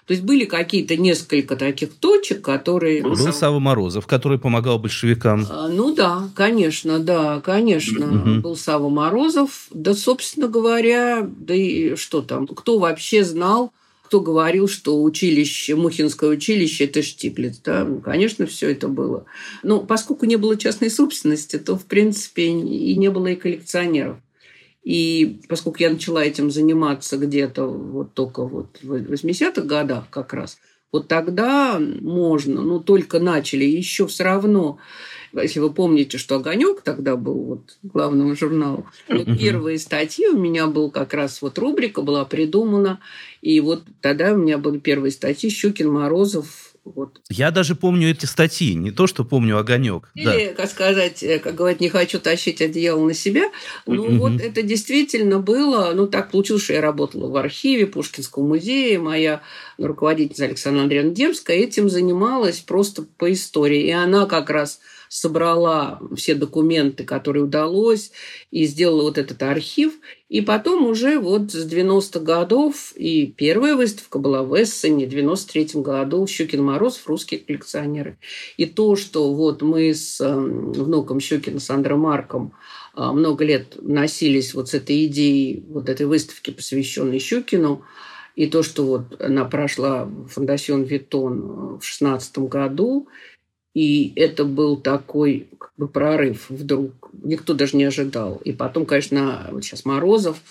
То 0.06 0.14
есть 0.14 0.24
были 0.24 0.46
какие-то 0.46 0.98
несколько 0.98 1.56
таких 1.56 1.94
точек, 1.94 2.42
которые... 2.42 3.04
Был 3.04 3.16
Сава 3.16 3.60
Морозов, 3.60 4.08
который 4.08 4.40
помогал 4.40 4.80
большевикам. 4.80 5.46
А, 5.50 5.68
ну 5.68 5.94
да, 5.94 6.30
конечно, 6.36 7.00
да, 7.00 7.40
конечно. 7.42 8.08
Угу. 8.08 8.42
Был 8.42 8.56
Сава 8.56 8.90
Морозов. 8.90 9.68
Да, 9.72 9.94
собственно 9.94 10.48
говоря, 10.48 11.22
да 11.24 11.54
и 11.54 11.96
что 11.96 12.22
там, 12.22 12.48
кто 12.48 12.80
вообще 12.80 13.24
знал, 13.24 13.72
кто 14.12 14.20
говорил, 14.20 14.68
что 14.68 15.01
училище, 15.01 15.78
Мухинское 15.78 16.30
училище– 16.30 16.84
это 16.86 17.01
Штиглиц. 17.01 17.62
Да? 17.64 17.86
Ну, 17.86 18.01
конечно, 18.01 18.45
все 18.45 18.70
это 18.70 18.89
было. 18.89 19.24
Но 19.64 19.80
поскольку 19.80 20.26
не 20.26 20.36
было 20.36 20.57
частной 20.57 20.89
собственности, 20.89 21.57
то, 21.57 21.78
в 21.78 21.86
принципе, 21.86 22.47
и 22.47 22.97
не 22.97 23.09
было 23.09 23.28
и 23.28 23.38
коллекционеров. 23.38 24.18
И 24.84 25.39
поскольку 25.47 25.78
я 25.80 25.91
начала 25.91 26.22
этим 26.22 26.51
заниматься 26.51 27.16
где-то 27.16 27.68
вот 27.68 28.14
только 28.14 28.43
вот 28.43 28.80
в 28.82 28.93
80-х 28.93 29.62
годах 29.62 30.09
как 30.09 30.34
раз, 30.34 30.57
вот 30.91 31.07
тогда 31.07 31.80
можно, 31.80 32.62
ну 32.62 32.82
только 32.82 33.20
начали, 33.20 33.64
еще 33.64 34.07
все 34.07 34.26
равно 34.26 34.78
если 35.34 35.60
вы 35.60 35.72
помните, 35.72 36.18
что 36.18 36.36
«Огонек» 36.36 36.82
тогда 36.82 37.16
был 37.16 37.44
вот 37.44 37.78
главным 37.84 38.36
журналом, 38.36 38.86
вот 39.08 39.26
первые 39.40 39.80
статьи 39.80 40.28
у 40.28 40.38
меня 40.38 40.68
был 40.68 40.92
как 40.92 41.14
раз 41.14 41.42
вот 41.42 41.58
рубрика 41.58 42.02
была 42.02 42.26
придумана, 42.26 43.00
и 43.42 43.60
вот 43.60 43.84
тогда 44.02 44.34
у 44.34 44.38
меня 44.38 44.58
были 44.58 44.80
первые 44.80 45.12
статьи 45.12 45.50
Щукин, 45.50 45.92
Морозов, 45.92 46.72
вот. 46.84 47.22
Я 47.30 47.52
даже 47.52 47.76
помню 47.76 48.10
эти 48.10 48.26
статьи, 48.26 48.74
не 48.74 48.90
то, 48.90 49.06
что 49.06 49.24
помню 49.24 49.60
огонек. 49.60 50.10
Или, 50.16 50.48
да. 50.48 50.54
как 50.54 50.70
сказать, 50.70 51.22
э, 51.22 51.38
как 51.38 51.54
говорят, 51.54 51.80
не 51.80 51.90
хочу 51.90 52.20
тащить 52.20 52.60
одеяло 52.60 53.06
на 53.06 53.14
себя. 53.14 53.52
Ну, 53.86 54.08
mm-hmm. 54.08 54.18
вот 54.18 54.42
это 54.42 54.64
действительно 54.64 55.38
было. 55.38 55.92
Ну, 55.94 56.08
так 56.08 56.32
получилось, 56.32 56.64
что 56.64 56.74
я 56.74 56.82
работала 56.82 57.30
в 57.30 57.36
архиве 57.36 57.86
Пушкинского 57.86 58.48
музея. 58.48 59.00
Моя 59.00 59.44
руководительница 59.78 60.46
Александра 60.46 60.82
Андреевна 60.82 61.12
Демская 61.12 61.58
этим 61.58 61.88
занималась 61.88 62.60
просто 62.62 63.04
по 63.04 63.32
истории. 63.32 63.84
И 63.84 63.92
она 63.92 64.26
как 64.26 64.50
раз 64.50 64.80
собрала 65.12 65.99
все 66.16 66.36
документы, 66.36 67.03
которые 67.03 67.43
удалось, 67.43 68.14
и 68.49 68.64
сделала 68.64 69.01
вот 69.01 69.18
этот 69.18 69.43
архив. 69.43 69.95
И 70.30 70.39
потом 70.39 70.86
уже 70.86 71.20
вот 71.20 71.51
с 71.51 71.70
90-х 71.70 72.22
годов, 72.22 72.93
и 72.95 73.28
первая 73.28 73.76
выставка 73.76 74.20
была 74.20 74.41
в 74.43 74.55
Эссене 74.55 75.07
в 75.07 75.09
93 75.09 75.82
году, 75.82 76.26
Щукин 76.26 76.64
Мороз, 76.64 77.01
русские 77.05 77.41
коллекционеры. 77.41 78.20
И 78.55 78.66
то, 78.66 78.95
что 78.95 79.34
вот 79.34 79.62
мы 79.62 79.93
с 79.93 80.22
эм, 80.22 80.72
внуком 80.72 81.20
Щукина, 81.20 81.59
с 81.59 81.70
Андро 81.70 81.97
Марком, 81.97 82.53
э, 82.95 83.01
много 83.03 83.43
лет 83.43 83.76
носились 83.82 84.53
вот 84.53 84.70
с 84.70 84.74
этой 84.76 85.07
идеей 85.07 85.62
вот 85.68 85.89
этой 85.89 86.05
выставки, 86.05 86.51
посвященной 86.51 87.20
Щукину, 87.20 87.84
и 88.38 88.47
то, 88.47 88.64
что 88.64 88.86
вот 88.86 89.22
она 89.22 89.43
прошла 89.43 90.05
в 90.05 90.38
Витон 90.38 91.80
в 91.80 91.84
16 91.84 92.38
году, 92.39 93.09
и 93.74 94.12
это 94.16 94.44
был 94.44 94.78
такой 94.78 95.48
как 95.58 95.72
бы 95.78 95.88
прорыв 95.88 96.50
вдруг. 96.50 97.10
Никто 97.24 97.54
даже 97.54 97.78
не 97.78 97.86
ожидал. 97.86 98.42
И 98.44 98.52
потом, 98.52 98.86
конечно, 98.86 99.48
вот 99.52 99.64
сейчас 99.64 99.86
Морозов, 99.86 100.42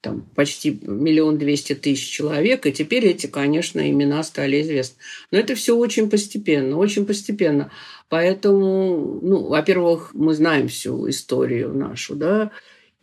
там 0.00 0.22
почти 0.34 0.78
миллион 0.82 1.38
двести 1.38 1.74
тысяч 1.74 2.08
человек, 2.08 2.66
и 2.66 2.72
теперь 2.72 3.06
эти, 3.06 3.26
конечно, 3.28 3.88
имена 3.88 4.22
стали 4.24 4.60
известны. 4.60 4.96
Но 5.30 5.38
это 5.38 5.54
все 5.54 5.76
очень 5.76 6.10
постепенно, 6.10 6.76
очень 6.76 7.06
постепенно. 7.06 7.70
Поэтому, 8.08 9.20
ну, 9.22 9.46
во-первых, 9.46 10.10
мы 10.12 10.34
знаем 10.34 10.68
всю 10.68 11.08
историю 11.08 11.72
нашу, 11.72 12.16
да, 12.16 12.50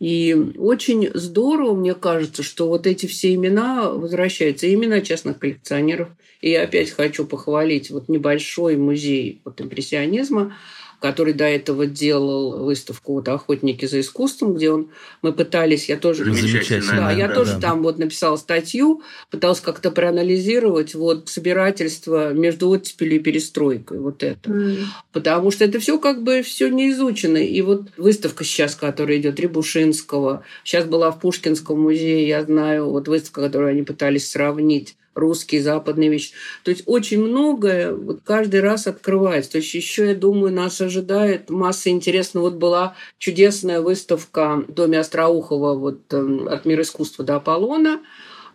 и 0.00 0.34
очень 0.56 1.10
здорово, 1.12 1.74
мне 1.74 1.94
кажется, 1.94 2.42
что 2.42 2.68
вот 2.68 2.86
эти 2.86 3.04
все 3.04 3.34
имена 3.34 3.90
возвращаются, 3.90 4.72
имена 4.72 5.02
частных 5.02 5.38
коллекционеров. 5.38 6.08
И 6.40 6.50
я 6.50 6.62
опять 6.62 6.90
хочу 6.90 7.26
похвалить 7.26 7.90
вот 7.90 8.08
небольшой 8.08 8.78
музей 8.78 9.42
вот 9.44 9.60
импрессионизма, 9.60 10.56
который 11.00 11.32
до 11.32 11.44
этого 11.44 11.86
делал 11.86 12.64
выставку 12.64 13.14
вот 13.14 13.28
«Охотники 13.28 13.86
за 13.86 14.00
искусством», 14.00 14.54
где 14.54 14.70
он, 14.70 14.90
мы 15.22 15.32
пытались, 15.32 15.88
я 15.88 15.96
тоже... 15.96 16.24
Замечательно. 16.24 16.92
Да, 16.92 17.10
я 17.10 17.28
да, 17.28 17.34
тоже 17.34 17.54
да. 17.54 17.60
там 17.60 17.82
вот 17.82 17.98
написала 17.98 18.36
статью, 18.36 19.02
пыталась 19.30 19.60
как-то 19.60 19.90
проанализировать 19.90 20.94
вот 20.94 21.28
собирательство 21.28 22.32
между 22.32 22.68
оттепелью 22.68 23.16
и 23.16 23.22
перестройкой, 23.22 23.98
вот 23.98 24.22
это. 24.22 24.50
Mm. 24.50 24.84
Потому 25.12 25.50
что 25.50 25.64
это 25.64 25.80
все 25.80 25.98
как 25.98 26.22
бы 26.22 26.42
все 26.42 26.68
не 26.68 26.90
изучено. 26.90 27.38
И 27.38 27.62
вот 27.62 27.88
выставка 27.96 28.44
сейчас, 28.44 28.74
которая 28.74 29.18
идет 29.18 29.40
Рябушинского, 29.40 30.44
сейчас 30.64 30.84
была 30.84 31.10
в 31.10 31.18
Пушкинском 31.18 31.80
музее, 31.80 32.28
я 32.28 32.44
знаю, 32.44 32.90
вот 32.90 33.08
выставка, 33.08 33.40
которую 33.40 33.70
они 33.70 33.82
пытались 33.82 34.30
сравнить 34.30 34.96
русские, 35.14 35.62
западные 35.62 36.10
вещи. 36.10 36.32
То 36.64 36.70
есть 36.70 36.84
очень 36.86 37.22
многое 37.22 37.92
вот 37.92 38.20
каждый 38.24 38.60
раз 38.60 38.86
открывается. 38.86 39.52
То 39.52 39.58
есть 39.58 39.74
еще, 39.74 40.08
я 40.08 40.14
думаю, 40.14 40.52
нас 40.52 40.80
ожидает 40.80 41.50
масса 41.50 41.90
интересного. 41.90 42.44
Вот 42.44 42.54
была 42.54 42.94
чудесная 43.18 43.80
выставка 43.80 44.64
в 44.66 44.72
доме 44.72 45.00
Остроухова 45.00 45.74
вот, 45.74 46.00
эм, 46.12 46.48
от 46.48 46.64
мира 46.64 46.82
искусства 46.82 47.24
до 47.24 47.36
Аполлона. 47.36 48.00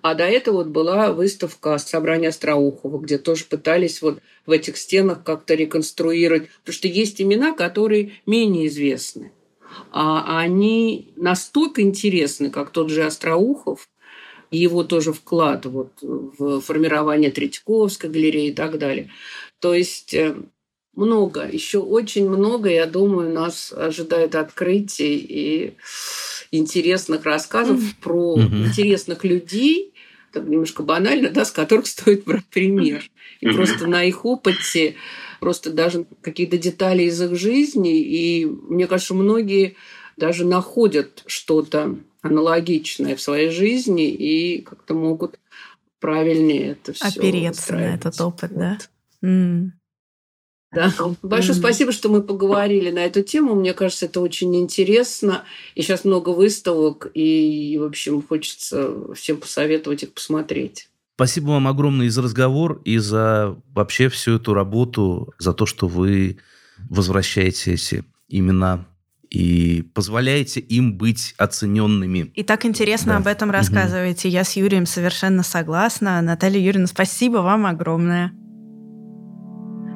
А 0.01 0.13
до 0.13 0.25
этого 0.25 0.57
вот 0.57 0.67
была 0.67 1.11
выставка 1.11 1.77
собрания 1.79 2.29
Остроухова, 2.29 2.99
где 2.99 3.17
тоже 3.17 3.45
пытались 3.45 4.01
вот 4.01 4.19
в 4.45 4.51
этих 4.51 4.77
стенах 4.77 5.23
как-то 5.23 5.55
реконструировать. 5.55 6.49
Потому 6.59 6.73
что 6.73 6.87
есть 6.87 7.21
имена, 7.21 7.53
которые 7.53 8.11
менее 8.25 8.67
известны. 8.67 9.31
А 9.91 10.39
они 10.39 11.11
настолько 11.15 11.81
интересны, 11.81 12.49
как 12.49 12.69
тот 12.69 12.89
же 12.89 13.03
Остроухов, 13.03 13.89
его 14.55 14.83
тоже 14.83 15.13
вклад 15.13 15.65
вот 15.65 15.91
в 16.01 16.61
формирование 16.61 17.31
Третьяковской 17.31 18.09
галереи 18.09 18.49
и 18.49 18.53
так 18.53 18.77
далее. 18.77 19.09
То 19.59 19.73
есть 19.73 20.13
э, 20.13 20.35
много, 20.95 21.47
еще 21.51 21.79
очень 21.79 22.29
много, 22.29 22.69
я 22.69 22.85
думаю, 22.85 23.33
нас 23.33 23.73
ожидает 23.73 24.35
открытий 24.35 25.17
и 25.17 25.73
интересных 26.51 27.25
рассказов 27.25 27.79
mm-hmm. 27.79 28.01
про 28.01 28.37
mm-hmm. 28.37 28.65
интересных 28.67 29.23
людей, 29.23 29.93
так 30.31 30.47
немножко 30.47 30.83
банально, 30.83 31.29
да, 31.29 31.45
с 31.45 31.51
которых 31.51 31.87
стоит 31.87 32.23
брать 32.23 32.45
пример. 32.45 33.03
И 33.41 33.47
mm-hmm. 33.47 33.53
просто 33.55 33.87
на 33.87 34.03
их 34.03 34.25
опыте, 34.25 34.95
просто 35.39 35.71
даже 35.71 36.05
какие-то 36.21 36.57
детали 36.57 37.03
из 37.03 37.21
их 37.21 37.35
жизни. 37.35 38.01
И 38.01 38.45
мне 38.45 38.87
кажется, 38.87 39.13
многие 39.13 39.75
даже 40.17 40.45
находят 40.45 41.23
что-то 41.27 41.97
аналогичное 42.25 43.15
в 43.15 43.21
своей 43.21 43.49
жизни 43.49 44.09
и 44.09 44.61
как-то 44.61 44.93
могут 44.93 45.39
правильнее 45.99 46.71
это 46.71 46.93
все 46.93 47.07
Опереться 47.07 47.73
на 47.73 47.95
этот 47.95 48.19
опыт, 48.19 48.51
вот. 48.51 48.59
да? 48.59 48.77
Mm. 49.23 49.69
Да. 50.71 50.91
Большое 51.21 51.57
mm. 51.57 51.59
спасибо, 51.59 51.91
что 51.91 52.09
мы 52.09 52.21
поговорили 52.21 52.91
на 52.91 52.99
эту 52.99 53.21
тему. 53.21 53.55
Мне 53.55 53.73
кажется, 53.73 54.07
это 54.07 54.19
очень 54.19 54.55
интересно. 54.55 55.43
И 55.73 55.81
сейчас 55.81 56.03
много 56.03 56.31
выставок, 56.31 57.09
и, 57.13 57.77
в 57.79 57.83
общем, 57.83 58.21
хочется 58.21 59.13
всем 59.13 59.37
посоветовать 59.37 60.03
их 60.03 60.13
посмотреть. 60.13 60.89
Спасибо 61.15 61.51
вам 61.51 61.67
огромное 61.67 62.07
и 62.07 62.09
за 62.09 62.23
разговор, 62.23 62.81
и 62.83 62.97
за 62.97 63.55
вообще 63.73 64.09
всю 64.09 64.35
эту 64.35 64.53
работу, 64.53 65.33
за 65.39 65.53
то, 65.53 65.65
что 65.65 65.87
вы 65.87 66.39
возвращаете 66.89 67.73
эти 67.73 68.03
имена 68.27 68.85
и 69.35 69.81
позволяете 69.81 70.61
им 70.61 70.97
быть 70.97 71.35
оцененными. 71.37 72.31
И 72.35 72.43
так 72.43 72.65
интересно 72.65 73.13
да. 73.13 73.17
об 73.17 73.27
этом 73.27 73.51
рассказываете. 73.51 74.29
Угу. 74.29 74.33
Я 74.33 74.43
с 74.45 74.55
Юрием 74.55 74.85
совершенно 74.85 75.43
согласна. 75.43 76.21
Наталья 76.21 76.59
Юрьевна, 76.59 76.87
спасибо 76.87 77.39
вам 77.39 77.65
огромное. 77.65 78.31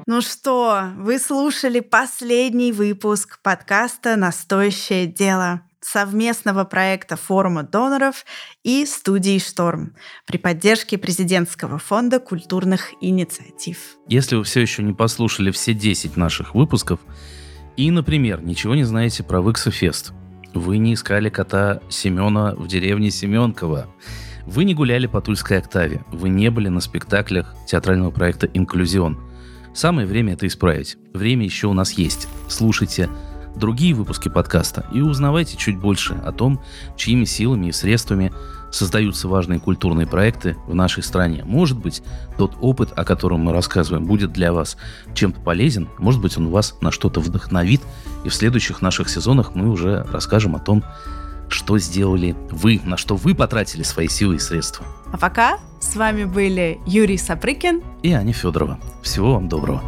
Ну 0.07 0.21
что, 0.21 0.89
вы 0.97 1.19
слушали 1.19 1.79
последний 1.79 2.73
выпуск 2.73 3.39
подкаста 3.41 4.17
«Настоящее 4.17 5.07
дело» 5.07 5.61
совместного 5.79 6.65
проекта 6.65 7.15
форума 7.15 7.63
доноров 7.63 8.25
и 8.63 8.85
студии 8.85 9.39
«Шторм» 9.39 9.95
при 10.25 10.37
поддержке 10.37 10.97
Президентского 10.97 11.77
фонда 11.77 12.19
культурных 12.19 12.91
инициатив. 12.99 13.77
Если 14.09 14.35
вы 14.35 14.43
все 14.43 14.59
еще 14.59 14.83
не 14.83 14.93
послушали 14.93 15.51
все 15.51 15.73
10 15.73 16.17
наших 16.17 16.55
выпусков, 16.55 16.99
и, 17.80 17.91
например, 17.91 18.41
ничего 18.41 18.75
не 18.75 18.84
знаете 18.84 19.23
про 19.23 19.39
Выксофест. 19.39 20.11
Вы 20.53 20.80
не 20.80 20.95
искали 20.95 21.30
кота 21.30 21.80
Семена 21.88 22.53
в 22.53 22.67
деревне 22.67 23.09
Семенково. 23.09 23.88
Вы 24.45 24.65
не 24.65 24.75
гуляли 24.75 25.07
по 25.07 25.21
Тульской 25.21 25.59
октаве. 25.59 26.03
Вы 26.11 26.27
не 26.27 26.51
были 26.51 26.67
на 26.67 26.82
спектаклях 26.82 27.55
театрального 27.65 28.11
проекта 28.11 28.47
«Инклюзион». 28.47 29.17
Самое 29.73 30.05
время 30.05 30.34
это 30.34 30.45
исправить. 30.45 30.97
Время 31.13 31.45
еще 31.45 31.67
у 31.67 31.73
нас 31.73 31.93
есть. 31.93 32.27
Слушайте 32.49 33.07
другие 33.55 33.93
выпуски 33.93 34.27
подкаста 34.27 34.86
и 34.91 34.99
узнавайте 34.99 35.55
чуть 35.55 35.77
больше 35.77 36.15
о 36.15 36.34
том, 36.34 36.61
чьими 36.97 37.23
силами 37.23 37.67
и 37.67 37.71
средствами 37.71 38.34
создаются 38.72 39.28
важные 39.28 39.59
культурные 39.59 40.07
проекты 40.07 40.55
в 40.67 40.76
нашей 40.76 41.03
стране. 41.03 41.43
Может 41.45 41.78
быть, 41.78 42.01
тот 42.38 42.53
опыт, 42.61 42.91
о 42.95 43.03
котором 43.03 43.41
мы 43.41 43.53
рассказываем, 43.53 44.05
будет 44.05 44.32
для 44.32 44.53
вас 44.53 44.78
чем-то 45.13 45.39
полезен, 45.41 45.89
может 45.97 46.22
быть, 46.22 46.38
он 46.38 46.49
вас 46.49 46.76
на 46.82 46.91
что-то 46.91 47.20
вдохновит, 47.20 47.82
и 48.24 48.30
в 48.30 48.34
следующих 48.34 48.82
наших 48.82 49.09
сезонах 49.09 49.55
мы 49.55 49.70
уже 49.70 50.05
расскажем 50.11 50.55
о 50.55 50.59
том, 50.59 50.84
что 51.49 51.80
сделали 51.80 52.36
вы, 52.51 52.80
на 52.84 52.95
что 52.97 53.15
вы 53.15 53.34
потратили 53.34 53.84
свои 53.84 54.07
силы 54.07 54.36
и 54.36 54.39
средства. 54.39 54.86
А 55.11 55.17
пока 55.17 55.57
с 55.80 55.95
вами 55.95 56.26
были 56.26 56.80
Юрий 56.86 57.17
Сапрыкин 57.17 57.82
и 58.03 58.11
Аня 58.11 58.34
Федорова. 58.34 58.80
Всего 59.01 59.34
вам 59.34 59.49
доброго. 59.49 59.82